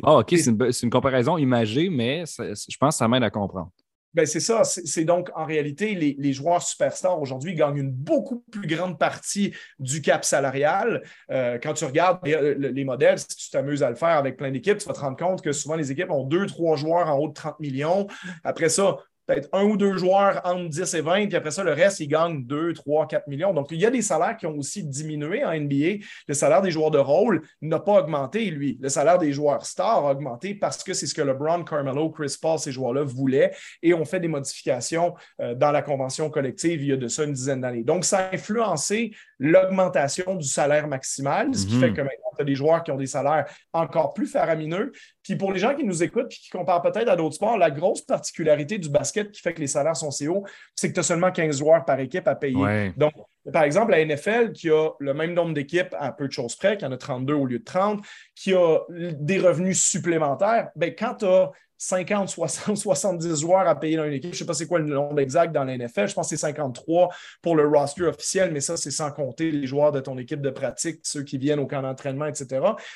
Oh, 0.03 0.19
OK, 0.19 0.29
c'est 0.29 0.51
une, 0.51 0.71
une, 0.83 0.89
comparaison 0.89 1.37
imagée, 1.37 1.89
mais 1.89 2.25
je 2.27 2.77
pense 2.77 2.95
que 2.95 2.99
ça 2.99 3.07
m'aide 3.07 3.23
à 3.23 3.29
comprendre. 3.29 3.71
Ben 4.13 4.25
c'est 4.25 4.39
ça. 4.39 4.63
C'est 4.63 5.05
donc 5.05 5.29
en 5.35 5.45
réalité, 5.45 5.93
les, 5.93 6.33
joueurs 6.33 6.61
superstars 6.61 7.19
aujourd'hui 7.21 7.53
gagnent 7.53 7.77
une 7.77 7.91
beaucoup 7.91 8.43
plus 8.51 8.67
grande 8.67 8.97
partie 8.97 9.53
du 9.77 10.01
cap 10.01 10.25
salarial. 10.25 11.03
Euh, 11.31 11.59
quand 11.61 11.73
tu 11.73 11.85
regardes 11.85 12.25
les, 12.25 12.55
les, 12.55 12.83
modèles, 12.83 13.19
si 13.19 13.27
tu 13.27 13.49
t'amuses 13.51 13.83
à 13.83 13.89
le 13.89 13.95
faire 13.95 14.09
avec 14.09 14.37
plein 14.37 14.51
d'équipes, 14.51 14.77
tu 14.77 14.87
vas 14.87 14.93
te 14.93 14.99
rendre 14.99 15.17
compte 15.17 15.41
que 15.41 15.51
souvent 15.51 15.75
les 15.75 15.91
équipes 15.91 16.09
ont 16.09 16.23
deux, 16.23 16.47
trois 16.47 16.75
joueurs 16.75 17.07
en 17.07 17.17
haut 17.17 17.27
de 17.27 17.33
30 17.33 17.59
millions. 17.59 18.07
Après 18.43 18.69
ça, 18.69 18.97
peut-être 19.29 19.49
un 19.53 19.63
ou 19.63 19.77
deux 19.77 19.97
joueurs 19.97 20.41
entre 20.43 20.69
10 20.69 20.93
et 20.95 21.01
20, 21.01 21.27
puis 21.27 21.35
après 21.35 21.51
ça, 21.51 21.63
le 21.63 21.73
reste, 21.73 21.99
ils 21.99 22.07
gagnent 22.07 22.43
2, 22.43 22.73
3, 22.73 23.07
4 23.07 23.27
millions. 23.27 23.53
Donc, 23.53 23.67
il 23.71 23.79
y 23.79 23.85
a 23.85 23.91
des 23.91 24.01
salaires 24.01 24.35
qui 24.35 24.47
ont 24.47 24.57
aussi 24.57 24.83
diminué 24.83 25.45
en 25.45 25.53
NBA. 25.53 26.03
Le 26.27 26.33
salaire 26.33 26.61
des 26.61 26.71
joueurs 26.71 26.91
de 26.91 26.97
rôle 26.97 27.43
n'a 27.61 27.79
pas 27.79 27.99
augmenté, 27.99 28.45
lui. 28.45 28.79
Le 28.81 28.89
salaire 28.89 29.19
des 29.19 29.31
joueurs 29.31 29.65
stars 29.65 30.05
a 30.05 30.11
augmenté 30.11 30.55
parce 30.55 30.83
que 30.83 30.93
c'est 30.93 31.05
ce 31.05 31.13
que 31.13 31.21
LeBron, 31.21 31.63
Carmelo, 31.63 32.09
Chris 32.09 32.35
Paul, 32.41 32.57
ces 32.57 32.71
joueurs-là 32.71 33.03
voulaient 33.03 33.51
et 33.83 33.93
ont 33.93 34.05
fait 34.05 34.19
des 34.19 34.27
modifications 34.27 35.13
euh, 35.41 35.53
dans 35.53 35.71
la 35.71 35.81
convention 35.81 36.29
collective 36.29 36.81
il 36.81 36.87
y 36.87 36.93
a 36.93 36.97
de 36.97 37.07
ça 37.07 37.23
une 37.23 37.33
dizaine 37.33 37.61
d'années. 37.61 37.83
Donc, 37.83 38.05
ça 38.05 38.17
a 38.17 38.33
influencé 38.33 39.11
l'augmentation 39.39 40.35
du 40.35 40.47
salaire 40.47 40.87
maximal, 40.87 41.55
ce 41.55 41.65
qui 41.65 41.75
mhm. 41.75 41.79
fait 41.79 41.93
que 41.93 42.01
maintenant, 42.01 42.31
tu 42.35 42.41
as 42.41 42.45
des 42.45 42.55
joueurs 42.55 42.83
qui 42.83 42.91
ont 42.91 42.97
des 42.97 43.07
salaires 43.07 43.45
encore 43.71 44.13
plus 44.13 44.27
faramineux. 44.27 44.91
Puis 45.23 45.37
pour 45.37 45.53
les 45.53 45.59
gens 45.59 45.73
qui 45.75 45.85
nous 45.85 46.03
écoutent 46.03 46.31
et 46.31 46.35
qui 46.35 46.49
comparent 46.49 46.81
peut-être 46.81 47.07
à 47.07 47.15
d'autres 47.15 47.35
sports, 47.35 47.57
la 47.57 47.71
grosse 47.71 48.01
particularité 48.01 48.77
du 48.77 48.89
basket 48.89 49.31
qui 49.31 49.41
fait 49.41 49.53
que 49.53 49.61
les 49.61 49.67
salaires 49.67 49.95
sont 49.95 50.11
si 50.11 50.27
hauts, 50.27 50.43
c'est 50.75 50.89
que 50.89 50.93
tu 50.93 50.99
as 50.99 51.03
seulement 51.03 51.31
15 51.31 51.57
joueurs 51.57 51.85
par 51.85 51.99
équipe 51.99 52.27
à 52.27 52.35
payer. 52.35 52.93
Donc, 52.97 53.13
par 53.51 53.63
exemple, 53.63 53.91
la 53.91 54.05
NFL, 54.05 54.51
qui 54.51 54.69
a 54.69 54.89
le 54.99 55.13
même 55.13 55.33
nombre 55.33 55.53
d'équipes 55.53 55.95
à 55.97 56.11
peu 56.11 56.27
de 56.27 56.31
choses 56.31 56.55
près, 56.55 56.77
qui 56.77 56.85
en 56.85 56.91
a 56.91 56.97
32 56.97 57.33
au 57.33 57.45
lieu 57.45 57.59
de 57.59 57.63
30, 57.63 58.05
qui 58.35 58.53
a 58.53 58.79
des 58.89 59.39
revenus 59.39 59.81
supplémentaires, 59.81 60.69
bien, 60.75 60.91
quand 60.91 61.15
tu 61.15 61.25
as 61.25 61.51
50, 61.79 62.27
60, 62.29 62.77
70 62.77 63.39
joueurs 63.39 63.67
à 63.67 63.79
payer 63.79 63.95
dans 63.95 64.03
une 64.03 64.13
équipe. 64.13 64.31
Je 64.31 64.35
ne 64.35 64.39
sais 64.39 64.45
pas 64.45 64.53
c'est 64.53 64.67
quoi 64.67 64.79
le 64.79 64.85
nombre 64.85 65.19
exact 65.19 65.53
dans 65.53 65.63
la 65.63 65.77
NFL. 65.77 66.07
Je 66.09 66.13
pense 66.13 66.29
que 66.29 66.35
c'est 66.35 66.45
53 66.45 67.09
pour 67.41 67.55
le 67.55 67.67
roster 67.67 68.03
officiel, 68.03 68.51
mais 68.51 68.59
ça, 68.59 68.75
c'est 68.75 68.91
sans 68.91 69.11
compter 69.11 69.49
les 69.49 69.65
joueurs 69.65 69.93
de 69.93 70.01
ton 70.01 70.17
équipe 70.17 70.41
de 70.41 70.49
pratique, 70.49 70.99
ceux 71.03 71.23
qui 71.23 71.37
viennent 71.37 71.59
au 71.59 71.67
camp 71.67 71.81
d'entraînement, 71.81 72.25
etc. 72.25 72.47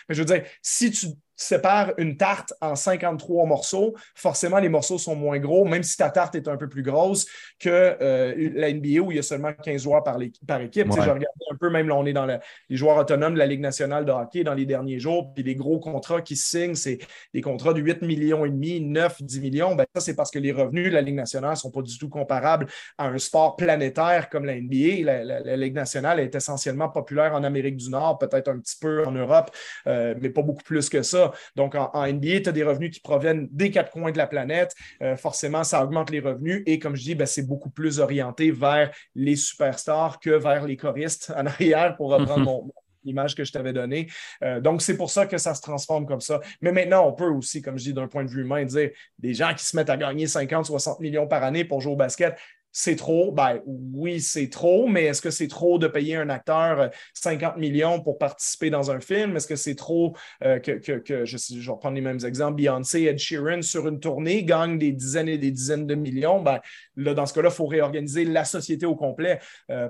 Mais 0.09 0.15
je 0.15 0.19
veux 0.19 0.25
dire, 0.25 0.43
si 0.61 0.91
tu 0.91 1.07
sépare 1.35 1.93
une 1.97 2.17
tarte 2.17 2.53
en 2.61 2.75
53 2.75 3.45
morceaux, 3.45 3.95
forcément, 4.15 4.59
les 4.59 4.69
morceaux 4.69 4.97
sont 4.97 5.15
moins 5.15 5.39
gros, 5.39 5.65
même 5.65 5.83
si 5.83 5.97
ta 5.97 6.09
tarte 6.09 6.35
est 6.35 6.47
un 6.47 6.57
peu 6.57 6.69
plus 6.69 6.83
grosse 6.83 7.25
que 7.59 7.69
euh, 7.69 8.51
la 8.55 8.71
NBA 8.71 8.99
où 9.01 9.11
il 9.11 9.15
y 9.15 9.19
a 9.19 9.23
seulement 9.23 9.53
15 9.53 9.83
joueurs 9.83 10.03
par, 10.03 10.17
par 10.47 10.61
équipe. 10.61 10.87
Je 10.87 10.99
regardais 10.99 11.25
un 11.51 11.55
peu, 11.55 11.69
même 11.69 11.87
là, 11.87 11.95
on 11.95 12.05
est 12.05 12.13
dans 12.13 12.25
les 12.25 12.77
joueurs 12.77 12.97
autonomes 12.97 13.33
de 13.33 13.39
la 13.39 13.45
Ligue 13.45 13.61
nationale 13.61 14.05
de 14.05 14.11
hockey 14.11 14.43
dans 14.43 14.53
les 14.53 14.65
derniers 14.65 14.99
jours, 14.99 15.33
puis 15.33 15.43
les 15.43 15.55
gros 15.55 15.79
contrats 15.79 16.21
qui 16.21 16.35
se 16.35 16.49
signent, 16.49 16.75
c'est 16.75 16.99
des 17.33 17.41
contrats 17.41 17.73
de 17.73 17.81
8 17.81 18.01
millions 18.01 18.45
et 18.45 18.49
demi, 18.49 18.81
9, 18.81 19.21
10 19.21 19.41
millions. 19.41 19.75
Ben, 19.75 19.85
ça, 19.93 20.01
c'est 20.01 20.15
parce 20.15 20.31
que 20.31 20.39
les 20.39 20.51
revenus 20.51 20.89
de 20.89 20.93
la 20.93 21.01
Ligue 21.01 21.15
nationale 21.15 21.51
ne 21.51 21.55
sont 21.55 21.71
pas 21.71 21.81
du 21.81 21.97
tout 21.97 22.09
comparables 22.09 22.67
à 22.97 23.07
un 23.07 23.17
sport 23.17 23.55
planétaire 23.55 24.29
comme 24.29 24.45
la 24.45 24.59
NBA. 24.59 25.03
La, 25.03 25.57
Ligue 25.57 25.75
nationale 25.75 26.19
est 26.19 26.33
essentiellement 26.35 26.89
populaire 26.89 27.33
en 27.33 27.43
Amérique 27.43 27.77
du 27.77 27.89
Nord, 27.89 28.17
peut-être 28.17 28.49
un 28.49 28.59
petit 28.59 28.75
peu 28.79 29.05
en 29.05 29.11
Europe, 29.11 29.51
euh, 29.87 30.15
mais 30.19 30.29
pas 30.29 30.41
beaucoup 30.41 30.63
plus 30.63 30.89
que 30.89 31.01
ça. 31.03 31.22
Donc, 31.55 31.75
en, 31.75 32.07
NBA, 32.07 32.41
tu 32.41 32.49
as 32.49 32.51
des 32.51 32.63
revenus 32.63 32.91
qui 32.91 32.99
proviennent 32.99 33.47
des 33.51 33.71
quatre 33.71 33.91
coins 33.91 34.11
de 34.11 34.17
la 34.17 34.27
planète. 34.27 34.73
Euh, 35.01 35.15
forcément, 35.15 35.63
ça 35.63 35.83
augmente 35.83 36.09
les 36.09 36.19
revenus. 36.19 36.63
Et 36.65 36.79
comme 36.79 36.95
je 36.95 37.03
dis, 37.03 37.15
ben, 37.15 37.25
c'est 37.25 37.47
beaucoup 37.47 37.69
plus 37.69 37.99
orienté 37.99 38.51
vers 38.51 38.91
les 39.15 39.35
superstars 39.35 40.19
que 40.19 40.31
vers 40.31 40.65
les 40.65 40.77
choristes 40.77 41.33
en 41.35 41.45
arrière, 41.45 41.95
pour 41.95 42.11
reprendre 42.11 42.65
l'image 43.03 43.35
que 43.35 43.43
je 43.43 43.51
t'avais 43.51 43.73
donnée. 43.73 44.07
Euh, 44.43 44.61
donc, 44.61 44.81
c'est 44.81 44.97
pour 44.97 45.09
ça 45.09 45.25
que 45.25 45.37
ça 45.37 45.53
se 45.53 45.61
transforme 45.61 46.05
comme 46.05 46.21
ça. 46.21 46.39
Mais 46.61 46.71
maintenant, 46.71 47.07
on 47.07 47.13
peut 47.13 47.29
aussi, 47.29 47.61
comme 47.61 47.77
je 47.77 47.83
dis, 47.83 47.93
d'un 47.93 48.07
point 48.07 48.23
de 48.23 48.29
vue 48.29 48.41
humain, 48.41 48.63
dire 48.65 48.91
des 49.19 49.33
gens 49.33 49.53
qui 49.53 49.65
se 49.65 49.75
mettent 49.75 49.89
à 49.89 49.97
gagner 49.97 50.27
50, 50.27 50.65
60 50.65 50.99
millions 50.99 51.27
par 51.27 51.43
année 51.43 51.65
pour 51.65 51.81
jouer 51.81 51.93
au 51.93 51.97
basket, 51.97 52.37
c'est 52.73 52.95
trop? 52.95 53.31
Ben 53.31 53.61
oui, 53.65 54.19
c'est 54.19 54.49
trop, 54.49 54.87
mais 54.87 55.05
est-ce 55.05 55.21
que 55.21 55.29
c'est 55.29 55.47
trop 55.47 55.77
de 55.77 55.87
payer 55.87 56.15
un 56.15 56.29
acteur 56.29 56.89
50 57.13 57.57
millions 57.57 58.01
pour 58.01 58.17
participer 58.17 58.69
dans 58.69 58.91
un 58.91 58.99
film? 58.99 59.37
Est-ce 59.37 59.47
que 59.47 59.55
c'est 59.55 59.75
trop 59.75 60.15
que, 60.41 60.97
que, 60.97 61.23
je, 61.23 61.37
je, 61.37 61.65
vais 61.65 61.71
reprendre 61.71 61.95
les 61.95 62.01
mêmes 62.01 62.19
exemples, 62.25 62.55
Beyoncé, 62.55 63.03
Ed 63.03 63.19
Sheeran 63.19 63.61
sur 63.61 63.87
une 63.87 63.99
tournée 63.99 64.43
gagne 64.43 64.77
des 64.77 64.91
dizaines 64.91 65.29
et 65.29 65.37
des 65.37 65.51
dizaines 65.51 65.85
de 65.85 65.95
millions? 65.95 66.41
Ben, 66.41 66.59
là, 66.97 67.13
dans 67.13 67.27
ce 67.27 67.33
cas-là, 67.33 67.49
il 67.49 67.55
faut 67.55 67.67
réorganiser 67.67 68.25
la 68.25 68.43
société 68.43 68.85
au 68.85 68.95
complet. 68.95 69.39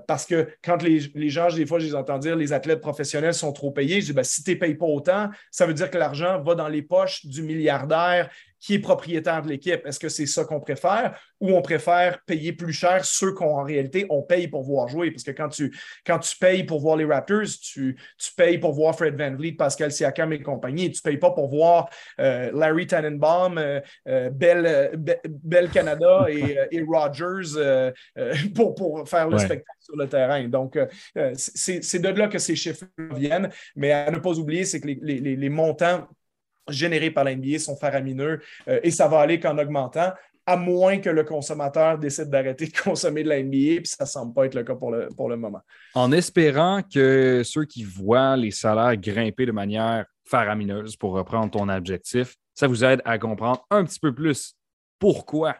parce 0.08 0.26
que 0.26 0.50
quand 0.64 0.84
les, 0.84 1.00
les, 1.16 1.30
gens, 1.30 1.48
des 1.48 1.66
fois, 1.66 1.80
je 1.80 1.86
les 1.86 1.96
entends 1.96 2.20
dire 2.20 2.36
les 2.36 2.54
athlètes 2.54 2.82
professionnels 2.82 3.34
sont 3.34 3.54
trop 3.54 3.72
payés, 3.72 4.02
je 4.02 4.08
dis 4.08 4.14
ben, 4.14 4.24
si 4.24 4.44
tu 4.44 4.52
ne 4.52 4.56
payes 4.56 4.76
pas 4.76 4.86
autant, 4.86 5.30
ça 5.52 5.66
veut 5.66 5.74
dire 5.74 5.90
que 5.90 5.98
l'argent 5.98 6.42
va 6.42 6.56
dans 6.56 6.68
les 6.68 6.82
poches 6.82 7.26
du 7.26 7.44
milliardaire 7.44 8.30
qui 8.64 8.76
est 8.76 8.80
propriétaire 8.80 9.42
de 9.42 9.50
l'équipe. 9.50 9.86
Est-ce 9.86 10.00
que 10.00 10.08
c'est 10.08 10.26
ça 10.26 10.46
qu'on 10.46 10.62
préfère? 10.62 11.20
Ou 11.42 11.52
on 11.52 11.62
préfère 11.62 12.22
payer 12.26 12.54
plus 12.54 12.72
cher 12.72 13.04
ceux 13.04 13.34
qu'on 13.34 13.58
en 13.58 13.64
réalité 13.64 14.06
on 14.10 14.22
paye 14.22 14.48
pour 14.48 14.64
voir 14.64 14.88
jouer? 14.88 15.12
Parce 15.12 15.24
que 15.24 15.32
quand 15.32 15.50
tu, 15.50 15.78
quand 16.06 16.20
tu 16.20 16.38
payes 16.38 16.64
pour 16.64 16.80
voir 16.80 16.96
les 16.96 17.04
Raptors, 17.04 17.60
tu, 17.62 17.98
tu 18.18 18.32
payes 18.38 18.58
pour 18.58 18.72
voir 18.72 18.96
Fred 18.96 19.20
Van 19.20 19.36
Vliet, 19.36 19.54
Pascal 19.54 19.92
Siakam 19.92 20.32
et 20.32 20.42
compagnie. 20.42 20.90
Tu 20.92 21.02
ne 21.04 21.12
payes 21.12 21.20
pas 21.20 21.32
pour 21.32 21.50
voir 21.50 21.90
euh, 22.22 22.52
Larry 22.54 22.88
Tannenbaum, 22.88 23.58
euh, 23.58 23.82
euh, 24.08 24.30
Bell, 24.32 25.70
Canada 25.70 26.28
et, 26.30 26.58
et 26.72 26.82
Rogers 26.82 27.94
pour, 28.56 28.76
pour 28.76 29.10
faire 29.10 29.28
le 29.28 29.40
spectacle 29.40 29.78
sur 29.82 29.98
le 29.98 30.08
terrain. 30.08 30.48
Donc, 30.48 30.80
c'est 31.36 32.00
de 32.00 32.08
là 32.08 32.30
que 32.30 32.40
ces 32.40 32.56
chiffres 32.56 32.86
viennent. 33.14 33.50
Mais 33.76 33.92
à 33.92 34.10
ne 34.10 34.20
pas 34.20 34.32
oublier, 34.32 34.64
c'est 34.64 34.80
que 34.80 34.88
les, 34.88 35.00
les, 35.02 35.36
les 35.36 35.50
montants 35.50 36.08
générés 36.70 37.12
par 37.12 37.24
l'NBA 37.24 37.60
sont 37.60 37.76
faramineux 37.76 38.42
euh, 38.68 38.80
et 38.84 38.92
ça 38.92 39.08
va 39.08 39.20
aller 39.20 39.40
qu'en 39.40 39.58
augmentant, 39.58 40.12
à 40.46 40.58
moins 40.58 41.00
que 41.00 41.10
le 41.10 41.24
consommateur 41.24 41.98
décide 41.98 42.30
d'arrêter 42.30 42.68
de 42.68 42.78
consommer 42.78 43.24
de 43.24 43.30
la 43.30 43.42
NBA, 43.42 43.82
puis 43.82 43.88
ça 43.88 44.04
ne 44.04 44.10
semble 44.10 44.34
pas 44.34 44.46
être 44.46 44.56
le 44.56 44.64
cas 44.64 44.76
pour 44.76 44.92
le, 44.92 45.08
pour 45.16 45.30
le 45.30 45.38
moment. 45.38 45.62
En 45.94 46.12
espérant 46.12 46.82
que 46.82 47.42
ceux 47.46 47.66
qui 47.66 47.84
voient 47.84 48.36
les 48.36 48.52
salaires 48.52 48.98
grimper 48.98 49.46
de 49.46 49.52
manière 49.52 50.06
faramineuse, 50.26 50.96
pour 50.96 51.14
reprendre 51.14 51.52
ton 51.52 51.70
objectif, 51.70 52.36
ça 52.54 52.68
vous 52.68 52.84
aide 52.84 53.02
à 53.06 53.18
comprendre 53.18 53.66
un 53.70 53.84
petit 53.84 54.00
peu 54.00 54.14
plus 54.14 54.56
pourquoi, 55.00 55.56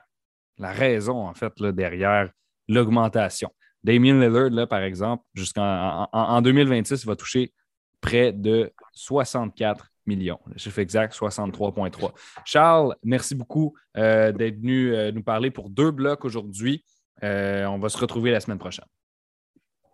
la 0.58 0.72
raison 0.72 1.28
en 1.28 1.34
fait 1.34 1.60
là, 1.60 1.72
derrière 1.72 2.30
l'augmentation. 2.68 3.50
Damien 3.84 4.20
Lillard, 4.20 4.50
là, 4.50 4.66
par 4.66 4.82
exemple, 4.82 5.24
jusqu'en 5.34 6.08
en 6.14 6.42
2026, 6.42 7.04
il 7.04 7.08
va 7.08 7.16
toucher 7.18 7.54
près 8.00 8.32
de 8.32 8.72
64 8.94 9.93
millions. 10.06 10.40
Le 10.48 10.58
chiffre 10.58 10.80
exact, 10.80 11.14
63,3. 11.14 12.12
Charles, 12.46 12.96
merci 13.04 13.36
beaucoup 13.36 13.76
euh, 13.98 14.32
d'être 14.32 14.60
venu 14.60 14.94
euh, 14.94 15.12
nous 15.12 15.24
parler 15.24 15.52
pour 15.52 15.70
deux 15.70 15.92
blocs 15.92 16.26
aujourd'hui. 16.26 16.84
Euh, 17.24 17.66
on 17.66 17.80
va 17.80 17.90
se 17.90 17.98
retrouver 17.98 18.32
la 18.32 18.40
semaine 18.40 18.60
prochaine. 18.60 18.86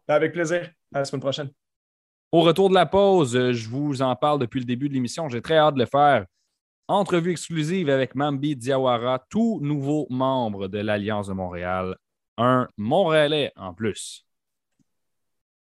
Avec 0.07 0.34
plaisir. 0.34 0.72
À 0.93 0.99
la 0.99 1.05
semaine 1.05 1.22
prochaine. 1.22 1.49
Au 2.32 2.41
retour 2.41 2.70
de 2.70 2.76
la 2.76 2.86
pause, 2.86 3.51
je 3.51 3.70
vous 3.70 4.01
en 4.01 4.16
parle 4.16 4.39
depuis 4.39 4.60
le 4.60 4.66
début 4.66 4.89
de 4.89 4.93
l'émission. 4.93 5.30
J'ai 5.30 5.41
très 5.41 5.57
hâte 5.57 5.76
de 5.76 5.80
le 5.80 5.86
faire. 5.86 6.26
Entrevue 6.88 7.32
exclusive 7.32 7.89
avec 7.89 8.16
Mambi 8.16 8.55
Diawara, 8.55 9.24
tout 9.30 9.60
nouveau 9.62 10.07
membre 10.10 10.68
de 10.68 10.80
l'Alliance 10.80 11.28
de 11.28 11.34
Montréal. 11.34 11.95
Un 12.38 12.68
Montréalais 12.78 13.51
en 13.55 13.74
plus. 13.74 14.26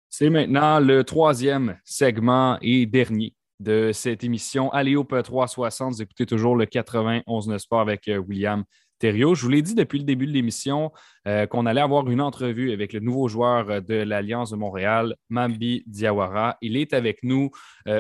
C'est 0.10 0.30
maintenant 0.30 0.80
le 0.80 1.04
troisième 1.04 1.78
segment 1.84 2.58
et 2.62 2.86
dernier 2.86 3.34
de 3.60 3.92
cette 3.94 4.24
émission 4.24 4.72
Aléo 4.72 5.04
360. 5.04 5.94
Vous 5.94 6.02
écoutez 6.02 6.26
toujours 6.26 6.56
le 6.56 6.66
91 6.66 7.58
Sport 7.58 7.82
avec 7.82 8.08
euh, 8.08 8.18
William 8.18 8.64
Thériault. 9.00 9.36
Je 9.36 9.44
vous 9.44 9.50
l'ai 9.50 9.62
dit 9.62 9.76
depuis 9.76 10.00
le 10.00 10.06
début 10.06 10.28
de 10.28 10.32
l'émission 10.32 10.92
euh, 11.28 11.46
qu'on 11.48 11.66
allait 11.66 11.82
avoir 11.82 12.10
une 12.10 12.22
entrevue 12.22 12.72
avec 12.72 12.94
le 12.94 13.00
nouveau 13.00 13.28
joueur 13.28 13.70
euh, 13.70 13.82
de 13.82 13.96
l'Alliance 13.96 14.52
de 14.52 14.56
Montréal, 14.56 15.16
Mambi 15.30 15.84
Diawara. 15.88 16.58
Il 16.62 16.78
est 16.78 16.94
avec 16.94 17.24
nous 17.24 17.52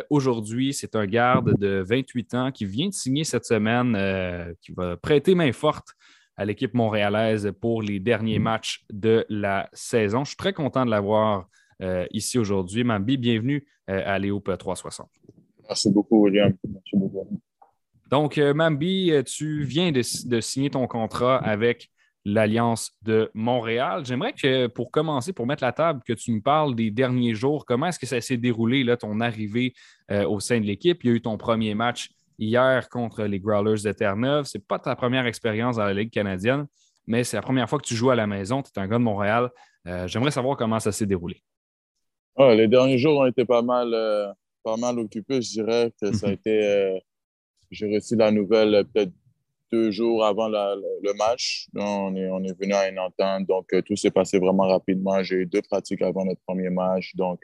aujourd'hui. 0.09 0.73
C'est 0.73 0.95
un 0.95 1.05
garde 1.05 1.57
de 1.59 1.83
28 1.87 2.33
ans 2.33 2.51
qui 2.51 2.65
vient 2.65 2.87
de 2.87 2.93
signer 2.93 3.23
cette 3.23 3.45
semaine, 3.45 3.95
qui 4.61 4.71
va 4.71 4.97
prêter 4.97 5.35
main 5.35 5.51
forte 5.51 5.89
à 6.37 6.45
l'équipe 6.45 6.73
montréalaise 6.73 7.51
pour 7.61 7.81
les 7.81 7.99
derniers 7.99 8.39
matchs 8.39 8.83
de 8.91 9.25
la 9.29 9.69
saison. 9.73 10.23
Je 10.23 10.29
suis 10.29 10.37
très 10.37 10.53
content 10.53 10.85
de 10.85 10.91
l'avoir 10.91 11.47
ici 12.11 12.37
aujourd'hui. 12.37 12.83
Mambi, 12.83 13.17
bienvenue 13.17 13.65
à 13.87 14.17
Léo 14.19 14.39
360. 14.39 15.09
Merci 15.67 15.91
beaucoup, 15.91 16.23
William. 16.23 16.53
Merci 16.63 16.95
beaucoup. 16.95 17.41
Donc, 18.09 18.37
euh, 18.37 18.53
Mambi, 18.53 19.11
euh, 19.11 19.23
tu 19.23 19.63
viens 19.63 19.91
de, 19.91 20.01
signer 20.01 20.69
ton 20.69 20.85
contrat 20.87 21.37
avec 21.37 21.89
l'Alliance 22.23 22.91
de 23.01 23.29
Montréal. 23.33 24.03
J'aimerais 24.05 24.33
que, 24.33 24.67
pour 24.67 24.91
commencer, 24.91 25.33
pour 25.33 25.47
mettre 25.47 25.63
la 25.63 25.71
table, 25.71 26.01
que 26.05 26.13
tu 26.13 26.31
nous 26.31 26.41
parles 26.41 26.75
des 26.75 26.91
derniers 26.91 27.33
jours. 27.33 27.65
Comment 27.65 27.87
est-ce 27.87 27.99
que 27.99 28.05
ça 28.05 28.21
s'est 28.21 28.37
déroulé, 28.37 28.83
là, 28.83 28.97
ton 28.97 29.19
arrivée 29.21 29.73
euh, 30.11 30.27
au 30.27 30.39
sein 30.39 30.59
de 30.59 30.65
l'équipe? 30.65 31.03
Il 31.03 31.09
y 31.09 31.13
a 31.13 31.15
eu 31.15 31.21
ton 31.21 31.37
premier 31.37 31.73
match 31.73 32.09
hier 32.37 32.89
contre 32.89 33.23
les 33.23 33.39
Growlers 33.39 33.81
de 33.83 33.91
Terre-Neuve. 33.91 34.45
Ce 34.45 34.57
n'est 34.57 34.63
pas 34.63 34.79
ta 34.79 34.95
première 34.95 35.25
expérience 35.25 35.77
dans 35.77 35.85
la 35.85 35.93
Ligue 35.93 36.11
canadienne, 36.11 36.67
mais 37.07 37.23
c'est 37.23 37.37
la 37.37 37.43
première 37.43 37.69
fois 37.69 37.79
que 37.79 37.87
tu 37.87 37.95
joues 37.95 38.11
à 38.11 38.15
la 38.15 38.27
maison. 38.27 38.61
Tu 38.61 38.69
es 38.75 38.79
un 38.79 38.87
gars 38.87 38.97
de 38.97 39.03
Montréal. 39.03 39.49
J'aimerais 40.07 40.31
savoir 40.31 40.57
comment 40.57 40.79
ça 40.79 40.91
s'est 40.91 41.05
déroulé. 41.05 41.43
les 42.39 42.67
derniers 42.67 42.97
jours 42.97 43.19
ont 43.19 43.27
été 43.27 43.45
pas 43.45 43.61
mal 43.61 43.93
pas 44.65 44.77
mal 44.77 44.97
occupé, 44.97 45.41
je 45.43 45.51
dirais 45.51 45.93
que 46.01 46.11
ça 46.11 46.25
a 46.25 46.29
mhm. 46.29 46.35
été. 46.35 46.65
Euh, 46.65 46.99
j'ai 47.69 47.93
reçu 47.93 48.15
la 48.15 48.31
nouvelle 48.31 48.73
euh, 48.73 48.83
peut-être 48.83 49.13
deux 49.71 49.91
jours 49.91 50.25
avant 50.25 50.47
le 50.47 51.13
match. 51.17 51.67
on, 51.75 52.15
est, 52.15 52.29
on 52.29 52.43
est 52.43 52.59
venu 52.59 52.73
à 52.73 52.89
une 52.89 52.99
entente, 52.99 53.45
donc 53.47 53.71
euh, 53.73 53.81
tout 53.81 53.95
s'est 53.95 54.11
passé 54.11 54.39
vraiment 54.39 54.67
rapidement. 54.67 55.21
J'ai 55.23 55.37
eu 55.37 55.45
deux 55.45 55.61
pratiques 55.61 56.01
avant 56.01 56.25
notre 56.25 56.41
premier 56.47 56.69
match, 56.69 57.15
donc 57.15 57.41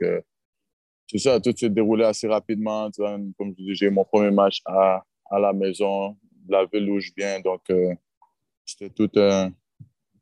tout 1.07 1.17
ça, 1.17 1.39
tout 1.39 1.53
s'est 1.55 1.69
déroulé 1.69 2.05
assez 2.05 2.27
rapidement. 2.27 2.89
comme 3.37 3.53
je 3.57 3.63
dis, 3.63 3.75
j'ai 3.75 3.89
mon 3.89 4.05
premier 4.05 4.31
match 4.31 4.61
à, 4.65 5.03
à, 5.29 5.39
la 5.39 5.53
maison, 5.53 6.15
la 6.47 6.65
ville 6.65 6.89
où 6.89 6.99
je 6.99 7.11
viens, 7.17 7.39
donc 7.41 7.61
c'était 8.65 8.89
toute, 8.89 9.19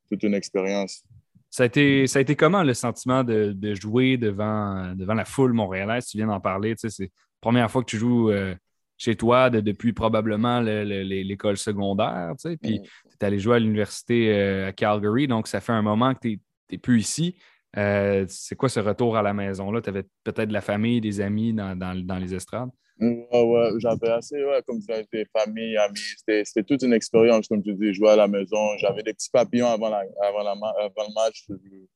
toute 0.10 0.24
une 0.24 0.34
expérience. 0.34 1.04
Ça 1.50 1.64
a, 1.64 1.66
été, 1.66 2.06
ça 2.06 2.20
a 2.20 2.22
été 2.22 2.36
comment 2.36 2.64
le 2.64 2.74
sentiment 2.74 3.24
de, 3.24 3.74
jouer 3.74 4.18
devant, 4.18 4.94
devant 4.96 5.16
la 5.16 5.26
foule 5.26 5.54
montréalaise? 5.54 6.06
Tu 6.06 6.18
viens 6.18 6.28
d'en 6.28 6.40
parler. 6.40 6.76
c'est 6.78 7.00
la 7.00 7.08
première 7.42 7.72
fois 7.72 7.82
que 7.82 7.90
tu 7.90 7.98
joues 7.98 8.30
euh, 8.30 8.54
chez 8.98 9.16
toi 9.16 9.50
depuis 9.50 9.94
probablement 9.94 10.60
l'école 10.62 11.58
secondaire. 11.58 12.34
puis 12.44 12.54
mm. 12.54 12.84
tu 12.84 12.90
es 13.20 13.26
allé 13.26 13.40
jouer 13.40 13.56
à 13.56 13.60
l'université 13.60 14.34
euh, 14.34 14.68
à 14.68 14.74
Calgary, 14.74 15.28
donc 15.28 15.48
ça 15.48 15.60
fait 15.60 15.72
un 15.72 15.82
moment 15.82 16.14
que 16.14 16.20
tu 16.22 16.42
n'es 16.72 16.78
plus 16.78 17.00
ici. 17.00 17.36
Euh, 17.78 18.26
c'est 18.28 18.56
quoi 18.56 18.70
ce 18.70 18.80
retour 18.80 19.18
à 19.18 19.22
la 19.22 19.34
maison-là? 19.34 19.82
Tu 19.82 19.90
avais 19.90 20.04
peut-être 20.24 20.50
de 20.50 20.54
la 20.54 20.62
famille, 20.62 21.02
des 21.02 21.22
amis 21.22 21.54
dans 21.54 22.20
les 22.20 22.36
estrades? 22.36 22.70
Ouais, 23.00 23.28
ouais, 23.32 23.70
j'avais 23.78 24.10
assez, 24.10 24.44
ouais, 24.44 24.62
comme 24.68 24.82
ça, 24.82 24.96
des 25.12 25.26
familles, 25.26 25.78
amis. 25.78 26.00
C'était 26.18 26.64
toute 26.64 26.82
une 26.84 26.94
expérience, 26.94 27.48
comme 27.48 27.64
tu 27.64 27.74
dis, 27.74 27.94
jouer 27.94 28.10
à 28.10 28.16
la 28.18 28.28
maison. 28.28 28.78
J'avais 28.78 29.04
des 29.04 29.14
petits 29.14 29.30
papillons 29.32 29.68
avant, 29.68 29.90
la, 29.90 30.04
avant, 30.22 30.44
la, 30.44 30.52
avant 30.52 31.08
le 31.08 31.14
match, 31.14 31.46
je 31.48 31.54
ne 31.54 31.58
vais 31.58 31.88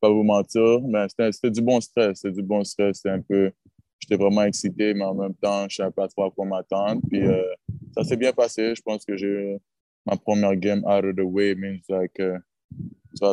pas 0.00 0.10
vous 0.10 0.22
mentir, 0.22 0.80
mais 0.82 1.06
c'était 1.08 1.50
du 1.50 1.62
bon 1.62 1.80
stress. 1.80 2.20
C'était 2.20 2.34
du 2.34 2.42
bon 2.42 2.62
stress. 2.62 2.98
C'était 2.98 3.10
un 3.10 3.22
peu. 3.22 3.50
J'étais 3.98 4.16
vraiment 4.16 4.42
excité, 4.42 4.94
mais 4.94 5.04
en 5.04 5.14
même 5.14 5.34
temps, 5.34 5.60
je 5.68 5.82
ne 5.82 5.84
savais 5.84 5.92
pas 5.92 6.08
trop 6.08 6.24
à 6.24 6.30
quoi 6.30 6.44
m'attendre. 6.44 7.00
Puis 7.10 7.22
euh, 7.26 7.42
ça 7.94 8.04
s'est 8.04 8.16
bien 8.16 8.32
passé. 8.32 8.74
Je 8.74 8.82
pense 8.82 9.04
que 9.04 9.16
j'ai 9.16 9.58
ma 10.06 10.16
première 10.16 10.56
game 10.56 10.82
out 10.84 11.04
of 11.04 11.16
the 11.16 11.22
way. 11.22 11.54
Means 11.54 11.80
like, 11.88 12.18
uh, 12.18 12.38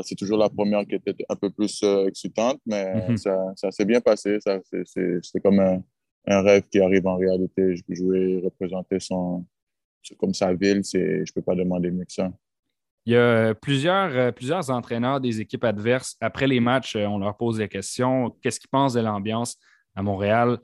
c'est 0.04 0.16
toujours 0.16 0.38
la 0.38 0.50
première 0.50 0.86
qui 0.86 0.96
était 0.96 1.16
un 1.30 1.36
peu 1.36 1.50
plus 1.50 1.82
euh, 1.84 2.08
excitante, 2.08 2.60
mais 2.66 2.94
mm-hmm. 2.94 3.18
ça, 3.18 3.38
ça 3.56 3.72
s'est 3.72 3.86
bien 3.86 4.02
passé. 4.02 4.40
C'était 4.42 5.40
comme 5.42 5.60
un 5.60 5.82
un 6.28 6.42
rêve 6.42 6.64
qui 6.70 6.80
arrive 6.80 7.08
en 7.08 7.18
réalité. 7.18 7.76
Je 7.76 7.84
peux 7.84 7.96
jouer, 7.96 8.42
représenter 8.44 9.00
son, 9.00 9.46
comme 10.20 10.34
sa 10.34 10.54
ville, 10.54 10.82
je 10.84 10.98
ne 10.98 11.34
peux 11.34 11.42
pas 11.42 11.56
demander 11.56 11.90
mieux 11.90 12.06
que 12.06 12.14
ça. 12.14 12.32
Il 13.06 13.14
y 13.14 13.16
a 13.16 13.56
plusieurs, 13.56 14.12
euh, 14.12 14.32
plusieurs 14.34 14.70
entraîneurs 14.70 15.22
des 15.22 15.40
équipes 15.40 15.64
adverses. 15.64 16.18
Après 16.20 16.46
les 16.46 16.60
matchs, 16.60 16.98
euh, 16.98 17.06
on 17.06 17.20
leur 17.20 17.38
pose 17.38 17.58
des 17.58 17.70
questions. 17.70 18.36
Qu'est-ce 18.42 18.60
qu'ils 18.60 18.70
pensent 18.70 18.96
de 18.96 19.00
l'ambiance 19.00 19.56
à 19.96 20.04
Montréal? 20.04 20.60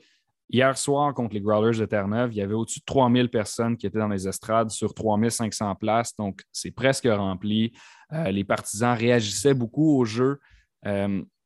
Hier 0.49 0.77
soir, 0.77 1.13
contre 1.13 1.35
les 1.35 1.39
Growlers 1.39 1.79
de 1.79 1.85
Terre-Neuve, 1.85 2.33
il 2.33 2.37
y 2.37 2.41
avait 2.41 2.53
au-dessus 2.53 2.81
de 2.81 2.85
3000 2.85 3.29
personnes 3.29 3.77
qui 3.77 3.87
étaient 3.87 3.97
dans 3.97 4.09
les 4.09 4.27
estrades 4.27 4.71
sur 4.71 4.93
3500 4.93 5.75
places. 5.75 6.17
Donc, 6.17 6.41
c'est 6.51 6.71
presque 6.71 7.07
rempli. 7.07 7.71
Euh, 8.11 8.29
les 8.29 8.43
partisans 8.43 8.93
réagissaient 8.93 9.53
beaucoup 9.53 9.97
au 9.97 10.03
jeu. 10.03 10.37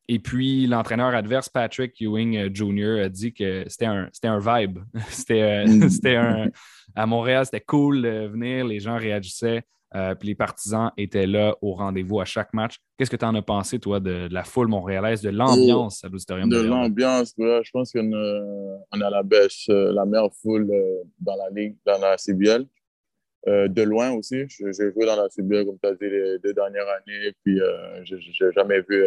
Et 0.09 0.19
puis, 0.19 0.67
l'entraîneur 0.67 1.13
adverse, 1.13 1.49
Patrick 1.49 1.99
Ewing 1.99 2.37
euh, 2.37 2.49
Jr., 2.53 3.03
a 3.05 3.09
dit 3.09 3.33
que 3.33 3.65
c'était 3.67 3.87
un, 3.87 4.09
un 4.23 4.39
vibe. 4.39 4.79
c'était, 5.09 5.41
euh, 5.41 5.65
un, 6.17 6.49
à 6.95 7.05
Montréal, 7.05 7.45
c'était 7.45 7.61
cool 7.61 8.01
de 8.01 8.27
venir, 8.27 8.65
les 8.65 8.79
gens 8.79 8.97
réagissaient, 8.97 9.63
euh, 9.95 10.15
puis 10.15 10.29
les 10.29 10.35
partisans 10.35 10.91
étaient 10.97 11.27
là 11.27 11.55
au 11.61 11.73
rendez-vous 11.73 12.21
à 12.21 12.25
chaque 12.25 12.53
match. 12.53 12.77
Qu'est-ce 12.97 13.11
que 13.11 13.17
tu 13.17 13.25
en 13.25 13.35
as 13.35 13.41
pensé, 13.41 13.79
toi, 13.79 13.99
de, 13.99 14.29
la 14.31 14.45
foule 14.45 14.67
montréalaise, 14.67 15.21
de 15.21 15.29
l'ambiance 15.29 16.03
à 16.05 16.07
l'Auditorium 16.07 16.49
de, 16.49 16.55
de 16.55 16.67
l'ambiance, 16.67 17.33
je 17.37 17.69
pense 17.71 17.91
qu'on 17.91 18.11
a 18.13 19.09
la 19.09 19.23
baisse, 19.23 19.65
la 19.67 20.05
meilleure 20.05 20.33
foule 20.41 20.67
dans 21.19 21.35
la 21.35 21.49
Ligue, 21.49 21.75
dans 21.85 21.99
la 21.99 22.17
CBL. 22.17 22.65
de 23.45 23.81
loin 23.83 24.11
aussi. 24.11 24.45
J'ai 24.49 24.91
joué 24.91 25.05
dans 25.05 25.15
la 25.15 25.29
CBA, 25.29 25.65
comme 25.65 25.77
tu 25.81 25.89
as 25.89 25.93
dit, 25.93 26.09
les 26.09 26.39
deux 26.39 26.53
dernières 26.53 26.87
années. 26.87 27.33
Puis, 27.43 27.59
je 28.03 28.15
n'ai 28.15 28.51
jamais 28.53 28.81
vu 28.81 29.03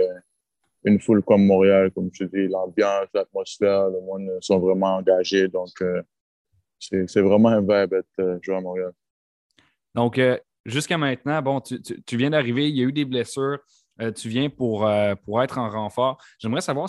une 0.84 1.00
foule 1.00 1.22
comme 1.22 1.44
Montréal, 1.44 1.90
comme 1.90 2.10
je 2.12 2.24
dis, 2.24 2.48
l'ambiance, 2.48 3.08
l'atmosphère, 3.14 3.88
le 3.88 4.00
monde 4.00 4.30
sont 4.40 4.58
vraiment 4.58 4.96
engagés. 4.96 5.48
Donc, 5.48 5.68
c'est 6.78 7.20
vraiment 7.20 7.50
un 7.50 7.60
vibe 7.60 7.90
d'être 7.90 8.38
joueur 8.42 8.58
à 8.58 8.60
Montréal. 8.62 8.92
Donc, 9.94 10.20
jusqu'à 10.64 10.96
maintenant, 10.96 11.42
bon, 11.42 11.60
tu, 11.60 11.80
tu 11.82 12.16
viens 12.16 12.30
d'arriver, 12.30 12.68
il 12.68 12.76
y 12.76 12.82
a 12.82 12.84
eu 12.84 12.92
des 12.92 13.04
blessures. 13.04 13.58
Euh, 14.00 14.10
tu 14.12 14.28
viens 14.28 14.48
pour, 14.48 14.86
euh, 14.86 15.14
pour 15.14 15.42
être 15.42 15.58
en 15.58 15.68
renfort. 15.68 16.22
J'aimerais 16.38 16.62
savoir, 16.62 16.88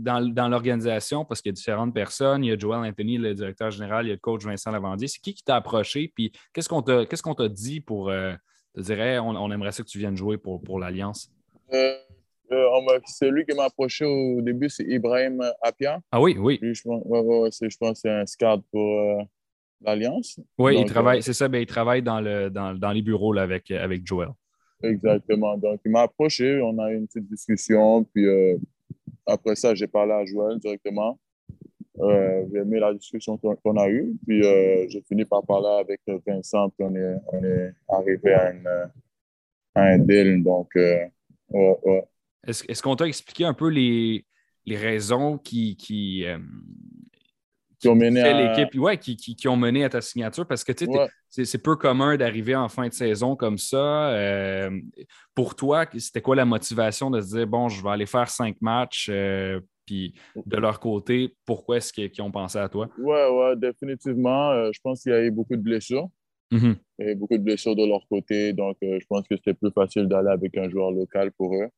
dans, 0.00 0.28
dans 0.28 0.48
l'organisation, 0.48 1.24
parce 1.24 1.40
qu'il 1.40 1.50
y 1.50 1.52
a 1.52 1.54
différentes 1.54 1.94
personnes, 1.94 2.44
il 2.44 2.48
y 2.48 2.52
a 2.52 2.58
Joel 2.58 2.80
Anthony, 2.80 3.16
le 3.16 3.34
directeur 3.34 3.70
général, 3.70 4.06
il 4.06 4.08
y 4.08 4.10
a 4.10 4.14
le 4.14 4.20
coach 4.20 4.44
Vincent 4.44 4.72
Lavandier. 4.72 5.06
C'est 5.06 5.20
qui 5.20 5.34
qui 5.34 5.44
t'a 5.44 5.56
approché? 5.56 6.12
Puis 6.14 6.32
qu'est-ce 6.52 6.68
qu'on 6.68 6.82
t'a, 6.82 7.06
qu'est-ce 7.06 7.22
qu'on 7.22 7.34
t'a 7.34 7.48
dit 7.48 7.80
pour 7.80 8.10
euh, 8.10 8.34
te 8.74 8.80
dire, 8.80 9.24
on, 9.24 9.50
aimerait 9.52 9.72
ça 9.72 9.84
que 9.84 9.88
tu 9.88 9.98
viennes 9.98 10.16
jouer 10.16 10.36
pour, 10.36 10.60
pour 10.60 10.80
l'Alliance? 10.80 11.30
Celui 13.06 13.44
qui 13.44 13.54
m'a 13.54 13.64
approché 13.64 14.04
au 14.04 14.40
début, 14.40 14.68
c'est 14.68 14.84
Ibrahim 14.84 15.42
Apia. 15.62 16.00
Ah 16.10 16.20
oui, 16.20 16.36
oui. 16.38 16.58
je, 16.62 16.82
pense, 16.82 17.58
je 17.60 17.76
pense 17.76 17.92
que 17.92 17.98
c'est 18.00 18.10
un 18.10 18.26
scout 18.26 18.62
pour 18.70 19.22
l'Alliance. 19.80 20.40
Oui, 20.58 20.76
il 20.80 20.86
travaille, 20.86 21.22
c'est 21.22 21.32
ça, 21.32 21.48
ben, 21.48 21.60
il 21.60 21.66
travaille 21.66 22.02
dans, 22.02 22.20
le, 22.20 22.50
dans, 22.50 22.74
dans 22.74 22.92
les 22.92 23.02
bureaux 23.02 23.32
là, 23.32 23.42
avec, 23.42 23.70
avec 23.70 24.06
Joel. 24.06 24.30
Exactement. 24.82 25.56
Donc, 25.56 25.80
il 25.84 25.90
m'a 25.90 26.02
approché, 26.02 26.60
on 26.62 26.78
a 26.78 26.92
eu 26.92 26.96
une 26.96 27.06
petite 27.06 27.28
discussion, 27.28 28.04
puis 28.04 28.26
euh, 28.26 28.56
après 29.26 29.56
ça, 29.56 29.74
j'ai 29.74 29.86
parlé 29.86 30.12
à 30.12 30.24
Joël 30.24 30.58
directement. 30.58 31.18
Euh, 32.00 32.44
j'ai 32.52 32.58
aimé 32.58 32.78
la 32.78 32.94
discussion 32.94 33.36
qu'on 33.36 33.76
a 33.76 33.88
eue, 33.88 34.14
puis 34.24 34.44
euh, 34.44 34.86
j'ai 34.88 35.02
fini 35.02 35.24
par 35.24 35.44
parler 35.44 35.80
avec 35.80 36.00
Vincent, 36.24 36.70
puis 36.70 36.86
on 36.88 36.94
est, 36.94 37.16
on 37.32 37.44
est 37.44 37.72
arrivé 37.88 38.34
à, 38.34 38.52
un 39.74 39.98
deal. 39.98 40.42
Donc, 40.44 40.70
ouais, 40.76 42.04
Est-ce 42.48 42.82
qu'on 42.82 42.96
t'a 42.96 43.06
expliqué 43.06 43.44
un 43.44 43.54
peu 43.54 43.68
les, 43.68 44.24
les 44.66 44.76
raisons 44.76 45.38
qui, 45.38 45.76
qui, 45.76 46.24
qui 47.78 47.88
ont 47.88 47.94
mené 47.94 48.20
à... 48.20 48.56
l'équipe, 48.56 48.80
ouais, 48.80 48.98
qui, 48.98 49.16
qui, 49.16 49.48
ont 49.48 49.56
mené 49.56 49.84
à 49.84 49.88
ta 49.88 50.00
signature? 50.00 50.46
Parce 50.46 50.64
que 50.64 50.72
c'est 51.28 51.62
peu 51.62 51.76
commun 51.76 52.16
d'arriver 52.16 52.56
en 52.56 52.68
fin 52.68 52.88
de 52.88 52.92
saison 52.92 53.36
comme 53.36 53.58
ça. 53.58 54.10
Euh, 54.10 54.70
pour 55.34 55.54
toi, 55.54 55.86
c'était 55.96 56.20
quoi 56.20 56.34
la 56.36 56.44
motivation 56.44 57.10
de 57.10 57.20
se 57.20 57.36
dire 57.36 57.46
bon, 57.46 57.68
je 57.68 57.82
vais 57.82 57.90
aller 57.90 58.06
faire 58.06 58.28
cinq 58.28 58.56
matchs, 58.60 59.08
euh, 59.10 59.60
puis 59.86 60.14
de 60.44 60.56
leur 60.56 60.80
côté, 60.80 61.34
pourquoi 61.46 61.76
est-ce 61.76 61.92
qu'ils 61.92 62.22
ont 62.22 62.30
pensé 62.30 62.58
à 62.58 62.68
toi? 62.68 62.88
Oui, 62.98 63.04
ouais, 63.06 63.56
définitivement. 63.56 64.50
Euh, 64.50 64.70
je 64.72 64.80
pense 64.82 65.02
qu'il 65.02 65.12
y 65.12 65.14
a 65.14 65.22
eu 65.22 65.30
beaucoup 65.30 65.56
de 65.56 65.62
blessures. 65.62 66.08
Il 66.50 66.76
y 66.98 67.02
a 67.02 67.10
eu 67.12 67.14
beaucoup 67.14 67.36
de 67.36 67.42
blessures 67.42 67.76
de 67.76 67.86
leur 67.86 68.00
côté, 68.08 68.54
donc 68.54 68.76
je 68.80 69.04
pense 69.06 69.28
que 69.28 69.36
c'était 69.36 69.54
plus 69.54 69.70
facile 69.70 70.08
d'aller 70.08 70.30
avec 70.30 70.56
un 70.56 70.68
joueur 70.68 70.90
local 70.90 71.30
pour 71.32 71.54
eux 71.54 71.68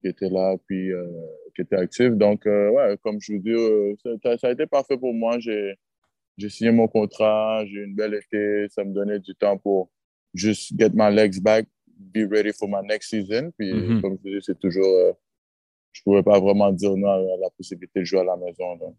qui 0.00 0.08
était 0.08 0.28
là, 0.28 0.56
puis 0.66 0.92
euh, 0.92 1.06
qui 1.54 1.62
était 1.62 1.76
actif. 1.76 2.10
Donc, 2.10 2.46
euh, 2.46 2.70
ouais, 2.70 2.96
comme 3.02 3.20
je 3.20 3.32
vous 3.32 3.38
dis, 3.38 3.50
euh, 3.50 3.94
ça, 4.22 4.48
a 4.48 4.50
été 4.50 4.66
parfait 4.66 4.96
pour 4.96 5.14
moi. 5.14 5.38
J'ai 5.38 6.48
signé 6.48 6.70
mon 6.70 6.88
contrat, 6.88 7.64
j'ai 7.66 7.76
eu 7.76 7.84
une 7.84 7.94
belle 7.94 8.14
été. 8.14 8.66
Ça 8.70 8.84
me 8.84 8.92
donnait 8.92 9.20
du 9.20 9.34
temps 9.34 9.56
pour 9.56 9.90
juste 10.34 10.78
get 10.78 10.90
my 10.94 11.14
legs 11.14 11.40
back, 11.40 11.66
be 11.86 12.28
ready 12.30 12.52
for 12.52 12.68
my 12.68 12.86
next 12.86 13.10
season. 13.10 13.52
Puis, 13.58 13.72
mm-hmm. 13.72 14.00
comme 14.00 14.18
je 14.24 14.30
dis, 14.30 14.44
c'est 14.44 14.58
toujours. 14.58 15.16
je 15.92 16.00
ne 16.00 16.04
pouvais 16.04 16.22
pas 16.22 16.38
vraiment 16.38 16.72
dire 16.72 16.96
non 16.96 17.10
à 17.10 17.38
la 17.40 17.50
possibilité 17.56 18.00
de 18.00 18.04
jouer 18.04 18.20
à 18.20 18.24
la 18.24 18.36
maison. 18.36 18.76
Donc, 18.76 18.96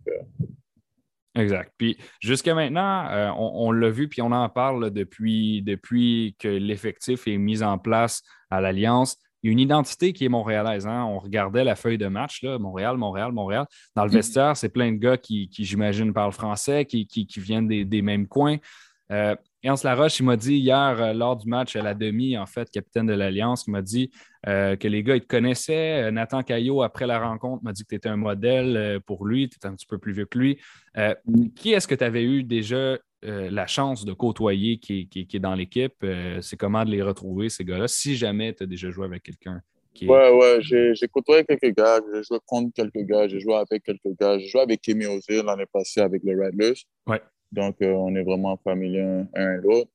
Exact. 1.36 1.72
Puis 1.78 2.00
jusqu'à 2.20 2.56
maintenant, 2.56 3.36
on, 3.38 3.72
l'a 3.72 3.92
vu, 3.92 4.10
puis 4.10 4.24
on 4.24 4.32
en 4.32 4.50
parle 4.50 4.90
depuis, 4.90 5.62
depuis 5.62 6.36
que 6.40 6.48
l'effectif 6.48 7.28
est 7.28 7.38
mis 7.38 7.62
en 7.62 7.78
place 7.78 8.24
à 8.50 8.60
l'Alliance 8.60 9.20
il 9.48 9.52
y 9.52 9.52
a 9.52 9.54
une 9.54 9.60
identité 9.60 10.12
qui 10.12 10.26
est 10.26 10.30
montréalaise. 10.30 10.86
Hein. 10.86 11.06
On 11.06 11.20
regardait 11.20 11.64
la 11.64 11.78
feuille 11.78 11.98
de 11.98 12.08
match, 12.08 12.44
là, 12.44 12.60
Montréal, 12.60 12.98
Montréal, 12.98 13.32
Montréal. 13.32 13.66
Dans 13.96 14.04
le 14.04 14.10
mm. 14.10 14.14
vestiaire, 14.14 14.58
c'est 14.58 14.68
plein 14.68 14.92
de 14.92 14.98
gars 14.98 15.18
qui, 15.18 15.50
j'imagine, 15.54 16.12
parlent 16.12 16.34
français, 16.34 16.84
qui, 16.84 17.08
viennent 17.38 17.68
des, 17.68 18.02
mêmes 18.02 18.28
coins. 18.28 18.58
Euh, 19.10 19.38
Ernst 19.64 19.86
Laroche, 19.86 20.20
il 20.20 20.26
m'a 20.26 20.36
dit 20.36 20.58
hier, 20.58 21.02
euh, 21.02 21.14
lors 21.14 21.38
du 21.38 21.48
match 21.48 21.78
à 21.78 21.82
la 21.82 21.94
demi, 21.94 22.38
en 22.38 22.46
fait, 22.46 22.70
capitaine 22.70 23.06
de 23.06 23.14
l'Alliance, 23.14 23.64
il 23.68 23.72
m'a 23.72 23.82
dit 23.82 24.12
euh, 24.48 24.76
que 24.76 24.90
les 24.90 25.02
gars, 25.02 25.16
ils 25.16 25.22
te 25.22 25.28
connaissaient. 25.28 26.12
Nathan 26.12 26.44
Caillot, 26.44 26.82
après 26.82 27.08
la 27.08 27.18
rencontre, 27.18 27.64
m'a 27.64 27.72
dit 27.72 27.84
que 27.84 27.90
tu 27.90 27.96
étais 27.96 28.10
un 28.10 28.18
modèle 28.18 29.00
pour 29.06 29.26
lui, 29.26 29.48
tu 29.48 29.56
étais 29.56 29.68
un 29.68 29.76
petit 29.76 29.88
peu 29.88 29.98
plus 29.98 30.12
vieux 30.12 30.26
que 30.26 30.38
lui. 30.38 30.60
qui 31.56 31.72
est-ce 31.72 31.88
que 31.88 31.96
tu 31.96 32.04
avais 32.04 32.24
eu 32.24 32.44
déjà 32.44 32.98
euh, 33.26 33.50
la 33.50 33.66
chance 33.66 34.06
de 34.06 34.14
côtoyer 34.14 34.78
qui, 34.78 35.10
est 35.12 35.40
dans 35.40 35.56
l'équipe, 35.56 35.96
euh, 36.04 36.40
c'est 36.42 36.56
comment 36.56 36.86
de 36.86 36.92
les 36.92 37.02
retrouver, 37.02 37.50
ces 37.50 37.66
gars-là, 37.66 37.88
si 37.88 38.16
jamais 38.16 38.54
tu 38.54 38.64
as 38.64 38.66
déjà 38.68 38.92
joué 38.92 39.06
avec 39.06 39.24
quelqu'un. 39.24 39.62
Qui 39.92 40.08
Ouais, 40.08 40.30
ouais, 40.30 40.60
j'ai 40.62 41.08
côtoyé 41.08 41.44
quelques 41.44 41.76
gars, 41.76 42.00
j'ai 42.14 42.22
joué 42.22 42.38
contre 42.46 42.72
quelques 42.76 43.08
gars, 43.08 43.28
j'ai 43.28 43.40
joué 43.40 43.56
avec 43.56 43.84
quelques 43.84 44.16
gars, 44.20 44.38
j'ai 44.38 44.48
joué 44.48 44.62
avec 44.62 44.82
Kimi 44.82 45.08
Ozil 45.08 45.42
l'année 45.44 45.66
passée 45.66 46.02
avec 46.02 46.22
les 46.24 46.36
Rattlers. 46.36 46.80
Ouais. 47.08 47.22
Donc, 47.52 47.82
euh, 47.82 47.92
on 47.92 48.14
est 48.16 48.24
vraiment 48.24 48.56
familiers 48.58 49.24
un 49.34 49.54
et 49.54 49.62
l'autre. 49.64 49.90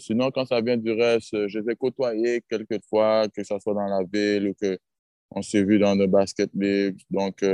sinon, 0.00 0.32
quand 0.32 0.46
ça 0.46 0.60
vient 0.60 0.76
du 0.76 0.90
reste, 0.90 1.46
je 1.46 1.60
les 1.60 1.72
ai 1.72 1.76
côtoyés 1.76 2.42
quelques 2.50 2.82
fois, 2.88 3.28
que 3.28 3.44
ce 3.44 3.56
soit 3.60 3.74
dans 3.74 3.86
la 3.86 4.02
ville 4.02 4.48
ou 4.48 4.54
qu'on 5.32 5.42
s'est 5.42 5.62
vu 5.62 5.78
dans 5.78 5.94
le 5.94 6.08
basket 6.08 6.50
league. 6.54 6.98
Donc, 7.08 7.44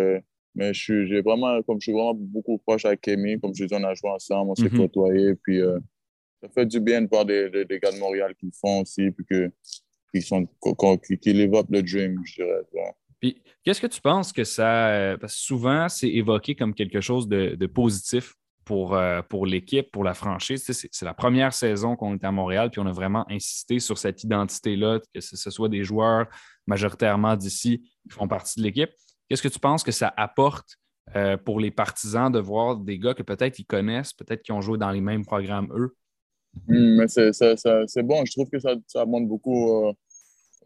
mais 0.57 0.73
je 0.73 0.83
suis, 0.83 1.07
j'ai 1.07 1.21
vraiment, 1.21 1.63
comme 1.63 1.81
je 1.81 1.85
suis 1.85 1.93
vraiment 1.93 2.15
beaucoup 2.15 2.59
proche 2.59 2.87
avec 2.87 3.03
Kémy, 3.03 3.39
comme 3.39 3.55
je 3.55 3.65
dis, 3.65 3.75
on 3.75 3.85
a 3.85 3.95
joué 3.95 4.11
ensemble, 4.11 4.51
on 4.51 4.55
s'est 4.55 4.65
mm 4.65 4.79
côtoyés, 4.79 5.35
puis 5.35 5.61
euh, 5.61 5.79
ça 6.43 6.49
fait 6.49 6.67
du 6.67 6.81
bien 6.81 7.03
de 7.03 7.09
voir 7.09 7.27
des, 7.27 7.51
des, 7.51 7.79
gars 7.79 7.93
de 7.93 7.99
Montréal 7.99 8.35
qui 8.41 8.47
le 8.47 8.53
font 8.59 8.81
aussi, 8.81 9.11
puis 9.11 9.25
que, 9.27 9.53
qui, 10.13 10.23
sont, 10.23 10.47
qui, 11.07 11.19
qui 11.19 11.33
le 11.35 11.47
dream, 11.83 12.21
je 12.25 12.35
dirais. 12.35 12.93
Puis, 13.21 13.43
qu'est-ce 13.65 13.81
que 13.81 13.87
tu 13.87 14.01
penses 14.01 14.33
que 14.33 14.45
ça. 14.45 14.89
Euh, 14.89 15.17
parce 15.17 15.35
que 15.35 15.41
souvent, 15.41 15.89
c'est 15.89 16.09
évoqué 16.09 16.55
comme 16.55 16.75
quelque 16.75 17.01
chose 17.01 17.29
de, 17.29 17.55
de 17.55 17.67
positif 17.67 18.35
pour, 18.65 18.95
euh, 18.95 19.23
pour 19.23 19.47
l'équipe, 19.47 19.91
pour 19.91 20.05
la 20.05 20.15
franchise. 20.15 20.65
c'est, 20.65 21.05
la 21.05 21.15
première 21.15 21.55
saison 21.55 21.97
qu'on 21.97 22.15
est 22.15 22.25
à 22.25 22.33
Montréal, 22.33 22.71
puis 22.71 22.81
on 22.81 22.87
a 22.87 22.93
vraiment 22.93 23.25
insisté 23.31 23.79
sur 23.79 23.97
cette 23.97 24.25
identité-là, 24.25 25.01
que 25.15 25.21
ce 25.21 25.51
soit 25.51 25.69
des 25.69 25.85
joueurs 25.85 26.27
majoritairement 26.67 27.37
d'ici 27.37 27.83
qui 28.03 28.11
font 28.11 28.29
partie 28.29 28.61
de 28.61 28.65
l'équipe. 28.65 28.91
Qu'est-ce 29.29 29.43
que 29.43 29.49
tu 29.49 29.59
penses 29.59 29.83
que 29.83 29.93
ça 29.93 30.13
apporte 30.17 30.79
euh, 31.15 31.37
pour 31.37 31.61
les 31.61 31.71
partisans 31.71 32.31
de 32.31 32.39
voir 32.39 32.77
des 32.77 32.99
gars 32.99 33.15
que 33.15 33.23
peut-être 33.23 33.59
ils 33.59 33.65
connaissent, 33.65 34.13
peut-être 34.13 34.43
qu'ils 34.43 34.55
ont 34.55 34.61
joué 34.61 34.77
dans 34.77 34.91
les 34.91 35.01
mêmes 35.01 35.25
programmes 35.25 35.73
eux? 35.73 35.97
Hmm, 36.67 37.07
c'est 37.07 38.03
bon. 38.03 38.25
Je 38.25 38.33
trouve 38.33 38.49
que 38.51 38.59
ça, 38.59 38.75
ça 38.87 39.05
montre 39.05 39.29
beaucoup 39.29 39.71
euh, 39.71 39.93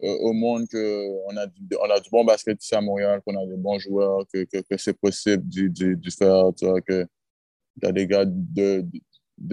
euh, 0.03 0.17
au 0.21 0.33
monde 0.33 0.67
qu'on 0.71 1.37
a, 1.37 1.45
du, 1.47 1.61
du 1.61 2.09
bon 2.11 2.23
basket 2.23 2.63
ici 2.63 2.73
à 2.73 2.81
Montréal, 2.81 3.21
qu'on 3.25 3.35
a 3.35 3.45
des 3.45 3.57
bons 3.57 3.77
joueurs, 3.77 4.25
que, 4.33 4.45
c'est 4.77 4.97
possible 4.97 5.43
de 5.47 6.09
faire, 6.09 6.51
tu 6.57 6.65
vois, 6.65 6.81
que 6.81 7.05
y 7.83 7.85
a 7.85 7.91
des 7.91 8.07
gars 8.07 8.25
de, 8.25 8.83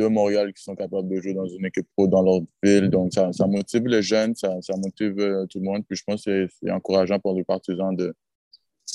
Montréal 0.09 0.53
qui 0.53 0.63
sont 0.63 0.77
capables 0.77 1.09
de 1.09 1.21
jouer 1.21 1.35
dans 1.35 1.47
une 1.47 1.67
équipe 1.67 1.89
pro 1.97 2.07
dans 2.07 2.23
leur 2.23 2.41
ville. 2.63 2.89
Donc, 2.89 3.13
ça, 3.13 3.31
motive 3.47 3.87
les 3.87 4.03
jeunes, 4.03 4.35
ça, 4.35 4.55
ça 4.63 4.75
motive 4.77 5.47
tout 5.51 5.59
le 5.59 5.65
monde. 5.65 5.85
Puis 5.87 5.97
je 5.97 6.05
pense 6.07 6.25
que 6.25 6.47
c'est 6.49 6.71
encourageant 6.71 7.19
pour 7.19 7.35
les 7.35 7.45
partisans 7.45 7.95
de, 7.95 8.15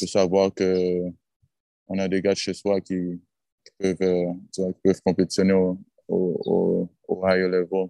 de 0.02 0.08
savoir 0.08 0.52
qu'on 0.54 1.98
a 2.00 2.08
des 2.08 2.22
gars 2.22 2.36
chez 2.36 2.54
soi 2.54 2.82
qui, 2.82 3.22
peuvent, 3.80 3.96
euh, 4.02 4.72
peuvent 4.84 5.02
compétitionner 5.06 5.54
au, 5.54 5.78
au, 6.08 6.90
au, 7.08 7.28
higher 7.28 7.48
level. 7.48 7.90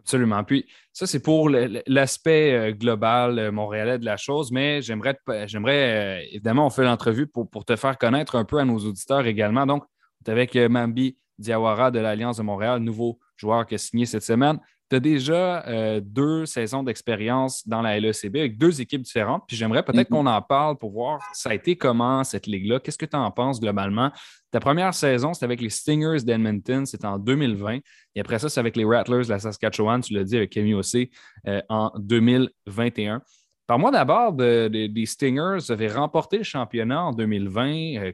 Absolument. 0.00 0.44
Puis 0.44 0.66
ça, 0.92 1.06
c'est 1.06 1.20
pour 1.20 1.48
l'aspect 1.48 2.52
euh, 2.52 2.72
global 2.72 3.38
euh, 3.38 3.52
montréalais 3.52 3.98
de 3.98 4.04
la 4.04 4.16
chose, 4.16 4.52
mais 4.52 4.82
j'aimerais, 4.82 5.18
j'aimerais 5.46 6.26
évidemment, 6.30 6.66
on 6.66 6.70
fait 6.70 6.84
l'entrevue 6.84 7.26
pour, 7.26 7.48
pour, 7.48 7.64
te 7.64 7.76
faire 7.76 7.96
connaître 7.96 8.36
un 8.36 8.44
peu 8.44 8.58
à 8.58 8.64
nos 8.64 8.78
auditeurs 8.78 9.26
également. 9.26 9.66
Donc, 9.66 9.84
tu 10.24 10.30
es 10.30 10.32
avec 10.32 10.56
Mambi 10.56 11.16
Diawara 11.38 11.90
de 11.90 11.98
l'Alliance 11.98 12.36
de 12.36 12.42
Montréal, 12.42 12.80
nouveau 12.80 13.18
joueur 13.36 13.66
qui 13.66 13.74
a 13.74 13.78
signé 13.78 14.06
cette 14.06 14.22
semaine 14.22 14.58
tu 14.90 14.96
as 14.96 15.00
déjà 15.00 15.64
euh, 15.66 16.00
deux 16.02 16.46
saisons 16.46 16.82
d'expérience 16.82 17.66
dans 17.66 17.80
la 17.80 17.98
LECB 17.98 18.36
avec 18.36 18.58
deux 18.58 18.80
équipes 18.80 19.02
différentes. 19.02 19.44
Puis 19.46 19.56
j'aimerais 19.56 19.82
peut-être 19.82 20.08
mm-hmm. 20.08 20.12
qu'on 20.12 20.26
en 20.26 20.42
parle 20.42 20.76
pour 20.76 20.92
voir 20.92 21.20
ça 21.32 21.50
a 21.50 21.54
été 21.54 21.76
comment 21.76 22.22
cette 22.24 22.46
ligue-là? 22.46 22.80
Qu'est-ce 22.80 22.98
que 22.98 23.06
tu 23.06 23.16
en 23.16 23.30
penses 23.30 23.60
globalement? 23.60 24.10
Ta 24.50 24.60
première 24.60 24.94
saison, 24.94 25.34
c'était 25.34 25.44
avec 25.44 25.60
les 25.60 25.70
Stingers 25.70 26.22
d'Edmonton, 26.24 26.86
c'était 26.86 27.06
en 27.06 27.18
2020. 27.18 27.78
Et 28.14 28.20
après 28.20 28.38
ça, 28.38 28.48
c'est 28.48 28.60
avec 28.60 28.76
les 28.76 28.84
Rattlers 28.84 29.24
de 29.24 29.30
la 29.30 29.38
Saskatchewan, 29.38 30.00
tu 30.00 30.14
l'as 30.14 30.24
dit, 30.24 30.36
avec 30.36 30.52
Kemi 30.52 30.74
Ossé 30.74 31.10
euh, 31.48 31.60
en 31.68 31.90
2021. 31.98 33.22
Par-moi 33.66 33.90
d'abord 33.90 34.34
des 34.34 35.04
Stingers 35.06 35.70
avaient 35.70 35.88
remporté 35.88 36.38
le 36.38 36.44
championnat 36.44 37.02
en 37.02 37.12
2020. 37.12 37.96
Euh, 37.96 38.12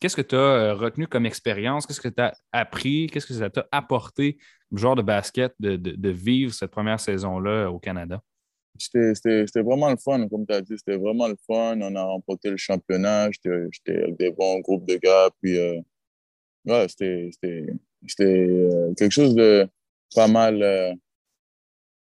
qu'est-ce 0.00 0.16
que 0.16 0.22
tu 0.22 0.36
as 0.36 0.74
retenu 0.74 1.08
comme 1.08 1.26
expérience? 1.26 1.86
Qu'est-ce 1.86 2.00
que 2.00 2.08
tu 2.08 2.22
as 2.22 2.32
appris? 2.52 3.08
Qu'est-ce 3.08 3.26
que 3.26 3.34
ça 3.34 3.50
t'a 3.50 3.66
apporté 3.72 4.38
genre 4.72 4.96
de 4.96 5.02
basket 5.02 5.54
de, 5.60 5.76
de, 5.76 6.08
vivre 6.10 6.52
cette 6.52 6.70
première 6.70 7.00
saison-là 7.00 7.70
au 7.70 7.78
Canada? 7.78 8.22
C'était 8.78 9.62
vraiment 9.62 9.90
le 9.90 9.96
fun, 9.96 10.26
comme 10.28 10.46
tu 10.46 10.54
as 10.54 10.62
dit, 10.62 10.74
c'était 10.78 10.96
vraiment 10.96 11.28
le 11.28 11.36
fun. 11.46 11.78
On 11.80 11.94
a 11.94 12.02
remporté 12.02 12.50
le 12.50 12.56
championnat, 12.56 13.30
j'étais 13.30 14.02
avec 14.02 14.16
des 14.16 14.30
bons 14.32 14.60
groupes 14.60 14.86
de 14.86 14.96
gars, 14.96 15.28
puis 15.40 15.58
euh, 15.58 15.78
ouais, 16.64 16.86
c'était 16.88 17.30
euh, 18.20 18.94
quelque 18.94 19.10
chose 19.10 19.34
de, 19.34 19.68
pas 20.14 20.26
mal, 20.26 20.96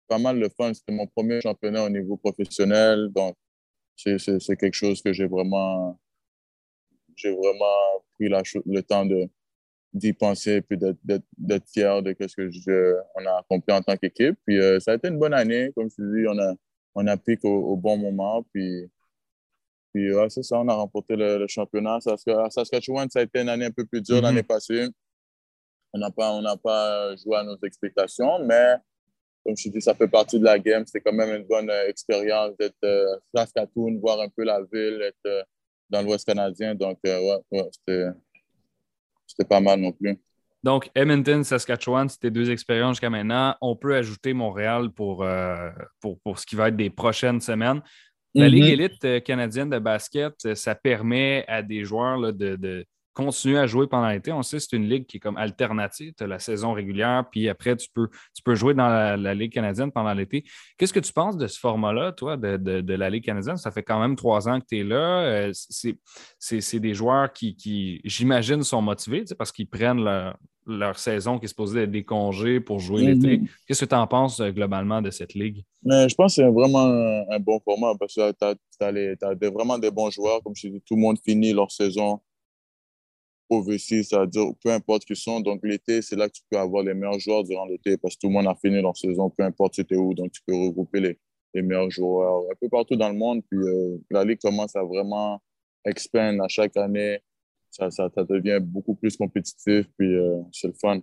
pas 0.08 0.18
mal 0.18 0.38
le 0.38 0.48
fun. 0.48 0.72
C'était 0.72 0.92
mon 0.92 1.06
premier 1.06 1.40
championnat 1.40 1.84
au 1.84 1.90
niveau 1.90 2.16
professionnel. 2.16 3.10
Donc, 3.14 3.36
c'est 3.96 4.56
quelque 4.56 4.74
chose 4.74 5.02
que 5.02 5.12
j'ai 5.12 5.26
vraiment, 5.26 5.98
vraiment 7.22 8.02
pris 8.14 8.28
la, 8.28 8.42
le 8.66 8.82
temps 8.82 9.06
de, 9.06 9.28
d'y 9.94 10.12
penser 10.12 10.60
puis 10.60 10.76
d'être 10.76 11.68
fier 11.70 12.02
de 12.02 12.14
ce 12.20 12.34
que 12.34 12.50
je, 12.50 12.96
on 13.14 13.24
a 13.26 13.38
accompli 13.38 13.72
en 13.72 13.80
tant 13.80 13.96
qu'équipe. 13.96 14.36
Puis 14.44 14.58
euh, 14.58 14.80
ça 14.80 14.90
a 14.90 14.94
été 14.96 15.08
une 15.08 15.18
bonne 15.18 15.32
année. 15.32 15.70
Comme 15.74 15.88
je 15.88 15.96
te 15.96 16.02
dis, 16.02 16.26
on 16.28 16.36
a, 16.38 16.54
on 16.96 17.06
a 17.06 17.16
piqué 17.16 17.46
au, 17.46 17.76
bon 17.76 17.96
moment. 17.96 18.44
Puis, 18.52 18.90
puis 19.92 20.10
c'est 20.28 20.42
ça, 20.42 20.58
on 20.58 20.68
a 20.68 20.74
remporté 20.74 21.14
le, 21.14 21.46
championnat. 21.46 21.98
À 22.04 22.50
Saskatchewan, 22.50 23.08
ça 23.08 23.20
a 23.20 23.22
été 23.22 23.40
une 23.40 23.48
année 23.48 23.66
un 23.66 23.70
peu 23.70 23.86
plus 23.86 24.02
dure 24.02 24.16
mm-hmm. 24.16 24.22
l'année 24.22 24.42
passée. 24.42 24.88
On 25.92 25.98
n'a 25.98 26.10
pas, 26.10 26.32
on 26.32 26.56
pas 26.56 27.14
joué 27.16 27.36
à 27.36 27.44
nos 27.44 27.56
expectations, 27.62 28.44
mais 28.44 28.74
comme 29.46 29.56
je 29.56 29.68
te 29.68 29.74
dis, 29.74 29.80
ça 29.80 29.94
fait 29.94 30.08
partie 30.08 30.40
de 30.40 30.44
la 30.44 30.58
game. 30.58 30.82
C'est 30.86 31.00
quand 31.00 31.12
même 31.12 31.40
une 31.40 31.46
bonne 31.46 31.70
euh, 31.70 31.88
expérience 31.88 32.56
d'être 32.58 32.74
euh, 32.82 33.14
à 33.36 33.46
Saskatoon, 33.46 34.00
voir 34.00 34.20
un 34.20 34.28
peu 34.28 34.42
la 34.42 34.60
ville, 34.72 35.00
être 35.02 35.46
dans 35.88 36.02
l'Ouest 36.02 36.26
canadien. 36.26 36.74
Donc, 36.74 36.98
ouais, 37.04 37.40
ouais 37.52 37.68
c'était 37.70 38.08
c'était 39.36 39.48
pas 39.48 39.60
mal 39.60 39.80
non 39.80 39.92
plus. 39.92 40.18
Donc, 40.62 40.90
Edmonton, 40.94 41.44
Saskatchewan, 41.44 42.08
c'était 42.08 42.30
deux 42.30 42.50
expériences 42.50 42.96
jusqu'à 42.96 43.10
maintenant. 43.10 43.54
On 43.60 43.76
peut 43.76 43.94
ajouter 43.94 44.32
Montréal 44.32 44.90
pour, 44.90 45.22
euh, 45.22 45.68
pour, 46.00 46.18
pour, 46.20 46.38
ce 46.38 46.46
qui 46.46 46.56
va 46.56 46.68
être 46.68 46.76
des 46.76 46.88
prochaines 46.88 47.40
semaines. 47.40 47.82
La 48.34 48.48
Ligue 48.48 48.64
mm-hmm. 48.64 48.72
élite 48.72 49.04
euh, 49.04 49.20
canadienne 49.20 49.70
de 49.70 49.78
basket, 49.78 50.54
ça 50.54 50.74
permet 50.74 51.44
à 51.48 51.62
des 51.62 51.84
joueurs 51.84 52.32
de, 52.32 52.86
continuer 53.14 53.58
à 53.58 53.66
jouer 53.66 53.86
pendant 53.86 54.08
l'été. 54.08 54.32
On 54.32 54.42
sait 54.42 54.58
que 54.58 54.64
c'est 54.64 54.76
une 54.76 54.88
ligue 54.88 55.06
qui 55.06 55.16
est 55.18 55.20
comme 55.20 55.36
alternative. 55.36 56.12
Tu 56.16 56.24
as 56.24 56.26
la 56.26 56.40
saison 56.40 56.72
régulière, 56.72 57.24
puis 57.30 57.48
après, 57.48 57.76
tu 57.76 57.88
peux, 57.94 58.08
tu 58.34 58.42
peux 58.42 58.54
jouer 58.54 58.74
dans 58.74 58.88
la, 58.88 59.34
Ligue 59.34 59.52
canadienne 59.52 59.90
pendant 59.90 60.12
l'été. 60.12 60.44
Qu'est-ce 60.76 60.92
que 60.92 61.00
tu 61.00 61.12
penses 61.12 61.36
de 61.36 61.46
ce 61.46 61.58
format-là, 61.58 62.12
toi, 62.12 62.36
de, 62.36 62.94
la 62.94 63.10
Ligue 63.10 63.24
canadienne? 63.24 63.56
Ça 63.56 63.70
fait 63.70 63.82
quand 63.82 64.00
même 64.00 64.16
trois 64.16 64.48
ans 64.48 64.60
que 64.60 64.66
tu 64.68 64.80
es 64.80 64.84
là. 64.84 65.22
Euh, 65.22 65.52
c'est 66.38 66.80
des 66.80 66.94
joueurs 66.94 67.32
qui, 67.32 68.00
j'imagine, 68.04 68.62
sont 68.62 68.82
motivés 68.82 69.24
parce 69.38 69.52
qu'ils 69.52 69.68
prennent 69.68 70.04
leur, 70.66 70.98
saison 70.98 71.38
qui 71.38 71.44
est 71.44 71.48
supposée 71.48 71.82
être 71.82 71.90
des 71.90 72.04
congés 72.04 72.58
pour 72.58 72.78
jouer 72.80 73.02
mm-hmm. 73.02 73.22
l'été. 73.22 73.42
Qu'est-ce 73.66 73.84
que 73.84 73.90
tu 73.90 73.94
en 73.94 74.06
penses 74.06 74.40
euh, 74.40 74.50
globalement 74.50 75.02
de 75.02 75.10
cette 75.10 75.34
ligue? 75.34 75.62
Mais 75.82 76.08
je 76.08 76.14
pense 76.14 76.36
que 76.36 76.42
c'est 76.42 76.50
vraiment 76.50 76.86
un, 77.30 77.38
bon 77.38 77.60
format 77.60 77.92
parce 78.00 78.14
que 78.14 78.32
tu 78.32 78.84
as, 78.84 79.50
vraiment 79.50 79.78
des 79.78 79.90
bons 79.90 80.10
joueurs. 80.10 80.42
Comme 80.42 80.54
je 80.56 80.68
dis, 80.68 80.82
tout 80.86 80.94
le 80.94 81.02
monde 81.02 81.18
finit 81.22 81.52
leur 81.52 81.70
saison 81.70 82.20
OVC, 83.50 84.02
c'est-à-dire 84.02 84.46
peu 84.62 84.70
importe 84.70 85.04
qui 85.04 85.16
sont. 85.16 85.40
Donc, 85.40 85.60
l'été, 85.62 86.02
c'est 86.02 86.16
là 86.16 86.28
que 86.28 86.34
tu 86.34 86.42
peux 86.50 86.58
avoir 86.58 86.82
les 86.82 86.94
meilleurs 86.94 87.18
joueurs 87.18 87.44
durant 87.44 87.66
l'été 87.66 87.96
parce 87.96 88.14
que 88.14 88.20
tout 88.20 88.28
le 88.28 88.32
monde 88.32 88.46
a 88.46 88.54
fini 88.54 88.80
leur 88.80 88.96
saison, 88.96 89.30
peu 89.30 89.44
importe 89.44 89.74
c'était 89.76 89.96
où. 89.96 90.14
Donc, 90.14 90.32
tu 90.32 90.40
peux 90.46 90.54
regrouper 90.54 91.00
les, 91.00 91.18
les, 91.54 91.62
meilleurs 91.62 91.90
joueurs 91.90 92.44
un 92.50 92.54
peu 92.60 92.68
partout 92.68 92.96
dans 92.96 93.08
le 93.08 93.16
monde. 93.16 93.42
Puis, 93.50 93.58
euh, 93.58 93.98
la 94.10 94.24
Ligue 94.24 94.40
commence 94.40 94.74
à 94.76 94.82
vraiment 94.82 95.40
expandre 95.84 96.42
à 96.42 96.48
chaque 96.48 96.76
année. 96.76 97.18
Ça, 97.70 97.90
ça, 97.90 98.08
ça 98.14 98.24
devient 98.24 98.60
beaucoup 98.62 98.94
plus 98.94 99.16
compétitif. 99.16 99.86
Puis, 99.98 100.14
euh, 100.14 100.40
c'est 100.52 100.68
le 100.68 100.74
fun. 100.74 101.00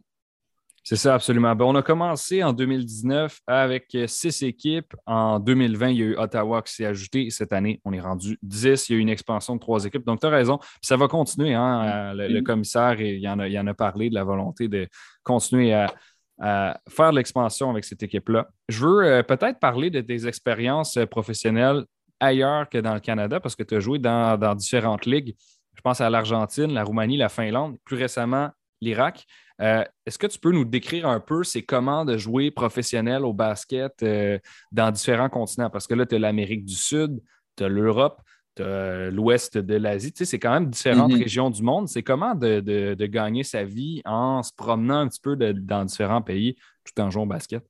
C'est 0.83 0.95
ça, 0.95 1.13
absolument. 1.13 1.55
Ben, 1.55 1.65
on 1.65 1.75
a 1.75 1.83
commencé 1.83 2.43
en 2.43 2.53
2019 2.53 3.39
avec 3.45 3.95
six 4.07 4.41
équipes. 4.41 4.95
En 5.05 5.39
2020, 5.39 5.89
il 5.89 5.97
y 5.97 6.01
a 6.01 6.05
eu 6.05 6.17
Ottawa 6.17 6.63
qui 6.63 6.73
s'est 6.73 6.85
ajouté. 6.85 7.29
Cette 7.29 7.53
année, 7.53 7.79
on 7.85 7.93
est 7.93 7.99
rendu 7.99 8.39
10. 8.41 8.89
Il 8.89 8.93
y 8.93 8.95
a 8.95 8.97
eu 8.97 9.01
une 9.01 9.09
expansion 9.09 9.55
de 9.55 9.59
trois 9.59 9.85
équipes. 9.85 10.05
Donc, 10.05 10.21
tu 10.21 10.25
as 10.25 10.29
raison. 10.29 10.59
ça 10.81 10.97
va 10.97 11.07
continuer. 11.07 11.53
Hein? 11.53 12.13
Le, 12.15 12.41
commissaire, 12.41 12.99
il 12.99 13.19
y, 13.19 13.29
en 13.29 13.37
a, 13.39 13.47
il 13.47 13.59
en 13.59 13.67
a 13.67 13.75
parlé 13.75 14.09
de 14.09 14.15
la 14.15 14.23
volonté 14.23 14.67
de 14.67 14.87
continuer 15.23 15.73
à, 15.73 15.93
faire 16.89 17.11
l'expansion 17.11 17.69
avec 17.69 17.85
cette 17.85 18.01
équipe-là. 18.01 18.49
Je 18.67 18.83
veux 18.83 19.03
euh, 19.05 19.21
peut-être 19.21 19.59
parler 19.59 19.91
de 19.91 20.01
tes 20.01 20.25
expériences 20.25 20.97
professionnelles 21.11 21.85
ailleurs 22.19 22.67
que 22.67 22.79
dans 22.79 22.95
le 22.95 22.99
Canada 22.99 23.39
parce 23.39 23.55
que 23.55 23.61
tu 23.61 23.75
as 23.75 23.79
joué 23.79 23.99
dans, 23.99 24.39
dans 24.39 24.55
différentes 24.55 25.05
ligues. 25.05 25.35
Je 25.75 25.81
pense 25.81 26.01
à 26.01 26.09
l'Argentine, 26.09 26.73
la 26.73 26.83
Roumanie, 26.83 27.17
la 27.17 27.29
Finlande, 27.29 27.77
plus 27.85 27.95
récemment 27.95 28.49
l'Irak. 28.81 29.25
Euh, 29.61 29.83
est-ce 30.05 30.17
que 30.17 30.27
tu 30.27 30.39
peux 30.39 30.51
nous 30.51 30.65
décrire 30.65 31.07
un 31.07 31.19
peu 31.19 31.43
c'est 31.43 31.61
comment 31.61 32.03
de 32.03 32.17
jouer 32.17 32.49
professionnel 32.49 33.23
au 33.23 33.33
basket 33.33 34.01
euh, 34.01 34.39
dans 34.71 34.91
différents 34.91 35.29
continents? 35.29 35.69
Parce 35.69 35.85
que 35.85 35.93
là, 35.93 36.05
tu 36.05 36.15
as 36.15 36.19
l'Amérique 36.19 36.65
du 36.65 36.73
Sud, 36.73 37.21
tu 37.55 37.63
as 37.63 37.69
l'Europe, 37.69 38.21
tu 38.55 38.63
as 38.63 39.11
l'ouest 39.11 39.57
de 39.57 39.75
l'Asie. 39.75 40.11
Tu 40.11 40.19
sais, 40.19 40.25
c'est 40.25 40.39
quand 40.39 40.53
même 40.53 40.69
différentes 40.69 41.11
mm-hmm. 41.11 41.23
régions 41.23 41.49
du 41.51 41.61
monde. 41.61 41.87
C'est 41.87 42.01
comment 42.01 42.33
de, 42.33 42.95
gagner 43.05 43.43
sa 43.43 43.63
vie 43.63 44.01
en 44.03 44.41
se 44.41 44.51
promenant 44.51 44.97
un 44.97 45.07
petit 45.07 45.21
peu 45.21 45.35
dans 45.35 45.85
différents 45.85 46.23
pays 46.23 46.55
tout 46.83 46.99
en 46.99 47.11
jouant 47.11 47.23
au 47.23 47.27
basket? 47.27 47.63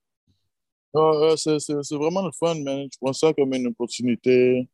Ah, 0.94 1.34
c'est 1.36 1.96
vraiment 1.96 2.26
le 2.26 2.32
fun, 2.38 2.56
mais 2.56 2.88
je 2.92 2.98
prends 3.02 3.14
ça 3.14 3.34
comme 3.34 3.54
une 3.54 3.68
opportunité. 3.68 4.68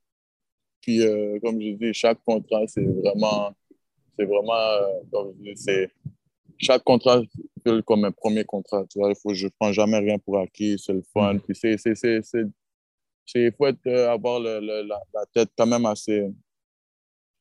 Puis, 0.82 1.02
euh, 1.02 1.40
comme 1.44 1.60
je 1.62 1.74
dis, 1.74 1.94
chaque 1.94 2.24
contrat, 2.24 2.66
c'est 2.68 2.84
vraiment, 2.84 3.56
c'est 4.18 4.26
vraiment, 4.26 5.04
comme 5.12 5.34
je 5.38 5.52
dis, 5.52 5.58
c'est 5.58 5.92
chaque 6.60 6.84
contrat, 6.84 7.22
c'est 7.66 7.86
comme 7.86 8.06
un 8.06 8.12
premier 8.12 8.44
contrat. 8.44 8.86
Tu 8.90 9.00
vois, 9.00 9.10
il 9.10 9.16
faut, 9.16 9.34
je 9.34 9.46
ne 9.46 9.52
prends 9.60 9.72
jamais 9.72 10.00
rien 10.00 10.18
pour 10.20 10.40
acquis, 10.40 10.78
c'est 10.80 10.94
le 10.94 11.04
fun. 11.14 11.36
Mm. 11.36 11.40
Puis 11.42 11.56
c'est, 11.56 11.78
c'est, 11.78 11.96
c'est, 11.96 12.44
il 13.36 13.52
faut 13.58 13.68
être, 13.68 13.86
euh, 13.88 14.12
avoir 14.12 14.40
le, 14.40 14.60
la, 14.60 14.84
la, 14.84 15.26
tête 15.34 15.50
quand 15.58 15.68
même 15.68 15.86
assez, 15.86 16.28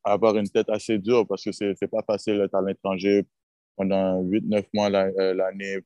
avoir 0.05 0.37
une 0.37 0.49
tête 0.49 0.69
assez 0.69 0.99
dure 0.99 1.27
parce 1.27 1.45
que 1.45 1.53
c'est, 1.53 1.75
c'est 1.79 1.89
pas 1.89 2.03
facile 2.07 2.39
d'être 2.39 2.55
à 2.55 2.63
l'étranger 2.63 3.25
pendant 3.77 4.23
8-9 4.23 4.65
mois 4.75 4.91
euh, 4.91 5.35
l'année 5.35 5.79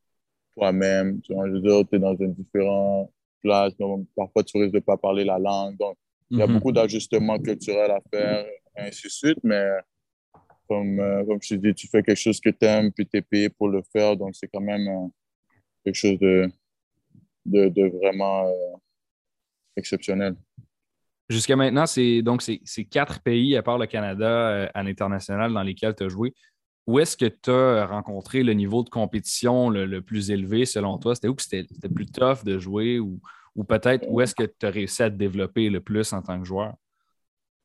toi-même. 0.55 1.20
Tu 1.22 1.35
vois, 1.35 1.47
je 1.49 1.53
veux 1.53 1.61
dire, 1.61 1.83
tu 1.89 1.97
es 1.97 1.99
dans 1.99 2.16
une 2.16 2.35
différente 2.35 3.12
place, 3.43 3.76
donc 3.76 4.07
parfois 4.16 4.43
tu 4.45 4.59
risques 4.59 4.72
de 4.72 4.78
ne 4.78 4.83
pas 4.83 4.97
parler 4.97 5.24
la 5.24 5.39
langue. 5.39 5.76
Donc, 5.76 5.97
il 6.31 6.39
y 6.39 6.43
a 6.43 6.47
mm-hmm. 6.47 6.53
beaucoup 6.53 6.72
d'ajustements 6.72 7.39
culturels 7.39 7.91
à 7.91 8.01
faire, 8.12 8.47
ainsi 8.76 9.07
de 9.07 9.12
suite, 9.12 9.39
mais 9.43 9.66
comme, 10.71 11.01
euh, 11.01 11.25
comme 11.27 11.41
je 11.43 11.49
te 11.49 11.55
dis, 11.55 11.75
tu 11.75 11.89
fais 11.89 12.01
quelque 12.01 12.16
chose 12.16 12.41
que 12.41 12.51
tu 12.51 12.64
aimes, 12.64 12.93
puis 12.93 13.05
tu 13.05 13.16
es 13.16 13.23
payé 13.23 13.49
pour 13.49 13.68
le 13.68 13.83
faire. 13.93 14.16
Donc, 14.16 14.37
c'est 14.37 14.47
quand 14.47 14.61
même 14.61 14.87
euh, 14.87 15.09
quelque 15.85 15.97
chose 15.97 16.16
de, 16.21 16.49
de, 17.45 17.99
vraiment 17.99 18.47
euh, 18.47 18.77
exceptionnel. 19.77 20.37
Jusqu'à 21.29 21.57
maintenant, 21.57 21.87
c'est 21.87 22.23
donc 22.23 22.43
c'est 22.43 22.85
quatre 22.85 23.21
pays, 23.21 23.57
à 23.57 23.62
part 23.62 23.79
le 23.79 23.87
Canada, 23.87 24.71
à 24.73 24.83
l'international, 24.83 25.53
dans 25.53 25.62
lesquels 25.62 25.95
tu 25.95 26.05
as 26.05 26.09
joué. 26.09 26.35
Où 26.87 26.99
est-ce 27.01 27.16
que 27.16 27.27
tu 27.27 27.51
as 27.51 27.87
rencontré 27.87 28.43
le 28.45 28.53
niveau 28.53 28.83
de 28.85 28.91
compétition 28.91 29.71
le, 29.71 30.03
plus 30.03 30.31
élevé 30.31 30.66
selon 30.66 30.99
toi? 30.99 31.14
C'était 31.14 31.29
où 31.29 31.35
que 31.35 31.43
c'était 31.43 31.66
plus 31.95 32.07
tough 32.07 32.45
de 32.45 32.59
jouer 32.59 32.99
ou, 32.99 33.21
ou 33.55 33.62
peut-être 33.64 34.09
où 34.09 34.21
est-ce 34.21 34.35
que 34.35 34.45
tu 34.45 34.66
as 34.66 34.71
réussi 34.71 35.03
à 35.05 35.11
te 35.11 35.16
développer 35.16 35.68
le 35.68 35.81
plus 35.81 36.12
en 36.12 36.23
tant 36.23 36.39
que 36.39 36.47
joueur? 36.47 36.75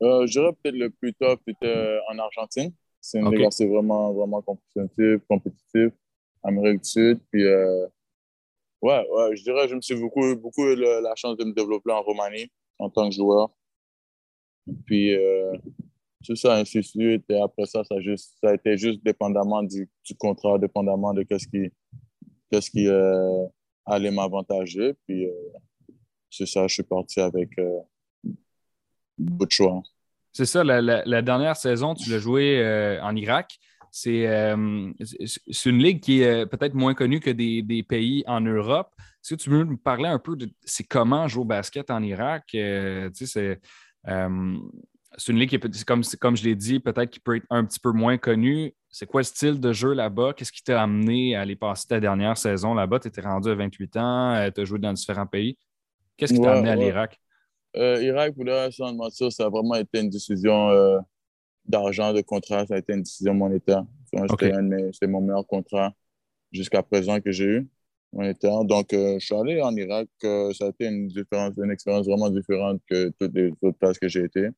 je 0.02 0.30
dirais 0.30 0.52
peut-être 0.62 0.76
le 0.76 0.90
plus 0.92 1.14
tough 1.14 1.40
était 1.48 2.00
en 2.12 2.20
Argentine. 2.20 2.72
C'est 3.06 3.20
une 3.20 3.28
okay. 3.28 3.38
ligue 3.38 3.70
vraiment, 3.70 4.12
vraiment 4.14 4.42
compétitif, 4.42 5.22
compétitif, 5.30 5.94
Amérique 6.42 6.82
du 6.82 6.90
Sud. 6.90 7.20
Puis, 7.32 7.44
euh, 7.44 7.86
ouais, 8.82 9.08
ouais, 9.12 9.36
je 9.36 9.44
dirais, 9.44 9.68
je 9.68 9.76
me 9.76 9.82
suis 9.82 9.96
beaucoup, 9.96 10.36
beaucoup 10.36 10.64
eu 10.66 10.76
la 10.76 11.14
chance 11.16 11.38
de 11.38 11.46
me 11.46 11.54
développer 11.54 11.92
en 11.92 12.02
Roumanie 12.02 12.52
en 12.80 12.90
tant 12.90 13.08
que 13.08 13.14
joueur. 13.16 13.52
Puis, 14.88 15.14
euh, 15.14 15.56
tout 16.26 16.36
ça, 16.36 16.56
ainsi 16.56 16.78
de 16.78 16.82
suite. 16.82 17.26
Et 17.30 17.40
après 17.40 17.68
ça, 17.68 17.84
ça, 17.84 18.02
juste, 18.02 18.40
ça 18.42 18.50
a 18.50 18.56
été 18.56 18.76
juste 18.76 19.04
dépendamment 19.06 19.62
du, 19.62 19.88
du 20.04 20.16
contrat, 20.16 20.58
dépendamment 20.58 21.14
de 21.14 21.22
qu'est-ce 21.22 21.48
qui, 21.48 21.72
qu'est-ce 22.50 22.72
qui 22.72 22.88
euh, 22.88 23.46
allait 23.86 24.10
m'avantager. 24.10 24.96
Puis, 25.06 25.28
c'est 26.32 26.48
ça, 26.48 26.66
je 26.66 26.74
suis 26.74 26.84
parti 26.84 27.20
avec 27.20 27.52
beaucoup 29.16 29.46
de 29.46 29.52
choix. 29.52 29.84
C'est 30.36 30.44
ça, 30.44 30.66
la, 30.66 31.22
dernière 31.22 31.56
saison, 31.56 31.94
tu 31.94 32.10
l'as 32.10 32.20
joué 32.20 32.60
euh, 32.60 33.02
en 33.02 33.16
Irak. 33.16 33.58
Euh, 34.06 34.92
c'est 35.00 35.70
une 35.70 35.82
ligue 35.82 36.02
qui 36.02 36.24
est 36.24 36.42
euh, 36.42 36.46
peut-être 36.46 36.74
moins 36.74 36.94
connue 36.94 37.22
que 37.22 37.30
des, 37.30 37.86
pays 37.88 38.22
en 38.28 38.42
Europe. 38.42 38.94
Est-ce 39.00 39.36
que 39.36 39.42
tu 39.42 39.50
veux 39.50 39.64
me 39.64 39.78
parler 39.78 40.10
un 40.10 40.20
peu 40.20 40.36
de 40.36 40.50
c'est 40.66 40.84
comment 40.84 41.30
jouer 41.30 41.44
au 41.44 41.46
basket 41.46 41.90
en 41.90 42.04
Irak? 42.04 42.50
c'est 42.52 43.62
une 44.06 45.40
ligue 45.40 45.52
qui 45.52 45.56
est, 45.56 45.86
comme, 45.86 46.04
comme 46.20 46.36
je 46.36 46.44
l'ai 46.44 46.56
dit, 46.56 46.82
peut-être 46.82 47.12
qui 47.12 47.22
peut 47.22 47.38
être 47.38 47.48
un 47.50 47.64
petit 47.64 47.80
peu 47.80 47.94
moins 47.94 48.18
connue. 48.18 48.74
C'est 48.90 49.06
quoi 49.06 49.22
le 49.22 49.26
style 49.26 49.62
de 49.62 49.72
jeu 49.72 49.94
là-bas? 49.94 50.34
Qu'est-ce 50.34 50.52
qui 50.52 50.64
t'a 50.64 50.84
amené 50.84 51.38
à 51.38 51.42
aller 51.42 51.56
passer 51.56 51.88
ta 51.88 52.02
dernière 52.02 52.38
saison 52.38 52.74
là-bas? 52.74 53.00
Tu 53.00 53.08
étais 53.08 53.22
rendu 53.22 53.48
à 53.48 53.56
28 53.56 53.96
ans, 53.96 54.50
tu 54.54 54.60
as 54.60 54.66
joué 54.66 54.80
dans 54.80 54.92
différents 54.92 55.28
pays. 55.28 55.58
Qu'est-ce 56.18 56.34
qui 56.34 56.42
t'a 56.42 56.56
amené 56.56 56.72
à 56.72 56.76
l'Irak? 56.76 57.22
Euh, 57.78 58.02
Irak, 58.02 58.36
pour 58.36 58.44
le 58.46 58.54
reste, 58.54 58.80
mentir, 58.80 59.32
ça 59.32 59.46
a 59.46 59.50
vraiment 59.50 59.76
été 59.76 60.00
une 60.00 60.10
décision 60.10 60.70
euh, 60.70 61.00
d'argent, 61.66 62.14
de 62.14 62.22
contrat. 62.22 62.66
Ça 62.68 62.76
a 62.76 62.78
été 62.78 62.94
une 62.94 63.04
décision 63.04 63.34
monétaire. 63.34 63.86
C'est 64.14 65.08
mon 65.08 65.22
meilleur 65.22 65.46
contrat 65.46 65.94
jusqu'à 66.52 66.84
présent 66.84 67.20
que 67.20 67.32
j'ai 67.32 67.46
eu 67.46 67.68
monétaire. 68.14 68.64
Donc, 68.64 68.94
euh, 68.94 69.20
je 69.20 69.26
suis 69.26 69.36
allé 69.36 69.62
en 69.62 69.76
Irak. 69.76 70.08
ça 70.22 70.66
a 70.66 70.70
été 70.70 70.86
une, 70.86 71.08
différence, 71.08 71.56
une 71.58 71.72
expérience 71.72 72.08
vraiment 72.08 72.30
différente 72.30 72.82
que 72.90 73.10
toutes 73.20 73.34
les 73.34 73.52
autres 73.62 73.78
places 73.78 74.00
que 74.00 74.08
j'ai 74.08 74.24
été. 74.24 74.50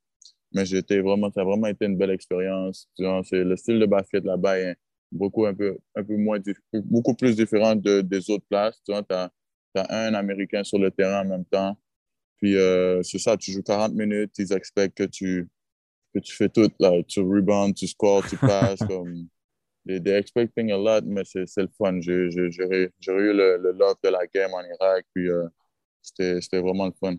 Mais 0.53 0.63
vraiment, 1.01 1.31
ça 1.31 1.41
a 1.41 1.43
vraiment 1.43 1.67
été 1.67 1.85
une 1.85 1.97
belle 1.97 2.11
expérience. 2.11 2.87
Le 2.99 3.55
style 3.55 3.79
de 3.79 3.85
basket 3.85 4.23
là-bas 4.23 4.59
est, 4.59 4.75
beaucoup, 5.11 5.45
un 5.45 5.53
peu, 5.53 5.77
un 5.95 6.03
peu 6.03 6.15
moins, 6.17 6.39
beaucoup 6.73 7.15
plus 7.15 7.35
différent 7.35 7.75
de, 7.75 8.01
des 8.01 8.29
autres 8.29 8.45
places. 8.49 8.81
Tu 8.85 8.93
as, 8.93 9.31
un 9.75 10.13
Américain 10.13 10.63
sur 10.63 10.79
le 10.79 10.91
terrain 10.91 11.21
en 11.21 11.25
même 11.25 11.45
temps. 11.45 11.77
Puis 12.41 12.55
euh, 12.55 13.01
c'est 13.03 13.19
ça, 13.19 13.35
tu 13.37 13.51
joues 13.51 13.63
40 13.63 13.93
minutes, 13.93 14.31
ils 14.37 14.53
expectent 14.53 14.97
que 14.97 15.03
tu, 15.03 15.49
que 16.13 16.19
tu 16.19 16.35
fais 16.35 16.49
tout. 16.49 16.71
Là. 16.79 16.91
Tu 17.07 17.21
rebound, 17.21 17.75
tu 17.75 17.87
scores, 17.87 18.27
tu 18.27 18.37
passes. 18.37 18.79
comme, 18.87 19.27
they're 19.85 20.17
expecting 20.17 20.71
a 20.71 20.77
lot, 20.77 21.05
mais 21.05 21.23
c'est 21.23 21.45
le 21.57 21.69
fun. 21.77 21.99
J'ai 22.01 22.13
eu 22.13 22.29
le, 22.29 23.57
le, 23.57 23.71
love 23.71 23.95
de 24.03 24.09
la 24.09 24.27
game 24.27 24.51
en 24.53 24.61
Irak, 24.61 25.05
puis 25.13 25.29
euh, 25.29 25.47
c'était 26.01 26.59
vraiment 26.59 26.85
le 26.85 26.93
fun. 26.99 27.15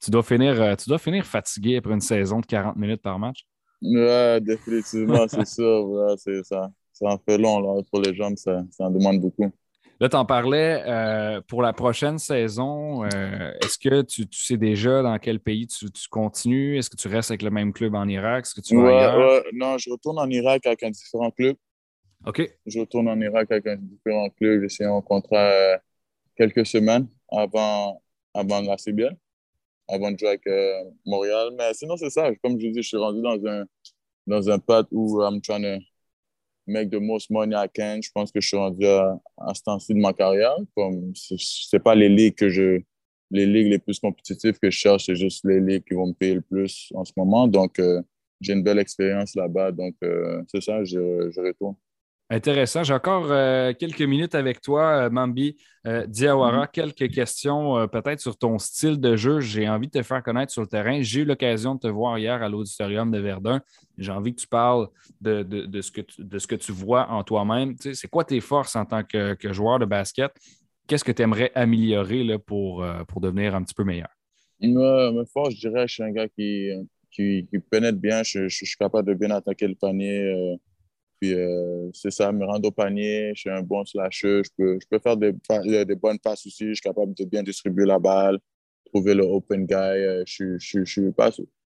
Tu 0.00 0.10
dois, 0.10 0.22
finir, 0.22 0.60
euh, 0.60 0.76
tu 0.76 0.88
dois 0.88 0.98
finir 0.98 1.26
fatigué 1.26 1.76
après 1.76 1.92
une 1.92 2.00
saison 2.00 2.40
de 2.40 2.46
40 2.46 2.76
minutes 2.76 3.02
par 3.02 3.18
match? 3.18 3.46
Ouais, 3.82 4.40
définitivement, 4.40 5.26
c'est 5.28 5.46
sûr. 5.46 6.16
ça, 6.44 6.70
ça 6.92 7.06
en 7.06 7.18
fait 7.18 7.38
long 7.38 7.60
là, 7.60 7.82
pour 7.90 8.00
les 8.00 8.14
jambes, 8.14 8.36
ça, 8.36 8.62
ça 8.70 8.84
en 8.84 8.90
demande 8.90 9.20
beaucoup. 9.20 9.52
Là, 10.00 10.08
tu 10.08 10.14
en 10.14 10.24
parlais 10.24 10.82
euh, 10.86 11.40
pour 11.48 11.60
la 11.60 11.72
prochaine 11.72 12.18
saison. 12.18 13.04
Euh, 13.04 13.52
est-ce 13.64 13.78
que 13.78 14.02
tu, 14.02 14.26
sais 14.30 14.56
déjà 14.56 15.02
dans 15.02 15.18
quel 15.18 15.40
pays 15.40 15.66
tu, 15.66 15.86
continues? 16.08 16.78
Est-ce 16.78 16.88
que 16.88 16.96
tu 16.96 17.08
restes 17.08 17.32
avec 17.32 17.42
le 17.42 17.50
même 17.50 17.72
club 17.72 17.96
en 17.96 18.06
Irak? 18.06 18.46
Est-ce 18.46 18.54
que 18.54 18.60
tu 18.60 18.80
vas 18.80 19.42
Non, 19.52 19.76
je 19.76 19.90
retourne 19.90 20.20
en 20.20 20.30
Irak 20.30 20.66
avec 20.66 20.84
un 20.84 20.90
différent 20.90 21.32
club. 21.32 21.56
OK. 22.26 22.48
Je 22.64 22.78
retourne 22.78 23.08
en 23.08 23.20
Irak 23.20 23.50
avec 23.50 23.66
un 23.66 23.76
différent 23.76 24.30
club. 24.30 24.62
J'ai 24.62 24.68
signé 24.68 24.88
un 24.88 25.00
contrat 25.00 25.50
euh, 25.50 25.76
quelques 26.36 26.66
semaines 26.66 27.08
avant, 27.28 28.00
avant 28.34 28.60
la 28.60 28.78
CBL, 28.78 29.16
avant 29.88 30.12
de 30.12 30.18
jouer 30.18 30.28
avec 30.28 30.48
Montréal. 31.06 31.48
Mais 31.58 31.74
sinon, 31.74 31.96
c'est 31.96 32.10
ça. 32.10 32.32
Comme 32.36 32.52
je 32.60 32.68
dis, 32.68 32.82
je 32.82 32.88
suis 32.88 32.96
rendu 32.96 33.20
dans 33.20 33.44
un, 33.46 33.64
dans 34.28 34.48
un 34.48 34.60
pad 34.60 34.86
où 34.92 35.20
I'm 35.22 35.40
trying 35.40 35.62
to 35.62 35.84
make 36.68 36.90
the 36.90 37.00
most 37.00 37.30
money 37.30 37.54
I 37.54 37.68
can. 37.68 38.00
Je 38.02 38.10
pense 38.12 38.30
que 38.30 38.40
je 38.40 38.48
suis 38.48 38.56
rendu 38.56 38.86
à, 38.86 39.18
ce 39.54 39.62
temps-ci 39.62 39.94
de 39.94 40.00
ma 40.00 40.12
carrière. 40.12 40.56
Comme 40.76 41.12
c'est 41.14 41.82
pas 41.82 41.94
les 41.94 42.08
ligues 42.08 42.34
que 42.34 42.48
je 42.48 42.80
les 43.30 43.46
ligues 43.46 43.68
les 43.68 43.78
plus 43.78 43.98
compétitives 43.98 44.58
que 44.58 44.70
je 44.70 44.76
cherche, 44.76 45.06
c'est 45.06 45.16
juste 45.16 45.44
les 45.44 45.60
ligues 45.60 45.84
qui 45.84 45.94
vont 45.94 46.06
me 46.06 46.12
payer 46.14 46.34
le 46.34 46.40
plus 46.40 46.90
en 46.94 47.04
ce 47.04 47.12
moment. 47.16 47.46
Donc, 47.46 47.78
euh, 47.78 48.00
j'ai 48.40 48.54
une 48.54 48.62
belle 48.62 48.78
expérience 48.78 49.34
là-bas. 49.34 49.72
Donc, 49.72 49.94
euh, 50.02 50.42
c'est 50.48 50.62
ça, 50.62 50.82
je, 50.84 51.30
je 51.30 51.40
retourne. 51.40 51.74
Intéressant. 52.30 52.82
J'ai 52.82 52.92
encore 52.92 53.28
euh, 53.30 53.72
quelques 53.72 54.02
minutes 54.02 54.34
avec 54.34 54.60
toi, 54.60 55.06
euh, 55.06 55.10
Mambi 55.10 55.56
euh, 55.86 56.06
Diawara. 56.06 56.66
Mm-hmm. 56.66 56.70
Quelques 56.72 57.10
questions 57.10 57.88
peut-être 57.88 58.20
sur 58.20 58.36
ton 58.36 58.58
style 58.58 59.00
de 59.00 59.16
jeu. 59.16 59.40
J'ai 59.40 59.66
envie 59.66 59.86
de 59.86 59.92
te 59.92 60.02
faire 60.02 60.22
connaître 60.22 60.52
sur 60.52 60.60
le 60.60 60.68
terrain. 60.68 61.00
J'ai 61.00 61.20
eu 61.20 61.24
l'occasion 61.24 61.74
de 61.74 61.80
te 61.80 61.86
voir 61.86 62.18
hier 62.18 62.42
à 62.42 62.48
l'auditorium 62.50 63.10
de 63.10 63.18
Verdun. 63.18 63.62
J'ai 63.96 64.12
envie 64.12 64.34
que 64.34 64.42
tu 64.42 64.46
parles 64.46 64.88
de, 65.22 65.42
ce, 65.80 65.90
que 65.90 66.02
tu, 66.02 66.22
de 66.22 66.38
ce 66.38 66.46
que 66.46 66.54
tu 66.54 66.70
vois 66.70 67.08
en 67.08 67.24
toi-même. 67.24 67.76
c'est 67.78 68.08
quoi 68.08 68.24
tes 68.24 68.40
forces 68.40 68.76
en 68.76 68.84
tant 68.84 69.02
que, 69.04 69.36
joueur 69.50 69.78
de 69.78 69.86
basket? 69.86 70.30
Qu'est-ce 70.86 71.04
que 71.04 71.12
tu 71.12 71.22
aimerais 71.22 71.50
améliorer 71.54 72.24
là, 72.24 72.38
pour, 72.38 72.84
pour 73.08 73.22
devenir 73.22 73.54
un 73.54 73.62
petit 73.62 73.74
peu 73.74 73.84
meilleur? 73.84 74.08
mes 74.60 75.24
forces, 75.32 75.54
je 75.54 75.68
dirais, 75.68 75.88
je 75.88 75.94
suis 75.94 76.02
un 76.02 76.10
gars 76.10 76.28
qui, 76.28 76.72
qui, 77.10 77.46
pénètre 77.70 77.98
bien. 77.98 78.22
Je, 78.22 78.48
je, 78.48 78.64
suis 78.66 78.76
capable 78.76 79.08
de 79.08 79.14
bien 79.14 79.30
attaquer 79.30 79.66
le 79.66 79.74
panier 79.74 80.58
puis 81.20 81.34
euh, 81.34 81.90
c'est 81.92 82.10
ça, 82.10 82.30
me 82.30 82.44
rendre 82.44 82.68
au 82.68 82.70
panier, 82.70 83.32
je 83.34 83.40
suis 83.40 83.50
un 83.50 83.62
bon 83.62 83.84
slasher, 83.84 84.42
je 84.44 84.50
peux, 84.56 84.78
je 84.80 84.86
peux 84.88 84.98
faire 85.00 85.16
des, 85.16 85.32
des, 85.84 85.94
bonnes 85.96 86.18
passes 86.18 86.46
aussi, 86.46 86.68
je 86.68 86.74
suis 86.74 86.82
capable 86.82 87.14
de 87.14 87.24
bien 87.24 87.42
distribuer 87.42 87.86
la 87.86 87.98
balle, 87.98 88.38
trouver 88.86 89.14
le 89.14 89.24
open 89.24 89.66
guy. 89.66 89.74
Euh, 89.74 90.22
je, 90.26 90.58
je, 90.58 90.84
je, 90.84 90.90
suis 90.90 91.12
pas, 91.12 91.30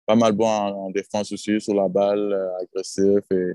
pas 0.06 0.16
mal 0.16 0.32
bon 0.34 0.48
en, 0.48 0.90
défense 0.92 1.32
aussi, 1.34 1.60
sur 1.60 1.74
la 1.74 1.90
balle, 1.90 2.32
euh, 2.32 2.58
agressif. 2.62 3.24
Et, 3.32 3.54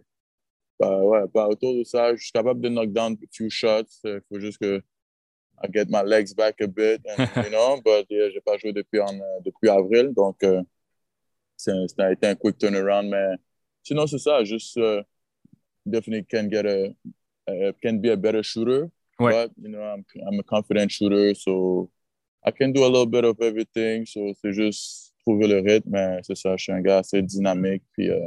bah, 0.79 1.03
ouais, 1.03 1.23
bah, 1.33 1.49
autour 1.49 1.75
de 1.75 1.85
ça, 1.85 2.15
je 2.15 2.23
suis 2.23 2.33
capable 2.33 2.61
de 2.61 2.69
knock 2.69 2.93
down 2.93 3.15
a 3.15 3.27
few 3.33 3.49
shots. 3.49 4.01
Il 4.05 4.21
faut 4.29 4.41
juste 4.41 4.59
que 4.59 4.83
I 5.63 5.69
get 5.73 5.87
my 5.89 6.03
legs 6.05 6.35
back 6.35 6.61
a 6.61 6.69
bit, 6.69 7.01
and, 7.07 7.19
you 7.45 7.51
know, 7.51 7.81
but 7.85 8.07
yeah, 8.11 8.31
j'ai 8.31 8.41
pas 8.41 8.59
joué 8.59 8.73
depuis, 8.73 9.01
en, 9.01 9.19
depuis 9.45 9.69
avril, 9.69 10.13
donc 10.15 10.37
ça 11.57 11.73
a 11.99 12.13
été 12.13 12.29
un 12.29 12.37
quick 12.37 12.59
turnaround, 12.59 13.09
mais 13.11 13.35
sinon 13.83 14.07
c'est 14.07 14.19
ça, 14.19 14.45
juste 14.45 14.79
definitely 15.91 16.25
can 16.25 16.49
get 16.49 16.67
a, 16.67 16.95
can 17.83 18.01
be 18.01 18.11
a 18.11 18.17
better 18.17 18.43
shooter. 18.43 18.91
But 19.19 19.51
you 19.61 19.69
know, 19.69 19.83
I'm 19.83 20.05
I'm 20.27 20.39
a 20.39 20.45
confident 20.45 20.93
shooter, 20.93 21.35
so 21.35 21.91
I 22.45 22.53
can 22.53 22.73
do 22.73 22.85
a 22.85 22.91
little 22.91 23.07
bit 23.07 23.25
of 23.25 23.41
everything. 23.41 24.07
So 24.07 24.33
c'est 24.41 24.53
juste 24.53 25.13
trouver 25.27 25.49
le 25.49 25.59
rythme, 25.61 25.91
mais 25.91 26.21
c'est 26.23 26.37
ça. 26.37 26.57
Je 26.57 26.63
suis 26.63 26.73
un 26.73 26.81
gars 26.81 26.99
assez 26.99 27.23
dynamique, 27.23 27.83
puis. 27.93 28.11
Euh, 28.11 28.21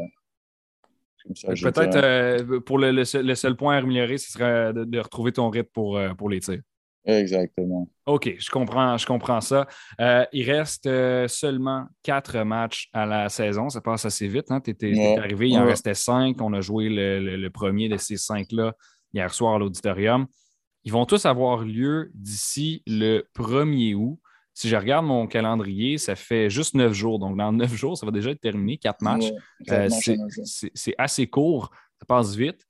Peut-être 1.46 1.98
euh, 1.98 2.60
pour 2.62 2.80
le, 2.80 2.92
le, 2.92 3.36
seul, 3.36 3.56
point 3.56 3.76
à 3.76 3.78
améliorer, 3.78 4.18
ce 4.18 4.32
serait 4.32 4.74
de, 4.74 5.00
retrouver 5.00 5.32
ton 5.32 5.52
rythme 5.52 5.70
pour, 5.72 5.96
euh, 5.96 6.16
pour 6.16 6.32
les 6.32 6.40
tirs. 6.40 6.62
Exactement. 7.06 7.90
OK, 8.06 8.36
je 8.38 8.50
comprends, 8.52 8.98
je 8.98 9.06
comprends 9.06 9.42
ça. 9.42 9.68
Euh, 10.00 10.26
il 10.34 10.50
reste 10.50 10.86
euh, 10.86 11.28
seulement 11.28 11.88
quatre 12.04 12.40
matchs 12.44 12.90
à 12.94 13.06
la 13.06 13.30
saison. 13.30 13.70
Ça 13.70 13.82
passe 13.82 14.06
assez 14.06 14.28
vite. 14.28 14.52
Hein? 14.52 14.62
Tu 14.62 14.72
étais, 14.72 15.18
arrivé, 15.18 15.50
il 15.50 15.58
en 15.58 15.66
restait 15.66 15.96
cinq. 15.96 16.42
On 16.42 16.54
a 16.54 16.62
joué 16.62 16.90
le, 16.90 17.50
premier 17.50 17.90
de 17.90 17.98
ces 17.98 18.18
cinq-là 18.18 18.74
hier 19.14 19.34
soir 19.34 19.56
à 19.56 19.60
l'auditorium. 19.60 20.28
Ils 20.84 20.92
vont 20.92 21.06
tous 21.06 21.26
avoir 21.26 21.64
lieu 21.64 22.12
d'ici 22.14 22.84
le 22.88 23.28
1er 23.36 23.96
août. 23.96 24.20
Si 24.54 24.68
je 24.68 24.76
regarde 24.76 25.06
mon 25.06 25.28
calendrier, 25.28 25.98
ça 25.98 26.16
fait 26.16 26.50
juste 26.50 26.76
neuf 26.76 26.94
jours. 26.94 27.20
Donc, 27.20 27.38
dans 27.38 27.52
neuf 27.52 27.74
jours, 27.74 27.98
ça 27.98 28.06
va 28.06 28.12
déjà 28.12 28.32
être 28.32 28.42
terminé, 28.42 28.78
quatre 28.78 29.02
matchs. 29.02 29.32
Euh, 29.70 29.90
c'est 30.44 30.96
assez 30.98 31.28
court, 31.28 31.72
ça 32.00 32.06
passe 32.06 32.36
vite 32.36 32.66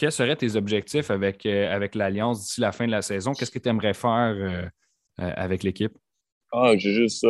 quels 0.00 0.12
seraient 0.12 0.34
tes 0.34 0.56
objectifs 0.56 1.10
avec, 1.10 1.44
euh, 1.44 1.70
avec 1.70 1.94
l'Alliance 1.94 2.40
d'ici 2.40 2.62
la 2.62 2.72
fin 2.72 2.86
de 2.86 2.90
la 2.90 3.02
saison? 3.02 3.34
Qu'est-ce 3.34 3.50
que 3.50 3.58
tu 3.58 3.68
aimerais 3.68 3.92
faire 3.92 4.34
euh, 4.34 4.64
euh, 5.20 5.32
avec 5.36 5.62
l'équipe? 5.62 5.92
Ah, 6.50 6.72
j'ai 6.74 6.94
juste, 6.94 7.26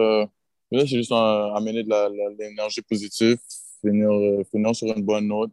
juste 0.70 1.10
amener 1.10 1.82
de 1.82 2.38
l'énergie 2.38 2.80
positive, 2.82 3.38
finir, 3.80 4.08
finir 4.52 4.72
sur 4.76 4.86
une 4.96 5.02
bonne 5.02 5.26
note, 5.26 5.50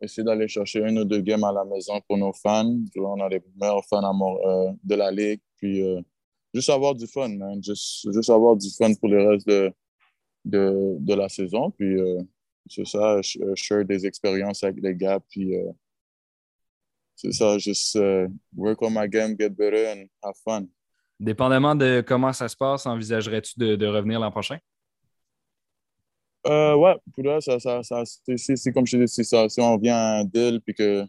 essayer 0.00 0.24
d'aller 0.24 0.48
chercher 0.48 0.84
un 0.84 0.96
ou 0.96 1.04
deux 1.04 1.20
games 1.20 1.44
à 1.44 1.52
la 1.52 1.64
maison 1.64 2.00
pour 2.08 2.18
nos 2.18 2.32
fans. 2.32 2.76
On 2.96 3.20
a 3.20 3.28
les 3.28 3.40
meilleurs 3.60 3.84
fans 3.88 4.02
de 4.82 4.94
la 4.96 5.12
Ligue. 5.12 5.40
Puis 5.58 5.80
juste 6.52 6.70
avoir 6.70 6.96
du 6.96 7.06
fun, 7.06 7.28
man. 7.28 7.62
Juste, 7.62 8.12
juste 8.12 8.30
avoir 8.30 8.56
du 8.56 8.68
fun 8.76 8.92
pour 8.94 9.08
le 9.08 9.28
reste 9.28 9.46
de, 9.46 9.72
de, 10.44 10.96
de 10.98 11.14
la 11.14 11.28
saison. 11.28 11.70
Puis 11.70 11.96
c'est 12.68 12.86
ça, 12.86 13.20
share 13.54 13.84
des 13.84 14.04
expériences 14.04 14.64
avec 14.64 14.82
les 14.82 14.96
gars. 14.96 15.20
Puis 15.30 15.54
c'est 17.22 17.32
ça, 17.32 17.56
juste 17.56 17.94
uh, 17.94 18.26
work 18.56 18.82
on 18.82 18.90
my 18.90 19.08
game, 19.08 19.36
get 19.38 19.50
better 19.50 19.86
and 19.86 20.06
have 20.24 20.34
fun. 20.44 20.66
Dépendamment 21.20 21.76
de 21.76 22.02
comment 22.04 22.32
ça 22.32 22.48
se 22.48 22.56
passe, 22.56 22.84
envisagerais-tu 22.84 23.56
de, 23.56 23.86
revenir 23.86 24.18
l'an 24.18 24.32
prochain? 24.32 24.58
Euh, 26.46 26.74
ouais, 26.74 26.96
pour 27.14 27.22
là, 27.22 27.40
ça, 27.40 27.60
ça, 27.60 27.80
ça 27.84 28.02
c'est 28.04 28.72
comme 28.72 28.86
je 28.86 28.96
dis, 28.96 29.06
si, 29.06 29.24
ça, 29.24 29.48
si 29.48 29.60
on 29.60 29.78
vient 29.78 29.94
à 29.94 30.20
un 30.20 30.24
deal 30.24 30.60
et 30.66 30.74
que 30.74 31.04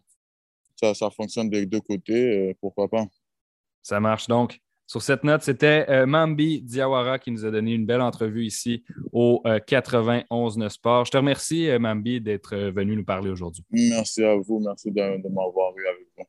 ça, 0.76 0.93
ça 0.93 1.09
fonctionne 1.09 1.49
des 1.49 1.66
deux 1.66 1.82
côtés, 1.82 2.49
euh, 2.49 2.53
pourquoi 2.61 2.88
pas? 2.88 3.05
Ça 3.82 3.99
marche 3.99 4.28
donc. 4.28 4.59
Sur 4.86 5.01
cette 5.01 5.23
note, 5.23 5.41
c'était 5.43 5.86
euh, 5.89 6.05
Mambi 6.05 6.61
Diawara 6.61 7.17
qui 7.17 7.31
nous 7.31 7.45
a 7.45 7.51
donné 7.51 7.73
une 7.73 7.86
belle 7.86 8.01
entrevue 8.01 8.45
ici 8.45 8.84
au 9.11 9.41
91 9.65 10.57
9 10.57 10.71
Sport. 10.71 11.05
Je 11.05 11.11
te 11.11 11.17
remercie, 11.17 11.69
euh, 11.69 11.79
Mambi, 11.79 12.19
d'être 12.19 12.53
euh, 12.53 12.71
venu 12.71 12.95
nous 12.95 13.05
parler 13.05 13.29
aujourd'hui. 13.29 13.63
Merci 13.71 14.23
à 14.23 14.36
vous. 14.36 14.59
Merci 14.59 14.91
de, 14.91 15.01
m'avoir 15.29 15.73
eu 15.77 15.88
avec 15.88 16.07
vous. 16.17 16.23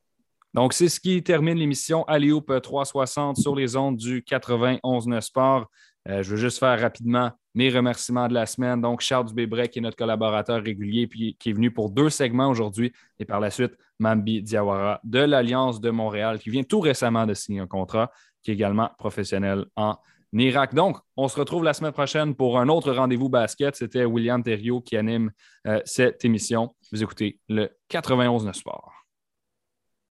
Donc, 0.55 0.73
c'est 0.73 0.89
ce 0.89 1.01
qui 1.01 1.21
termine 1.23 1.59
l'émission 1.59 2.05
Alioop 2.05 2.61
360 2.63 3.39
sur 3.39 3.57
les 3.57 3.75
ondes 3.75 3.97
du 3.97 4.23
91 4.23 5.09
9 5.09 5.25
Sport. 5.25 5.69
je 6.07 6.23
veux 6.23 6.37
juste 6.37 6.61
faire 6.61 6.79
rapidement 6.79 7.33
mes 7.57 7.71
remerciements 7.71 8.29
de 8.29 8.35
la 8.35 8.47
semaine. 8.47 8.81
Donc, 8.81 9.01
Charles 9.01 9.27
Dubébrec, 9.27 9.73
qui 9.73 9.81
est 9.81 9.83
notre 9.83 9.97
collaborateur 9.97 10.63
régulier, 10.63 11.09
puis 11.09 11.37
qui 11.41 11.51
est 11.51 11.55
venu 11.55 11.73
pour 11.73 11.91
deux 11.91 12.09
segments 12.09 12.49
aujourd'hui. 12.49 12.93
Et 13.19 13.25
par 13.25 13.41
la 13.41 13.51
suite, 13.51 13.77
Mambi 13.99 14.43
Diawara 14.43 15.01
de 15.03 15.19
l'Alliance 15.19 15.81
de 15.81 15.91
Montréal, 15.91 16.39
qui 16.39 16.51
vient 16.51 16.63
tout 16.63 16.81
récemment 16.81 17.27
de 17.27 17.35
signer 17.35 17.59
un 17.59 17.67
contrat 17.67 18.13
qui 18.45 18.51
est 18.51 18.55
également 18.55 18.91
professionnel 18.99 19.65
en 19.75 19.97
Irak. 20.33 20.75
Donc, 20.75 20.99
on 21.17 21.29
se 21.29 21.39
retrouve 21.39 21.65
la 21.65 21.75
semaine 21.75 21.93
prochaine 21.93 22.35
pour 22.35 22.59
un 22.59 22.69
autre 22.69 22.93
rendez-vous 22.93 23.29
basket. 23.29 23.77
C'était 23.77 24.05
William 24.05 24.43
Thériault 24.43 24.81
qui 24.81 24.97
anime 24.97 25.31
euh, 25.67 25.81
cette 25.85 26.25
émission. 26.25 26.75
Vous 26.93 27.03
écoutez 27.03 27.41
le 27.49 27.71
91 27.89 28.51
Sport. 28.53 29.04